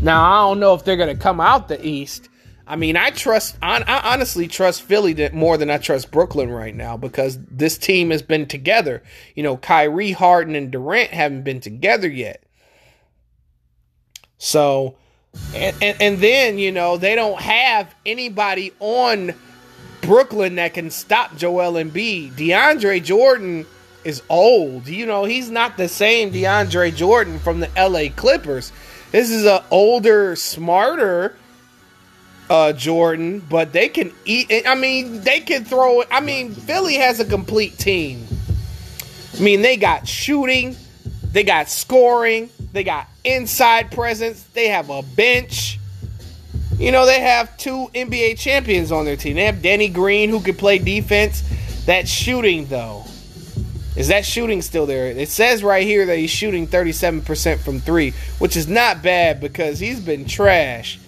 Now, 0.02 0.22
I 0.22 0.48
don't 0.48 0.60
know 0.60 0.74
if 0.74 0.84
they're 0.84 0.96
going 0.96 1.14
to 1.14 1.22
come 1.22 1.40
out 1.40 1.68
the 1.68 1.84
East. 1.86 2.28
I 2.66 2.76
mean, 2.76 2.96
I 2.96 3.10
trust, 3.10 3.56
I 3.60 3.82
honestly 4.04 4.46
trust 4.46 4.82
Philly 4.82 5.28
more 5.32 5.56
than 5.56 5.70
I 5.70 5.78
trust 5.78 6.12
Brooklyn 6.12 6.50
right 6.50 6.74
now 6.74 6.96
because 6.96 7.36
this 7.46 7.76
team 7.76 8.10
has 8.10 8.22
been 8.22 8.46
together. 8.46 9.02
You 9.34 9.42
know, 9.42 9.56
Kyrie, 9.56 10.12
Harden, 10.12 10.54
and 10.54 10.70
Durant 10.70 11.10
haven't 11.10 11.42
been 11.42 11.60
together 11.60 12.08
yet. 12.08 12.44
So, 14.38 14.96
and, 15.54 15.76
and, 15.82 16.00
and 16.00 16.18
then, 16.18 16.58
you 16.58 16.72
know, 16.72 16.96
they 16.96 17.14
don't 17.14 17.40
have 17.40 17.94
anybody 18.04 18.72
on 18.80 19.34
Brooklyn 20.02 20.56
that 20.56 20.74
can 20.74 20.90
stop 20.90 21.36
Joel 21.36 21.72
Embiid. 21.72 22.32
DeAndre 22.32 23.02
Jordan 23.02 23.66
is 24.04 24.22
old. 24.28 24.88
You 24.88 25.06
know, 25.06 25.24
he's 25.24 25.50
not 25.50 25.76
the 25.76 25.88
same 25.88 26.32
DeAndre 26.32 26.94
Jordan 26.94 27.38
from 27.38 27.60
the 27.60 27.68
LA 27.76 28.14
Clippers. 28.14 28.72
This 29.12 29.30
is 29.30 29.44
an 29.44 29.62
older, 29.70 30.36
smarter 30.36 31.34
uh, 32.48 32.72
Jordan, 32.72 33.40
but 33.48 33.72
they 33.72 33.88
can 33.88 34.12
eat. 34.24 34.52
I 34.66 34.74
mean, 34.74 35.20
they 35.22 35.40
can 35.40 35.64
throw 35.64 36.00
it. 36.00 36.08
I 36.10 36.20
mean, 36.20 36.52
Philly 36.52 36.94
has 36.94 37.20
a 37.20 37.24
complete 37.24 37.78
team. 37.78 38.26
I 39.38 39.40
mean, 39.40 39.62
they 39.62 39.76
got 39.76 40.06
shooting, 40.06 40.76
they 41.32 41.44
got 41.44 41.68
scoring, 41.68 42.50
they 42.72 42.84
got 42.84 43.06
inside 43.24 43.90
presence, 43.90 44.42
they 44.54 44.68
have 44.68 44.90
a 44.90 45.02
bench. 45.02 45.78
You 46.78 46.92
know, 46.92 47.04
they 47.06 47.20
have 47.20 47.56
two 47.56 47.88
NBA 47.94 48.38
champions 48.38 48.90
on 48.90 49.04
their 49.04 49.16
team. 49.16 49.36
They 49.36 49.44
have 49.44 49.62
Danny 49.62 49.88
Green 49.88 50.30
who 50.30 50.40
can 50.40 50.56
play 50.56 50.78
defense. 50.78 51.42
That 51.86 52.08
shooting, 52.08 52.66
though, 52.66 53.04
is 53.96 54.08
that 54.08 54.24
shooting 54.24 54.62
still 54.62 54.86
there? 54.86 55.06
It 55.06 55.28
says 55.28 55.62
right 55.62 55.86
here 55.86 56.06
that 56.06 56.16
he's 56.16 56.30
shooting 56.30 56.66
37% 56.66 57.58
from 57.58 57.80
three, 57.80 58.12
which 58.38 58.56
is 58.56 58.68
not 58.68 59.02
bad 59.02 59.40
because 59.40 59.78
he's 59.78 60.00
been 60.00 60.24
trash 60.26 60.98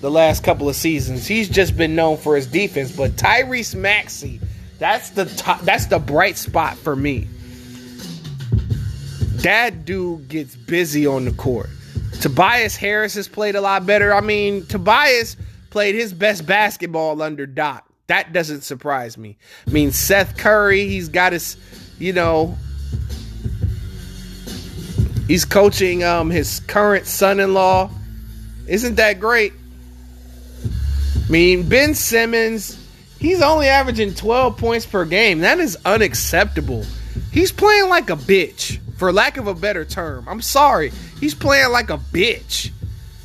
the 0.00 0.10
last 0.10 0.42
couple 0.42 0.68
of 0.68 0.74
seasons. 0.74 1.26
He's 1.26 1.48
just 1.48 1.76
been 1.76 1.94
known 1.94 2.16
for 2.16 2.36
his 2.36 2.46
defense, 2.46 2.90
but 2.90 3.12
Tyrese 3.12 3.74
Maxey, 3.74 4.40
that's 4.78 5.10
the 5.10 5.26
top, 5.26 5.60
that's 5.60 5.86
the 5.86 5.98
bright 5.98 6.38
spot 6.38 6.76
for 6.78 6.96
me. 6.96 7.28
That 9.42 9.84
dude 9.84 10.28
gets 10.28 10.54
busy 10.54 11.06
on 11.06 11.24
the 11.24 11.32
court. 11.32 11.70
Tobias 12.20 12.76
Harris 12.76 13.14
has 13.14 13.28
played 13.28 13.54
a 13.54 13.60
lot 13.60 13.86
better. 13.86 14.12
I 14.12 14.20
mean, 14.20 14.66
Tobias 14.66 15.36
played 15.70 15.94
his 15.94 16.12
best 16.12 16.46
basketball 16.46 17.22
under 17.22 17.46
Doc. 17.46 17.86
That 18.08 18.32
doesn't 18.32 18.62
surprise 18.62 19.16
me. 19.16 19.38
I 19.66 19.70
mean, 19.70 19.92
Seth 19.92 20.36
Curry, 20.36 20.86
he's 20.88 21.08
got 21.08 21.32
his, 21.32 21.56
you 21.98 22.12
know, 22.12 22.58
he's 25.26 25.44
coaching 25.44 26.02
um 26.04 26.28
his 26.28 26.60
current 26.60 27.06
son-in-law. 27.06 27.88
Isn't 28.66 28.96
that 28.96 29.20
great? 29.20 29.52
I 31.16 31.30
mean, 31.30 31.68
Ben 31.68 31.94
Simmons, 31.94 32.76
he's 33.18 33.40
only 33.40 33.68
averaging 33.68 34.14
12 34.14 34.56
points 34.58 34.84
per 34.84 35.04
game. 35.04 35.38
That 35.40 35.60
is 35.60 35.78
unacceptable. 35.84 36.84
He's 37.32 37.52
playing 37.52 37.88
like 37.88 38.10
a 38.10 38.16
bitch, 38.16 38.80
for 39.00 39.14
lack 39.14 39.38
of 39.38 39.46
a 39.46 39.54
better 39.54 39.86
term. 39.86 40.28
I'm 40.28 40.42
sorry. 40.42 40.92
He's 41.18 41.34
playing 41.34 41.72
like 41.72 41.88
a 41.88 41.96
bitch. 41.96 42.70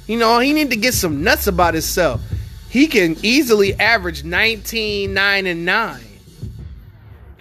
You 0.07 0.17
know, 0.17 0.39
he 0.39 0.53
need 0.53 0.69
to 0.69 0.77
get 0.77 0.93
some 0.93 1.21
nuts 1.21 1.47
about 1.47 1.73
himself. 1.73 2.21
He 2.69 2.87
can 2.87 3.17
easily 3.23 3.73
average 3.73 4.23
19, 4.23 5.13
9, 5.13 5.45
and 5.45 5.65
9. 5.65 6.01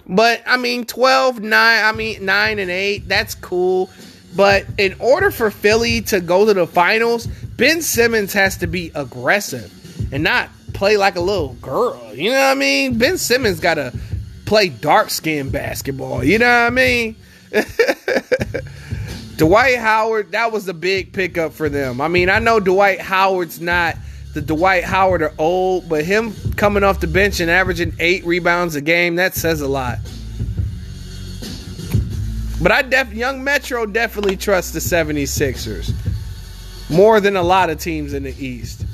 But 0.05 0.43
I 0.45 0.57
mean 0.57 0.85
12, 0.85 1.39
9, 1.39 1.85
I 1.85 1.91
mean 1.93 2.25
9 2.25 2.59
and 2.59 2.69
8, 2.69 3.07
that's 3.07 3.35
cool. 3.35 3.89
But 4.35 4.65
in 4.77 4.95
order 4.99 5.31
for 5.31 5.49
Philly 5.49 6.01
to 6.01 6.19
go 6.19 6.45
to 6.45 6.53
the 6.53 6.67
finals, 6.67 7.27
Ben 7.55 7.81
Simmons 7.81 8.33
has 8.33 8.57
to 8.57 8.67
be 8.67 8.91
aggressive 8.95 9.71
and 10.13 10.23
not 10.23 10.49
play 10.73 10.97
like 10.97 11.15
a 11.15 11.21
little 11.21 11.53
girl. 11.61 12.13
You 12.13 12.31
know 12.31 12.39
what 12.39 12.51
I 12.51 12.55
mean? 12.55 12.97
Ben 12.97 13.17
Simmons 13.17 13.61
got 13.61 13.75
to 13.75 13.97
play 14.43 14.67
dark 14.67 15.09
skin 15.09 15.51
basketball. 15.51 16.21
You 16.21 16.37
know 16.39 16.47
what 16.47 16.67
I 16.67 16.69
mean? 16.69 17.15
Dwight 19.37 19.77
Howard, 19.77 20.31
that 20.31 20.51
was 20.51 20.67
a 20.67 20.73
big 20.73 21.13
pickup 21.13 21.53
for 21.53 21.69
them. 21.69 21.99
I 21.99 22.07
mean, 22.07 22.29
I 22.29 22.39
know 22.39 22.59
Dwight 22.59 23.01
Howard's 23.01 23.59
not 23.59 23.97
the 24.33 24.41
Dwight 24.41 24.83
Howard 24.83 25.21
of 25.21 25.39
old, 25.39 25.87
but 25.89 26.03
him 26.05 26.33
coming 26.55 26.83
off 26.83 26.99
the 26.99 27.07
bench 27.07 27.39
and 27.39 27.49
averaging 27.49 27.93
eight 27.99 28.25
rebounds 28.25 28.75
a 28.75 28.81
game, 28.81 29.15
that 29.15 29.33
says 29.33 29.61
a 29.61 29.67
lot. 29.67 29.99
But 32.61 32.71
I 32.71 32.81
def 32.81 33.13
young 33.13 33.43
Metro 33.43 33.85
definitely 33.85 34.37
trusts 34.37 34.71
the 34.71 34.79
76ers. 34.79 35.93
More 36.89 37.19
than 37.19 37.35
a 37.35 37.43
lot 37.43 37.69
of 37.69 37.79
teams 37.79 38.13
in 38.13 38.23
the 38.23 38.35
East. 38.43 38.85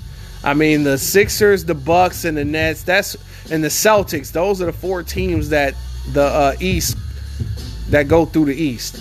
I 0.43 0.53
mean, 0.53 0.83
the 0.83 0.97
Sixers, 0.97 1.65
the 1.65 1.75
Bucks, 1.75 2.25
and 2.25 2.37
the 2.37 2.45
Nets. 2.45 2.83
That's 2.83 3.15
and 3.51 3.63
the 3.63 3.67
Celtics. 3.67 4.31
Those 4.31 4.61
are 4.61 4.65
the 4.65 4.73
four 4.73 5.03
teams 5.03 5.49
that 5.49 5.75
the 6.13 6.23
uh, 6.23 6.55
East 6.59 6.97
that 7.91 8.07
go 8.07 8.25
through 8.25 8.45
the 8.45 8.55
East. 8.55 8.97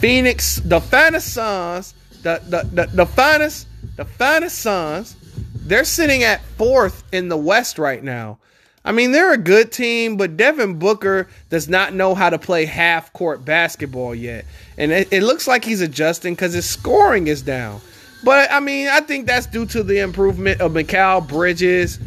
Phoenix, 0.00 0.56
the 0.56 0.80
finest 0.80 1.32
Suns, 1.32 1.94
the 2.22 2.40
the 2.46 2.68
the, 2.72 2.86
the 2.92 3.06
finest, 3.06 3.66
the 3.96 4.04
finest 4.04 4.58
Suns. 4.58 5.16
They're 5.54 5.84
sitting 5.84 6.22
at 6.24 6.44
fourth 6.58 7.04
in 7.12 7.28
the 7.28 7.38
West 7.38 7.78
right 7.78 8.02
now. 8.02 8.38
I 8.84 8.92
mean, 8.92 9.12
they're 9.12 9.32
a 9.32 9.38
good 9.38 9.72
team, 9.72 10.18
but 10.18 10.36
Devin 10.36 10.78
Booker 10.78 11.26
does 11.48 11.70
not 11.70 11.94
know 11.94 12.14
how 12.14 12.28
to 12.28 12.38
play 12.38 12.66
half 12.66 13.10
court 13.14 13.42
basketball 13.42 14.14
yet. 14.14 14.44
And 14.76 14.92
it, 14.92 15.08
it 15.10 15.22
looks 15.22 15.48
like 15.48 15.64
he's 15.64 15.80
adjusting 15.80 16.34
because 16.34 16.52
his 16.52 16.68
scoring 16.68 17.28
is 17.28 17.40
down. 17.40 17.80
But 18.24 18.52
I 18.52 18.60
mean, 18.60 18.88
I 18.88 19.00
think 19.00 19.26
that's 19.26 19.46
due 19.46 19.64
to 19.66 19.82
the 19.82 20.00
improvement 20.00 20.60
of 20.60 20.72
Mikal 20.72 21.26
Bridges. 21.26 21.98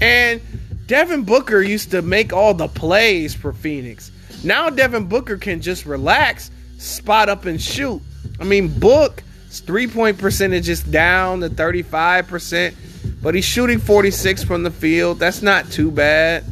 And 0.00 0.40
Devin 0.86 1.22
Booker 1.22 1.62
used 1.62 1.92
to 1.92 2.02
make 2.02 2.32
all 2.32 2.52
the 2.52 2.68
plays 2.68 3.32
for 3.32 3.52
Phoenix. 3.52 4.10
Now 4.44 4.68
Devin 4.68 5.06
Booker 5.06 5.38
can 5.38 5.60
just 5.60 5.86
relax, 5.86 6.50
spot 6.78 7.28
up 7.28 7.46
and 7.46 7.60
shoot. 7.60 8.02
I 8.38 8.44
mean, 8.44 8.68
Book's 8.68 9.60
three 9.60 9.86
point 9.86 10.18
percentage 10.18 10.68
is 10.68 10.82
down 10.82 11.40
to 11.40 11.48
35%, 11.48 12.74
but 13.22 13.34
he's 13.34 13.44
shooting 13.44 13.78
46 13.78 14.44
from 14.44 14.62
the 14.62 14.70
field. 14.70 15.18
That's 15.18 15.42
not 15.42 15.70
too 15.70 15.90
bad. 15.90 16.44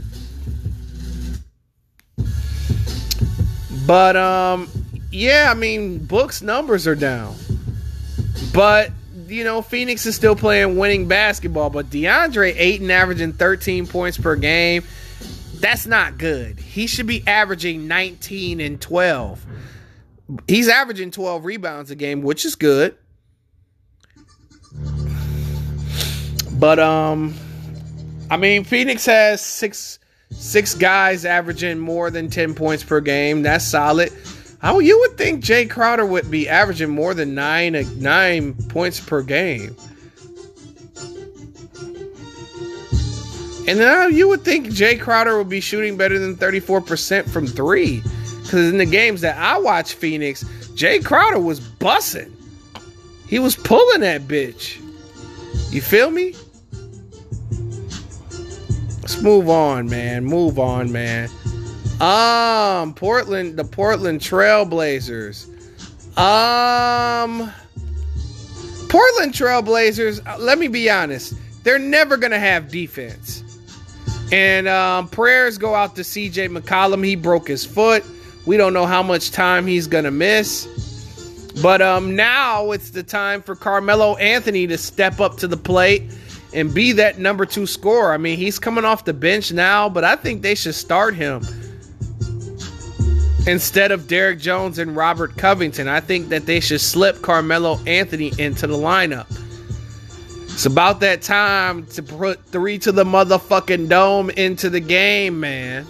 But 3.87 4.17
um 4.17 4.69
yeah, 5.11 5.49
I 5.51 5.55
mean, 5.55 5.99
Book's 5.99 6.41
numbers 6.41 6.87
are 6.87 6.95
down. 6.95 7.37
But 8.55 8.91
you 9.27 9.45
know, 9.45 9.63
Phoenix 9.63 10.07
is 10.07 10.17
still 10.17 10.37
playing 10.37 10.77
winning 10.77 11.09
basketball, 11.09 11.71
but 11.71 11.91
DeAndre 11.91 12.55
Ayton 12.57 12.91
averaging 12.91 13.33
13 13.33 13.87
points 13.87 14.19
per 14.19 14.37
game. 14.37 14.85
That's 15.63 15.87
not 15.87 16.19
good. 16.19 16.59
He 16.59 16.89
should 16.89 17.07
be 17.07 17.23
averaging 17.25 17.87
19 17.87 18.61
and 18.61 18.81
12. 18.81 19.47
He's 20.49 20.69
averaging 20.69 21.13
12 21.13 21.45
rebounds 21.45 21.93
a 21.93 21.95
game, 21.95 22.23
which 22.23 22.45
is 22.45 22.57
good. 22.57 22.97
But 26.59 26.81
um 26.81 27.33
I 28.29 28.37
mean, 28.37 28.65
Phoenix 28.65 29.07
has 29.07 29.41
six 29.41 30.01
six 30.31 30.75
guys 30.75 31.25
averaging 31.25 31.79
more 31.79 32.11
than 32.11 32.29
10 32.29 32.55
points 32.55 32.83
per 32.83 33.01
game. 33.01 33.43
That's 33.43 33.65
solid. 33.65 34.13
How 34.59 34.81
you 34.81 34.99
would 34.99 35.17
think 35.17 35.45
Jae 35.45 35.71
Crowder 35.71 36.05
would 36.05 36.29
be 36.29 36.49
averaging 36.49 36.91
more 36.91 37.15
than 37.15 37.37
nine 37.37 37.87
nine 38.01 38.55
points 38.69 38.99
per 38.99 39.23
game. 39.23 39.77
And 43.69 43.79
now 43.79 44.07
you 44.07 44.29
would 44.29 44.43
think 44.43 44.67
Jae 44.67 45.01
Crowder 45.01 45.39
would 45.39 45.49
be 45.49 45.61
shooting 45.61 45.97
better 45.97 46.19
than 46.19 46.37
34% 46.37 47.31
from 47.31 47.47
three. 47.47 48.03
Because 48.43 48.69
in 48.69 48.79
the 48.79 48.87
games 48.87 49.21
that 49.21 49.39
I 49.39 49.59
watch 49.59 49.95
Phoenix, 49.95 50.43
Jae 50.75 51.05
Crowder 51.05 51.39
was 51.39 51.61
bussing. 51.61 52.33
He 53.29 53.39
was 53.39 53.55
pulling 53.57 54.01
that 54.01 54.23
bitch. 54.23 54.81
You 55.73 55.81
feel 55.81 56.11
me? 56.11 56.35
Let's 59.01 59.23
move 59.23 59.49
on, 59.49 59.89
man. 59.89 60.25
Move 60.25 60.59
on, 60.59 60.91
man. 60.91 61.31
Um, 62.01 62.95
Portland, 62.95 63.57
the 63.57 63.65
Portland 63.65 64.21
Trailblazers. 64.21 65.47
Um, 66.19 67.53
Portland 68.89 69.33
Trailblazers. 69.33 70.21
Uh, 70.27 70.37
let 70.39 70.59
me 70.59 70.69
be 70.69 70.91
honest, 70.91 71.35
they're 71.63 71.79
never 71.79 72.17
gonna 72.17 72.39
have 72.39 72.69
defense. 72.69 73.43
And 74.33 74.67
um, 74.67 75.09
prayers 75.09 75.59
go 75.59 75.75
out 75.75 75.95
to 75.97 76.05
C.J. 76.05 76.49
McCollum. 76.49 77.05
He 77.05 77.15
broke 77.15 77.47
his 77.47 77.65
foot. 77.65 78.03
We 78.47 78.57
don't 78.57 78.73
know 78.73 78.87
how 78.87 79.03
much 79.03 79.31
time 79.31 79.67
he's 79.67 79.87
gonna 79.87 80.11
miss. 80.11 80.67
But 81.63 81.83
um, 81.83 82.17
now 82.17 82.71
it's 82.73 82.91
the 82.91 83.03
time 83.03 83.43
for 83.43 83.55
Carmelo 83.55 84.17
Anthony 84.17 84.67
to 84.67 84.79
step 84.79 85.21
up 85.21 85.37
to 85.37 85.47
the 85.47 85.57
plate 85.57 86.11
and 86.55 86.73
be 86.73 86.93
that 86.93 87.19
number 87.19 87.45
two 87.45 87.67
scorer. 87.67 88.13
I 88.13 88.17
mean, 88.17 88.39
he's 88.39 88.59
coming 88.59 88.85
off 88.85 89.05
the 89.05 89.13
bench 89.13 89.53
now, 89.53 89.89
but 89.89 90.03
I 90.03 90.17
think 90.17 90.43
they 90.43 90.55
should 90.55 90.75
start 90.75 91.15
him 91.15 91.43
instead 93.47 93.93
of 93.93 94.09
Derrick 94.09 94.39
Jones 94.39 94.79
and 94.79 94.97
Robert 94.97 95.37
Covington. 95.37 95.89
I 95.89 96.01
think 96.01 96.29
that 96.31 96.47
they 96.47 96.61
should 96.61 96.81
slip 96.81 97.21
Carmelo 97.23 97.79
Anthony 97.87 98.33
into 98.39 98.67
the 98.67 98.77
lineup. 98.77 99.27
It's 100.53 100.67
about 100.67 101.01
that 101.01 101.23
time 101.23 101.87
to 101.87 102.03
put 102.03 102.45
three 102.47 102.79
to 102.81 102.93
the 102.93 103.05
motherfucking 103.05 103.89
dome 103.89 104.31
into 104.31 104.71
the 104.71 104.81
game, 104.81 105.41
man. 105.41 105.87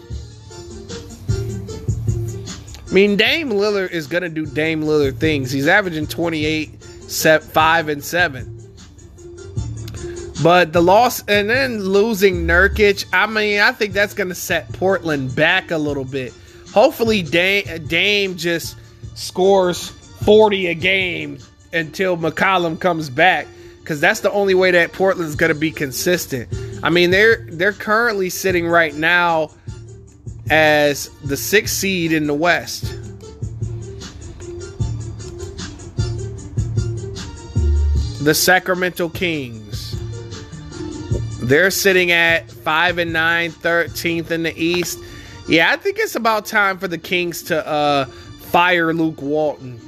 I 2.89 2.95
mean, 2.95 3.17
Dame 3.17 3.51
Lillard 3.51 3.91
is 3.91 4.07
to 4.23 4.29
do 4.29 4.47
Dame 4.47 4.83
Lillard 4.83 5.19
things. 5.19 5.51
He's 5.51 5.67
averaging 5.67 6.07
28, 6.07 6.83
set 6.83 7.43
5 7.43 7.89
and 7.89 8.05
7. 8.05 8.49
But 10.43 10.73
the 10.73 10.83
loss 10.83 11.23
and 11.27 11.49
then 11.49 11.81
losing 11.81 12.47
Nurkic, 12.47 13.07
I 13.13 13.27
mean, 13.27 13.61
I 13.61 13.73
think 13.73 13.93
that's 13.93 14.15
to 14.29 14.35
set 14.35 14.73
Portland 14.73 15.35
back 15.35 15.71
a 15.71 15.79
little 15.79 16.05
bit 16.05 16.35
hopefully 16.73 17.23
Dame, 17.23 17.87
Dame 17.87 18.37
just 18.37 18.77
scores 19.15 19.89
40 19.89 20.69
a 20.69 20.75
game 20.75 21.39
until 21.73 22.17
McCollum 22.17 22.81
comes 22.81 23.11
back 23.11 23.47
because 23.93 24.01
that's 24.01 24.21
the 24.21 24.31
only 24.31 24.55
way 24.55 24.71
that 24.71 24.91
Portland's 24.95 25.37
going 25.37 25.53
to 25.53 25.59
be 25.59 25.71
consistent. 25.71 26.49
I 26.83 26.89
mean, 26.89 27.11
they're 27.11 27.45
they're 27.51 27.75
currently 27.75 28.31
sitting 28.31 28.67
right 28.67 28.95
now 28.95 29.51
as 30.49 31.11
the 31.25 31.37
sixth 31.37 31.77
seed 31.77 32.11
in 32.11 32.27
the 32.27 32.33
West. 32.33 32.85
The 38.25 38.33
Sacramento 38.33 39.11
Kings. 39.11 39.95
They're 41.43 41.71
sitting 41.71 42.13
at 42.13 42.51
5 42.51 42.97
and 42.97 43.13
9, 43.13 43.51
13th 43.51 44.31
in 44.31 44.43
the 44.45 44.57
East. 44.57 44.99
Yeah, 45.51 45.71
I 45.71 45.77
think 45.77 45.99
it's 45.99 46.15
about 46.15 46.47
time 46.47 46.79
for 46.79 46.89
the 46.89 46.97
Kings 46.97 47.43
to 47.45 47.67
uh, 47.67 48.07
fire 48.07 48.95
Luke 48.95 49.21
Walton. 49.21 49.79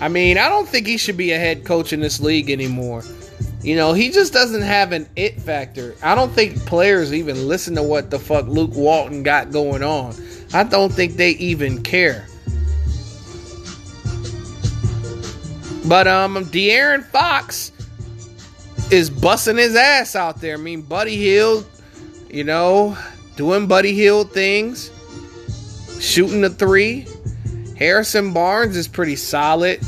I 0.00 0.08
mean, 0.08 0.38
I 0.38 0.48
don't 0.48 0.66
think 0.66 0.86
he 0.86 0.96
should 0.96 1.18
be 1.18 1.32
a 1.32 1.38
head 1.38 1.66
coach 1.66 1.92
in 1.92 2.00
this 2.00 2.20
league 2.20 2.48
anymore. 2.48 3.02
You 3.62 3.76
know, 3.76 3.92
he 3.92 4.10
just 4.10 4.32
doesn't 4.32 4.62
have 4.62 4.92
an 4.92 5.06
it 5.16 5.40
factor. 5.40 5.94
I 6.02 6.14
don't 6.14 6.32
think 6.32 6.64
players 6.64 7.12
even 7.12 7.46
listen 7.46 7.74
to 7.74 7.82
what 7.82 8.10
the 8.10 8.18
fuck 8.18 8.46
Luke 8.46 8.74
Walton 8.74 9.22
got 9.22 9.50
going 9.50 9.82
on. 9.82 10.14
I 10.54 10.64
don't 10.64 10.92
think 10.92 11.14
they 11.14 11.30
even 11.32 11.82
care. 11.82 12.26
But 15.86 16.06
um 16.06 16.36
De'Aaron 16.46 17.04
Fox 17.04 17.72
is 18.90 19.10
busting 19.10 19.56
his 19.56 19.76
ass 19.76 20.16
out 20.16 20.40
there. 20.40 20.54
I 20.54 20.58
mean, 20.58 20.82
Buddy 20.82 21.16
Hield, 21.16 21.66
you 22.30 22.44
know, 22.44 22.96
doing 23.36 23.66
Buddy 23.66 23.92
Hield 23.92 24.32
things, 24.32 24.90
shooting 26.00 26.40
the 26.40 26.50
three. 26.50 27.06
Harrison 27.76 28.32
Barnes 28.32 28.76
is 28.76 28.88
pretty 28.88 29.16
solid. 29.16 29.80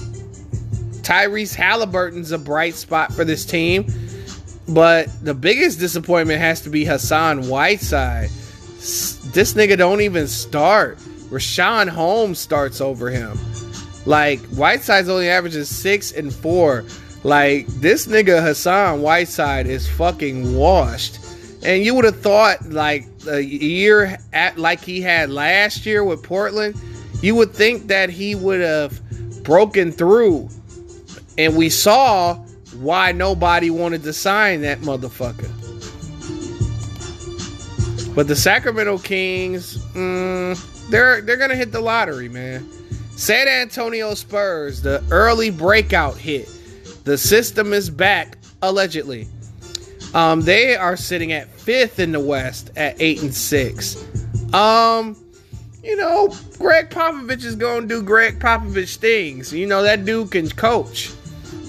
Tyrese 1.03 1.55
Halliburton's 1.55 2.33
a 2.33 2.39
bright 2.39 2.75
spot 2.75 3.13
for 3.13 3.25
this 3.25 3.45
team. 3.45 3.87
But 4.69 5.09
the 5.23 5.35
biggest 5.35 5.79
disappointment 5.81 6.41
has 6.41 6.61
to 6.63 6.71
be 6.71 6.85
Hassan 6.85 7.49
Whiteside. 7.49 8.31
This 8.79 9.55
nigga 9.55 9.77
don't 9.77 10.01
even 10.01 10.27
start. 10.27 10.99
Richaun 11.31 11.89
Holmes 11.89 12.39
starts 12.39 12.81
over 12.81 13.11
him. 13.11 13.39
Like 14.07 14.41
Whiteside's 14.51 15.09
only 15.09 15.29
averages 15.29 15.69
six 15.69 16.13
and 16.13 16.33
four. 16.33 16.85
Like 17.25 17.67
this 17.67 18.07
nigga 18.07 18.43
Hassan 18.43 19.03
Whiteside 19.03 19.67
is 19.67 19.89
fucking 19.89 20.57
washed. 20.57 21.19
And 21.65 21.85
you 21.85 21.95
would 21.95 22.05
have 22.05 22.21
thought 22.21 22.69
like 22.71 23.07
a 23.29 23.41
year 23.41 24.19
at 24.33 24.59
like 24.59 24.81
he 24.81 25.01
had 25.01 25.31
last 25.31 25.87
year 25.87 26.03
with 26.03 26.23
Portland, 26.23 26.77
you 27.21 27.35
would 27.37 27.53
think 27.53 27.87
that 27.87 28.11
he 28.11 28.35
would 28.35 28.61
have 28.61 29.01
broken 29.45 29.93
through. 29.93 30.49
And 31.39 31.57
we 31.57 31.71
saw 31.71 32.35
why 32.77 33.13
nobody 33.13 33.71
wanted 33.71 34.03
to 34.05 34.13
sign 34.13 34.63
that 34.63 34.81
motherfucker. 34.81 35.51
But 38.15 38.29
the 38.29 38.37
Sacramento 38.37 38.99
Kings, 38.99 39.79
mm, 39.95 40.91
they're 40.91 41.23
they're 41.23 41.39
gonna 41.39 41.57
hit 41.57 41.73
the 41.73 41.81
lottery, 41.81 42.29
man. 42.29 42.69
San 43.17 43.49
Antonio 43.49 44.15
Spurs, 44.15 44.83
the 44.83 45.03
early 45.11 45.51
breakout 45.51 46.17
hit. 46.17 46.49
The 47.05 47.17
system 47.17 47.73
is 47.73 47.89
back, 47.89 48.37
allegedly. 48.61 49.29
Um, 50.15 50.43
they 50.43 50.77
are 50.77 50.97
sitting 50.97 51.33
at 51.33 51.49
fifth 51.49 51.99
in 51.99 52.13
the 52.13 52.21
West 52.21 52.71
at 52.77 53.01
eight 53.01 53.23
and 53.23 53.35
six. 53.35 53.97
Um, 54.53 55.17
you 55.83 55.97
know, 55.97 56.35
Gregg 56.59 56.91
Popovich 56.91 57.45
is 57.45 57.57
gonna 57.57 57.87
do 57.87 58.03
Gregg 58.03 58.39
Popovich 58.39 58.97
things. 58.97 59.53
You 59.53 59.67
know 59.67 59.83
that 59.83 60.05
dude 60.05 60.31
can 60.31 60.51
coach. 60.51 61.11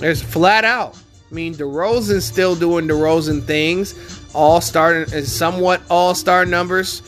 There's 0.04 0.22
flat 0.22 0.66
out. 0.66 1.02
I 1.32 1.34
mean, 1.34 1.56
DeRozan's 1.56 2.26
still 2.26 2.56
doing 2.56 2.90
DeRozan 2.90 3.42
things. 3.42 3.96
All 4.36 4.60
star, 4.60 5.06
somewhat 5.06 5.82
all 5.90 6.14
star 6.14 6.46
numbers, 6.46 7.02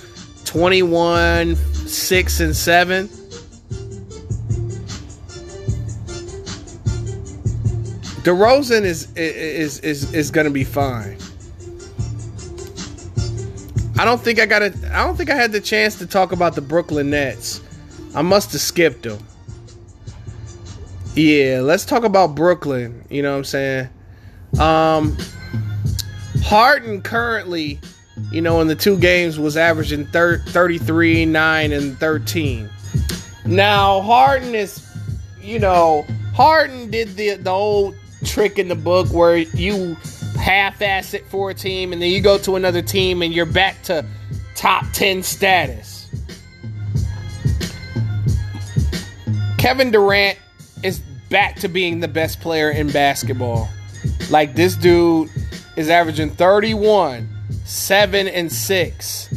21, 0.46 1.58
6, 1.58 2.40
and 2.40 2.56
7. 2.56 3.08
DeRozan 8.24 8.84
is 8.84 9.12
is 9.18 9.80
is 9.82 10.14
is 10.14 10.32
to 10.32 10.50
be 10.50 10.64
fine. 10.64 11.18
I 14.00 14.06
don't 14.06 14.22
think 14.22 14.40
I 14.40 14.46
got 14.46 14.62
a. 14.62 14.74
I 14.94 15.06
don't 15.06 15.18
think 15.18 15.30
I 15.30 15.36
had 15.36 15.52
the 15.52 15.60
chance 15.60 16.00
to 16.00 16.08
talk 16.08 16.32
about 16.32 16.56
the 16.56 16.62
Brooklyn 16.62 17.10
Nets. 17.10 17.60
I 18.16 18.22
must 18.22 18.54
have 18.54 18.62
skipped 18.62 19.04
them. 19.04 19.20
Yeah, 21.16 21.62
let's 21.64 21.86
talk 21.86 22.04
about 22.04 22.36
Brooklyn. 22.36 23.06
You 23.10 23.22
know 23.22 23.32
what 23.32 23.38
I'm 23.38 23.44
saying? 23.46 23.90
Um, 24.60 25.18
Harden 26.44 27.02
currently, 27.02 27.80
you 28.32 28.42
know, 28.42 28.60
in 28.60 28.68
the 28.68 28.76
two 28.76 28.98
games 28.98 29.40
was 29.40 29.56
averaging 29.56 30.08
thir- 30.08 30.40
33, 30.48 31.26
9, 31.26 31.72
and 31.72 31.98
13. 31.98 32.70
Now, 33.46 34.02
Harden 34.02 34.54
is, 34.56 34.86
you 35.42 35.58
know, 35.58 36.06
Harden 36.34 36.92
did 36.92 37.16
the, 37.16 37.36
the 37.36 37.50
old 37.50 37.96
trick 38.26 38.60
in 38.60 38.68
the 38.68 38.76
book 38.76 39.08
where 39.14 39.38
you 39.38 39.96
half-ass 40.38 41.14
it 41.14 41.26
for 41.28 41.50
a 41.50 41.54
team 41.54 41.94
and 41.94 42.02
then 42.02 42.12
you 42.12 42.20
go 42.20 42.38
to 42.40 42.58
another 42.58 42.82
team 42.82 43.22
and 43.22 43.34
you're 43.34 43.46
back 43.46 43.82
to 43.84 44.06
top 44.56 44.84
10 44.92 45.24
status. 45.24 46.10
Kevin 49.58 49.92
Durant 49.92 50.38
is 50.86 51.00
back 51.30 51.56
to 51.58 51.68
being 51.68 52.00
the 52.00 52.08
best 52.08 52.40
player 52.40 52.70
in 52.70 52.90
basketball. 52.92 53.68
Like 54.30 54.56
this 54.56 54.76
dude 54.76 55.30
is 55.76 55.90
averaging 55.90 56.30
31, 56.30 57.28
7 57.66 58.28
and 58.28 58.52
6. 58.52 59.30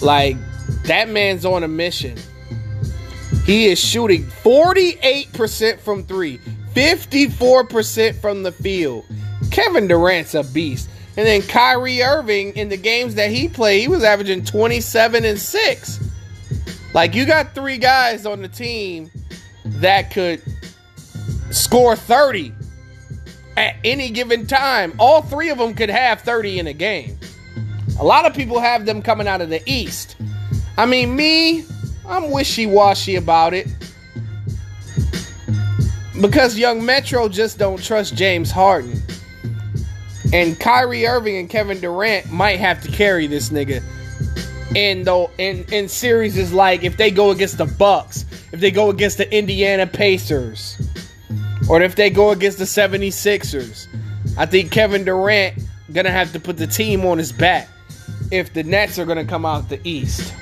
Like 0.00 0.36
that 0.84 1.08
man's 1.08 1.44
on 1.44 1.64
a 1.64 1.68
mission. 1.68 2.16
He 3.44 3.66
is 3.66 3.78
shooting 3.78 4.24
48% 4.24 5.80
from 5.80 6.04
3. 6.04 6.38
54% 6.74 8.14
from 8.14 8.42
the 8.42 8.52
field. 8.52 9.04
Kevin 9.50 9.88
Durant's 9.88 10.34
a 10.34 10.44
beast. 10.44 10.88
And 11.16 11.26
then 11.26 11.42
Kyrie 11.42 12.02
Irving, 12.02 12.54
in 12.54 12.68
the 12.68 12.76
games 12.76 13.16
that 13.16 13.30
he 13.30 13.48
played, 13.48 13.80
he 13.80 13.88
was 13.88 14.04
averaging 14.04 14.44
27 14.44 15.24
and 15.24 15.38
6. 15.38 16.00
Like, 16.94 17.14
you 17.14 17.26
got 17.26 17.54
three 17.56 17.78
guys 17.78 18.24
on 18.24 18.40
the 18.40 18.48
team 18.48 19.10
that 19.80 20.10
could 20.10 20.42
score 21.50 21.96
30 21.96 22.52
at 23.56 23.76
any 23.84 24.10
given 24.10 24.46
time. 24.46 24.94
All 24.98 25.22
three 25.22 25.50
of 25.50 25.58
them 25.58 25.74
could 25.74 25.90
have 25.90 26.20
30 26.20 26.58
in 26.58 26.66
a 26.66 26.72
game. 26.72 27.18
A 27.98 28.04
lot 28.04 28.26
of 28.26 28.34
people 28.34 28.60
have 28.60 28.86
them 28.86 29.02
coming 29.02 29.26
out 29.26 29.40
of 29.40 29.50
the 29.50 29.62
East. 29.66 30.16
I 30.76 30.86
mean, 30.86 31.16
me, 31.16 31.64
I'm 32.06 32.30
wishy 32.30 32.66
washy 32.66 33.16
about 33.16 33.54
it 33.54 33.66
because 36.20 36.56
Young 36.58 36.84
Metro 36.84 37.28
just 37.28 37.58
don't 37.58 37.82
trust 37.82 38.14
James 38.14 38.50
Harden. 38.50 39.02
And 40.32 40.58
Kyrie 40.60 41.06
Irving 41.06 41.36
and 41.36 41.48
Kevin 41.48 41.80
Durant 41.80 42.30
might 42.30 42.58
have 42.58 42.82
to 42.82 42.90
carry 42.90 43.26
this 43.26 43.48
nigga. 43.48 43.82
And 44.76 45.06
though 45.06 45.30
in, 45.38 45.64
in 45.72 45.88
series 45.88 46.36
is 46.36 46.52
like 46.52 46.84
if 46.84 46.96
they 46.96 47.10
go 47.10 47.30
against 47.30 47.58
the 47.58 47.64
Bucks, 47.64 48.26
if 48.52 48.60
they 48.60 48.70
go 48.70 48.90
against 48.90 49.18
the 49.18 49.32
Indiana 49.36 49.86
Pacers, 49.86 50.76
or 51.68 51.82
if 51.82 51.96
they 51.96 52.10
go 52.10 52.30
against 52.30 52.58
the 52.58 52.64
76ers, 52.64 53.86
I 54.36 54.46
think 54.46 54.70
Kevin 54.70 55.04
Durant 55.04 55.58
gonna 55.92 56.10
have 56.10 56.32
to 56.32 56.40
put 56.40 56.56
the 56.56 56.66
team 56.66 57.04
on 57.04 57.18
his 57.18 57.32
back 57.32 57.68
if 58.30 58.52
the 58.52 58.62
Nets 58.62 58.98
are 58.98 59.04
gonna 59.04 59.24
come 59.24 59.44
out 59.44 59.68
the 59.68 59.80
East. 59.84 60.34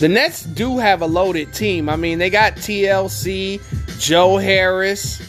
The 0.00 0.08
Nets 0.08 0.44
do 0.44 0.78
have 0.78 1.02
a 1.02 1.06
loaded 1.06 1.52
team. 1.52 1.88
I 1.88 1.96
mean, 1.96 2.18
they 2.18 2.30
got 2.30 2.54
TLC, 2.54 3.60
Joe 3.98 4.36
Harris, 4.36 5.20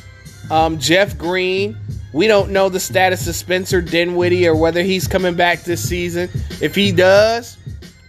um, 0.52 0.78
Jeff 0.78 1.18
Green. 1.18 1.76
We 2.14 2.28
don't 2.28 2.52
know 2.52 2.70
the 2.70 2.80
status 2.80 3.28
of 3.28 3.36
Spencer 3.36 3.82
Dinwiddie 3.82 4.48
or 4.48 4.56
whether 4.56 4.84
he's 4.84 5.08
coming 5.08 5.36
back 5.36 5.64
this 5.64 5.88
season. 5.88 6.30
If 6.62 6.76
he 6.76 6.92
does, 6.92 7.58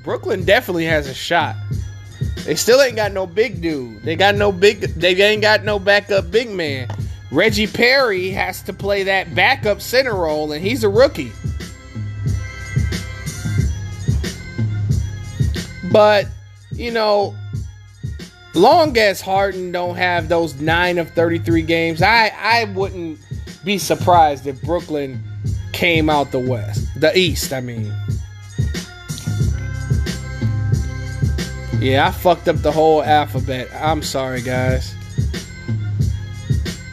Brooklyn 0.02 0.44
definitely 0.44 0.84
has 0.86 1.06
a 1.06 1.14
shot. 1.14 1.56
They 2.44 2.54
still 2.54 2.80
ain't 2.80 2.96
got 2.96 3.12
no 3.12 3.26
big 3.26 3.60
dude. 3.60 4.02
They 4.02 4.16
got 4.16 4.34
no 4.34 4.50
big. 4.50 4.80
They 4.80 5.20
ain't 5.22 5.42
got 5.42 5.64
no 5.64 5.78
backup 5.78 6.30
big 6.30 6.50
man. 6.50 6.88
Reggie 7.30 7.66
Perry 7.66 8.30
has 8.30 8.62
to 8.62 8.72
play 8.72 9.04
that 9.04 9.34
backup 9.34 9.80
center 9.80 10.14
role, 10.14 10.52
and 10.52 10.64
he's 10.64 10.82
a 10.82 10.88
rookie. 10.88 11.32
But 15.92 16.26
you 16.72 16.90
know, 16.90 17.36
long 18.54 18.96
as 18.96 19.20
Harden 19.20 19.72
don't 19.72 19.96
have 19.96 20.28
those 20.28 20.60
nine 20.60 20.98
of 20.98 21.10
33 21.10 21.62
games, 21.62 22.02
I, 22.02 22.32
I 22.38 22.64
wouldn't 22.72 23.18
be 23.64 23.78
surprised 23.78 24.46
if 24.46 24.60
Brooklyn 24.62 25.22
came 25.72 26.08
out 26.08 26.32
the 26.32 26.38
West, 26.38 26.88
the 26.96 27.16
East, 27.16 27.52
I 27.52 27.60
mean. 27.60 27.92
Yeah, 31.80 32.06
I 32.06 32.10
fucked 32.10 32.46
up 32.46 32.56
the 32.56 32.70
whole 32.70 33.02
alphabet. 33.02 33.68
I'm 33.74 34.02
sorry, 34.02 34.42
guys. 34.42 34.94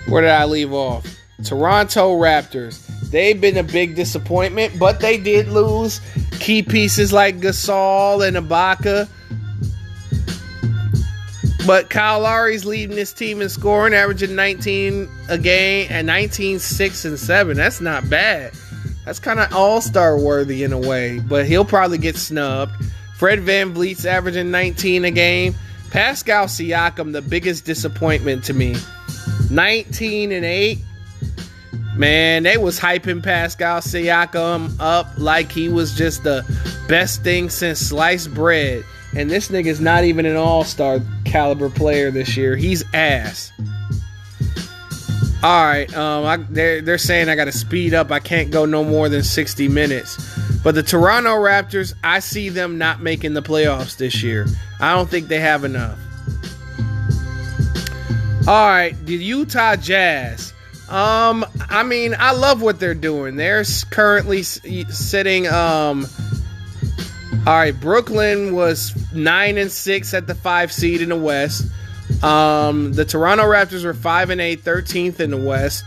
Where 0.08 0.22
did 0.22 0.32
I 0.32 0.46
leave 0.46 0.72
off? 0.72 1.06
Toronto 1.44 2.18
Raptors. 2.18 2.88
They've 3.12 3.40
been 3.40 3.58
a 3.58 3.64
big 3.64 3.96
disappointment, 3.96 4.80
but 4.80 5.02
they 5.02 5.18
did 5.18 5.50
lose 5.50 6.00
key 6.40 6.64
pieces 6.64 7.12
like 7.12 7.40
Gasol 7.40 8.26
and 8.26 8.38
Ibaka. 8.38 9.10
But 11.66 11.90
Kyle 11.90 12.22
Lowry's 12.22 12.64
leading 12.64 12.96
this 12.96 13.12
team 13.12 13.42
in 13.42 13.50
scoring, 13.50 13.94
averaging 13.94 14.36
19 14.36 15.10
a 15.28 15.38
game 15.38 15.88
and 15.90 16.08
19, 16.08 16.60
6, 16.60 17.06
and 17.06 17.20
7. 17.20 17.58
That's 17.58 17.82
not 17.82 18.10
bad. 18.10 18.54
That's 19.04 19.20
kind 19.20 19.42
of 19.42 19.54
all 19.54 19.82
star 19.82 20.18
worthy 20.18 20.64
in 20.64 20.72
a 20.72 20.80
way, 20.80 21.20
but 21.20 21.46
he'll 21.46 21.66
probably 21.66 21.98
get 21.98 22.16
snubbed. 22.16 22.72
Fred 23.18 23.42
Van 23.42 23.74
VanVleet's 23.74 24.06
averaging 24.06 24.52
19 24.52 25.06
a 25.06 25.12
game. 25.12 25.56
Pascal 25.90 26.46
Siakam, 26.46 27.14
the 27.14 27.22
biggest 27.22 27.66
disappointment 27.66 28.44
to 28.44 28.54
me. 28.54 28.76
19 29.50 30.32
and 30.32 30.46
8. 30.46 30.78
Man, 31.96 32.44
they 32.44 32.58
was 32.58 32.80
hyping 32.80 33.24
Pascal 33.24 33.80
Siakam 33.80 34.76
up 34.80 35.08
like 35.18 35.52
he 35.52 35.68
was 35.68 35.96
just 35.96 36.24
the 36.24 36.46
best 36.88 37.24
thing 37.24 37.50
since 37.50 37.80
sliced 37.80 38.32
bread. 38.36 38.84
And 39.16 39.32
this 39.32 39.48
nigga's 39.48 39.82
not 39.82 40.04
even 40.04 40.28
an 40.28 40.36
all-star 40.36 41.00
caliber 41.26 41.72
player 41.72 42.12
this 42.12 42.38
year. 42.38 42.56
He's 42.56 42.84
ass. 42.94 43.52
All 45.42 45.66
right, 45.66 45.92
um, 45.96 46.26
I, 46.26 46.38
they're 46.38 46.82
they're 46.82 46.98
saying 46.98 47.30
I 47.30 47.36
got 47.36 47.46
to 47.46 47.52
speed 47.52 47.94
up. 47.94 48.12
I 48.12 48.20
can't 48.20 48.50
go 48.52 48.66
no 48.66 48.84
more 48.84 49.08
than 49.08 49.24
60 49.24 49.68
minutes. 49.68 50.37
But 50.68 50.76
the 50.76 50.84
Toronto 50.84 51.30
Raptors, 51.30 51.94
I 52.04 52.20
see 52.20 52.50
them 52.50 52.78
not 52.78 53.02
making 53.02 53.34
the 53.36 53.42
playoffs 53.42 53.96
this 53.96 54.22
year. 54.22 54.48
I 54.82 54.94
don't 54.94 55.10
think 55.10 55.30
they 55.30 55.40
have 55.40 55.64
enough. 55.64 55.98
All 58.46 58.68
right, 58.68 58.94
the 59.06 59.14
Utah 59.14 59.78
Jazz. 59.78 60.52
Um, 60.90 61.46
I 61.70 61.84
mean, 61.84 62.18
I 62.20 62.34
love 62.34 62.62
what 62.62 62.82
they're 62.82 62.94
doing. 62.94 63.38
They're 63.38 63.64
currently 63.92 64.44
sitting. 64.44 65.48
Um, 65.48 66.06
all 67.46 67.54
right, 67.54 67.80
Brooklyn 67.80 68.54
was 68.54 68.94
nine 69.14 69.58
and 69.58 69.72
six 69.72 70.14
at 70.14 70.28
the 70.28 70.36
five 70.36 70.74
seed 70.74 71.02
in 71.02 71.08
the 71.08 71.16
West. 71.16 71.72
Um, 72.22 72.92
the 72.92 73.06
Toronto 73.06 73.46
Raptors 73.46 73.86
were 73.86 73.94
5 73.94 74.32
and 74.32 74.42
8, 74.42 74.66
13th 74.66 75.22
in 75.22 75.32
the 75.32 75.38
West. 75.38 75.86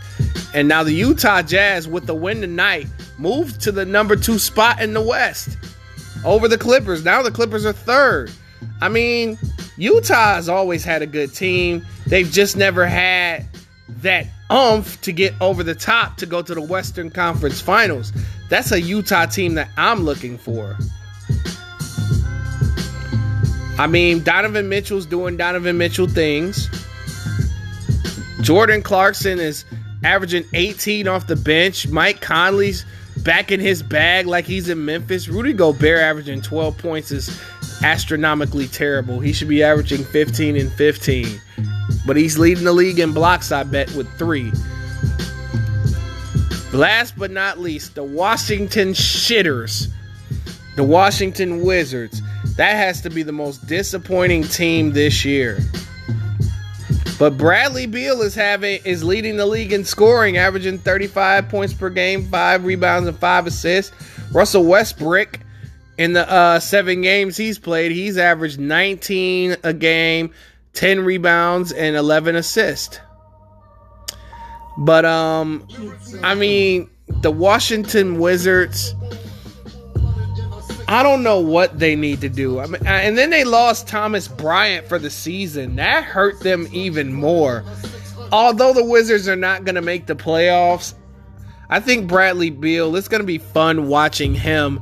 And 0.55 0.67
now 0.67 0.83
the 0.83 0.93
Utah 0.93 1.43
Jazz, 1.43 1.87
with 1.87 2.07
the 2.07 2.15
win 2.15 2.41
tonight, 2.41 2.87
moved 3.21 3.61
to 3.61 3.71
the 3.71 3.85
number 3.85 4.15
two 4.15 4.39
spot 4.39 4.81
in 4.81 4.93
the 4.93 5.01
West 5.01 5.57
over 6.25 6.47
the 6.47 6.57
Clippers. 6.57 7.05
Now 7.05 7.21
the 7.21 7.31
Clippers 7.31 7.65
are 7.65 7.73
third. 7.73 8.31
I 8.81 8.89
mean, 8.89 9.37
Utah 9.77 10.35
has 10.35 10.49
always 10.49 10.83
had 10.83 11.01
a 11.01 11.07
good 11.07 11.33
team. 11.33 11.85
They've 12.07 12.29
just 12.29 12.57
never 12.57 12.85
had 12.85 13.47
that 14.01 14.27
umph 14.49 14.99
to 15.01 15.11
get 15.11 15.33
over 15.39 15.63
the 15.63 15.75
top 15.75 16.17
to 16.17 16.25
go 16.25 16.41
to 16.41 16.53
the 16.53 16.61
Western 16.61 17.09
Conference 17.09 17.61
Finals. 17.61 18.11
That's 18.49 18.71
a 18.71 18.81
Utah 18.81 19.27
team 19.27 19.55
that 19.55 19.69
I'm 19.77 20.01
looking 20.01 20.37
for. 20.37 20.75
I 23.77 23.87
mean, 23.87 24.23
Donovan 24.23 24.67
Mitchell's 24.67 25.05
doing 25.05 25.37
Donovan 25.37 25.77
Mitchell 25.77 26.07
things. 26.07 26.69
Jordan 28.41 28.81
Clarkson 28.81 29.39
is 29.39 29.65
averaging 30.03 30.43
18 30.53 31.07
off 31.07 31.27
the 31.27 31.35
bench. 31.35 31.87
Mike 31.87 32.21
Conley's 32.21 32.85
back 33.23 33.51
in 33.51 33.59
his 33.59 33.83
bag 33.83 34.27
like 34.27 34.45
he's 34.45 34.69
in 34.69 34.83
Memphis. 34.83 35.27
Rudy 35.27 35.53
Gobert 35.53 35.99
averaging 35.99 36.41
12 36.41 36.77
points 36.77 37.11
is 37.11 37.41
astronomically 37.83 38.67
terrible. 38.67 39.19
He 39.19 39.33
should 39.33 39.47
be 39.47 39.63
averaging 39.63 40.03
15 40.03 40.55
and 40.55 40.71
15. 40.73 41.41
But 42.05 42.17
he's 42.17 42.37
leading 42.37 42.63
the 42.63 42.73
league 42.73 42.99
in 42.99 43.13
blocks, 43.13 43.51
I 43.51 43.63
bet, 43.63 43.91
with 43.93 44.11
three. 44.17 44.51
Last 46.73 47.17
but 47.17 47.31
not 47.31 47.59
least, 47.59 47.95
the 47.95 48.03
Washington 48.03 48.93
Shitters, 48.93 49.87
the 50.75 50.83
Washington 50.83 51.63
Wizards. 51.63 52.21
That 52.55 52.75
has 52.75 53.01
to 53.01 53.09
be 53.09 53.23
the 53.23 53.31
most 53.31 53.67
disappointing 53.67 54.43
team 54.43 54.91
this 54.91 55.25
year. 55.25 55.59
But 57.21 57.37
Bradley 57.37 57.85
Beal 57.85 58.23
is 58.23 58.33
having 58.33 58.81
is 58.83 59.03
leading 59.03 59.37
the 59.37 59.45
league 59.45 59.73
in 59.73 59.85
scoring, 59.85 60.37
averaging 60.37 60.79
35 60.79 61.49
points 61.49 61.71
per 61.71 61.91
game, 61.91 62.25
five 62.25 62.65
rebounds 62.65 63.07
and 63.07 63.15
five 63.15 63.45
assists. 63.45 63.95
Russell 64.31 64.65
Westbrook 64.65 65.37
in 65.99 66.13
the 66.13 66.27
uh, 66.27 66.59
seven 66.59 67.01
games 67.01 67.37
he's 67.37 67.59
played, 67.59 67.91
he's 67.91 68.17
averaged 68.17 68.59
19 68.59 69.57
a 69.63 69.71
game, 69.71 70.33
10 70.73 71.05
rebounds 71.05 71.71
and 71.71 71.95
11 71.95 72.37
assists. 72.37 72.99
But 74.79 75.05
um, 75.05 75.67
I 76.23 76.33
mean, 76.33 76.89
the 77.21 77.29
Washington 77.29 78.17
Wizards 78.17 78.95
I 80.91 81.03
don't 81.03 81.23
know 81.23 81.39
what 81.39 81.79
they 81.79 81.95
need 81.95 82.19
to 82.19 82.27
do. 82.27 82.59
I 82.59 82.67
mean, 82.67 82.85
and 82.85 83.17
then 83.17 83.29
they 83.29 83.45
lost 83.45 83.87
Thomas 83.87 84.27
Bryant 84.27 84.89
for 84.89 84.99
the 84.99 85.09
season. 85.09 85.77
That 85.77 86.03
hurt 86.03 86.41
them 86.41 86.67
even 86.73 87.13
more. 87.13 87.63
Although 88.33 88.73
the 88.73 88.83
Wizards 88.83 89.25
are 89.29 89.37
not 89.37 89.63
going 89.63 89.75
to 89.75 89.81
make 89.81 90.07
the 90.07 90.15
playoffs, 90.15 90.93
I 91.69 91.79
think 91.79 92.09
Bradley 92.09 92.49
Beal, 92.49 92.93
it's 92.97 93.07
going 93.07 93.21
to 93.21 93.25
be 93.25 93.37
fun 93.37 93.87
watching 93.87 94.35
him 94.35 94.81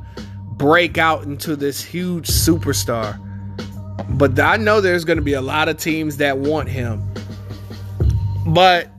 break 0.54 0.98
out 0.98 1.22
into 1.22 1.54
this 1.54 1.80
huge 1.80 2.26
superstar. 2.26 3.16
But 4.18 4.36
I 4.40 4.56
know 4.56 4.80
there's 4.80 5.04
going 5.04 5.18
to 5.18 5.22
be 5.22 5.34
a 5.34 5.40
lot 5.40 5.68
of 5.68 5.76
teams 5.76 6.16
that 6.16 6.38
want 6.38 6.68
him. 6.68 7.04
But 8.48 8.90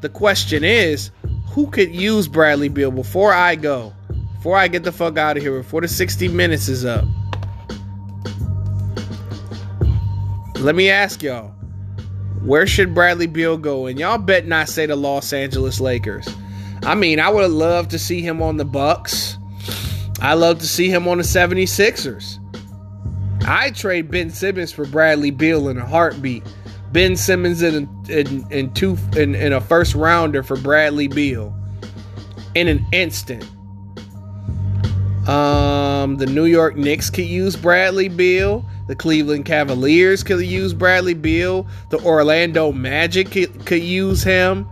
the 0.00 0.08
question 0.08 0.64
is, 0.64 1.10
who 1.50 1.66
could 1.66 1.94
use 1.94 2.26
Bradley 2.26 2.70
Beal 2.70 2.90
before 2.90 3.34
I 3.34 3.54
go? 3.54 3.92
Before 4.38 4.56
I 4.56 4.68
get 4.68 4.84
the 4.84 4.92
fuck 4.92 5.18
out 5.18 5.36
of 5.36 5.42
here, 5.42 5.58
before 5.58 5.80
the 5.80 5.88
60 5.88 6.28
minutes 6.28 6.68
is 6.68 6.84
up, 6.84 7.04
let 10.60 10.76
me 10.76 10.88
ask 10.88 11.24
y'all 11.24 11.48
where 12.44 12.64
should 12.64 12.94
Bradley 12.94 13.26
Beal 13.26 13.56
go? 13.56 13.86
And 13.86 13.98
y'all 13.98 14.16
bet 14.16 14.46
not 14.46 14.68
say 14.68 14.86
the 14.86 14.94
Los 14.94 15.32
Angeles 15.32 15.80
Lakers. 15.80 16.28
I 16.84 16.94
mean, 16.94 17.18
I 17.18 17.28
would 17.30 17.42
have 17.42 17.50
loved 17.50 17.90
to 17.90 17.98
see 17.98 18.20
him 18.20 18.40
on 18.40 18.58
the 18.58 18.64
Bucks. 18.64 19.36
I 20.20 20.34
love 20.34 20.60
to 20.60 20.66
see 20.68 20.88
him 20.88 21.08
on 21.08 21.18
the 21.18 21.24
76ers. 21.24 22.38
I 23.44 23.72
trade 23.72 24.08
Ben 24.08 24.30
Simmons 24.30 24.70
for 24.70 24.86
Bradley 24.86 25.32
Beal 25.32 25.68
in 25.68 25.78
a 25.78 25.86
heartbeat. 25.86 26.44
Ben 26.92 27.16
Simmons 27.16 27.60
in 27.60 27.88
in, 28.08 28.46
in 28.52 28.72
two 28.72 28.96
in, 29.16 29.34
in 29.34 29.52
a 29.52 29.60
first 29.60 29.96
rounder 29.96 30.44
for 30.44 30.56
Bradley 30.56 31.08
Beal 31.08 31.52
in 32.54 32.68
an 32.68 32.86
instant. 32.92 33.44
Um, 35.28 36.16
the 36.16 36.24
New 36.26 36.46
York 36.46 36.76
Knicks 36.76 37.10
could 37.10 37.26
use 37.26 37.54
Bradley 37.54 38.08
Beal. 38.08 38.64
The 38.86 38.96
Cleveland 38.96 39.44
Cavaliers 39.44 40.22
could 40.22 40.40
use 40.40 40.72
Bradley 40.72 41.12
Beal. 41.12 41.66
The 41.90 41.98
Orlando 41.98 42.72
Magic 42.72 43.30
could, 43.30 43.66
could 43.66 43.82
use 43.82 44.22
him. 44.22 44.66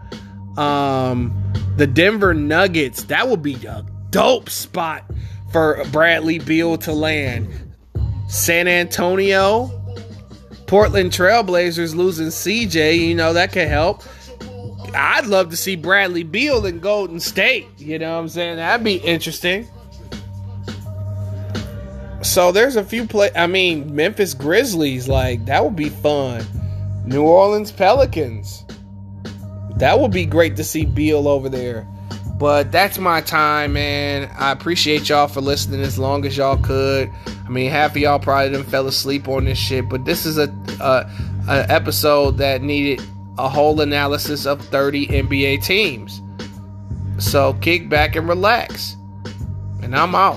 Um, 0.57 1.35
the 1.77 1.87
Denver 1.87 2.33
Nuggets, 2.33 3.05
that 3.05 3.29
would 3.29 3.43
be 3.43 3.55
a 3.67 3.85
dope 4.09 4.49
spot 4.49 5.05
for 5.53 5.85
Bradley 5.93 6.39
Beal 6.39 6.79
to 6.79 6.93
land. 6.95 7.49
San 8.29 8.67
Antonio, 8.67 9.71
Portland 10.67 11.13
Trailblazers 11.13 11.95
losing 11.95 12.29
CJ, 12.29 12.99
you 12.99 13.15
know, 13.15 13.35
that 13.35 13.53
could 13.53 13.69
help. 13.69 14.03
I'd 14.95 15.27
love 15.27 15.51
to 15.51 15.57
see 15.57 15.77
Bradley 15.77 16.23
Beal 16.23 16.65
in 16.65 16.81
Golden 16.81 17.21
State. 17.21 17.67
You 17.77 17.99
know 17.99 18.15
what 18.15 18.23
I'm 18.23 18.29
saying? 18.31 18.57
That'd 18.57 18.83
be 18.83 18.97
interesting. 18.97 19.69
So 22.27 22.51
there's 22.51 22.74
a 22.74 22.83
few 22.83 23.07
play. 23.07 23.31
I 23.37 23.47
mean, 23.47 23.95
Memphis 23.95 24.35
Grizzlies, 24.35 25.09
like 25.09 25.47
that 25.47 25.64
would 25.64 25.77
be 25.77 25.89
fun. 25.89 26.45
New 27.05 27.22
Orleans 27.22 27.70
Pelicans. 27.70 28.64
That 29.77 30.01
would 30.01 30.11
be 30.11 30.27
great 30.27 30.57
to 30.57 30.64
see 30.64 30.85
Beal 30.85 31.29
over 31.29 31.49
there. 31.49 31.87
But 32.37 32.72
that's 32.72 32.99
my 32.99 33.20
time, 33.20 33.74
man. 33.74 34.29
I 34.37 34.51
appreciate 34.51 35.09
y'all 35.09 35.29
for 35.29 35.41
listening 35.41 35.81
as 35.83 35.99
long 35.99 36.27
as 36.27 36.37
y'all 36.37 36.57
could. 36.57 37.11
I 37.29 37.49
mean, 37.49 37.70
half 37.70 37.93
of 37.93 37.99
y'all 37.99 38.18
probably 38.18 38.51
didn't 38.51 38.70
fell 38.70 38.89
asleep 38.89 39.29
on 39.29 39.45
this 39.45 39.57
shit, 39.57 39.89
but 39.89 40.05
this 40.05 40.27
is 40.27 40.37
a, 40.37 40.53
a, 40.81 41.09
a 41.49 41.72
episode 41.72 42.39
that 42.39 42.61
needed 42.61 43.07
a 43.39 43.49
whole 43.49 43.81
analysis 43.81 44.47
of 44.47 44.61
30 44.61 45.07
NBA 45.07 45.64
teams. 45.64 46.20
So 47.18 47.55
kick 47.55 47.89
back 47.89 48.16
and 48.16 48.29
relax. 48.29 48.97
And 49.83 49.95
I'm 49.95 50.16
out. 50.16 50.35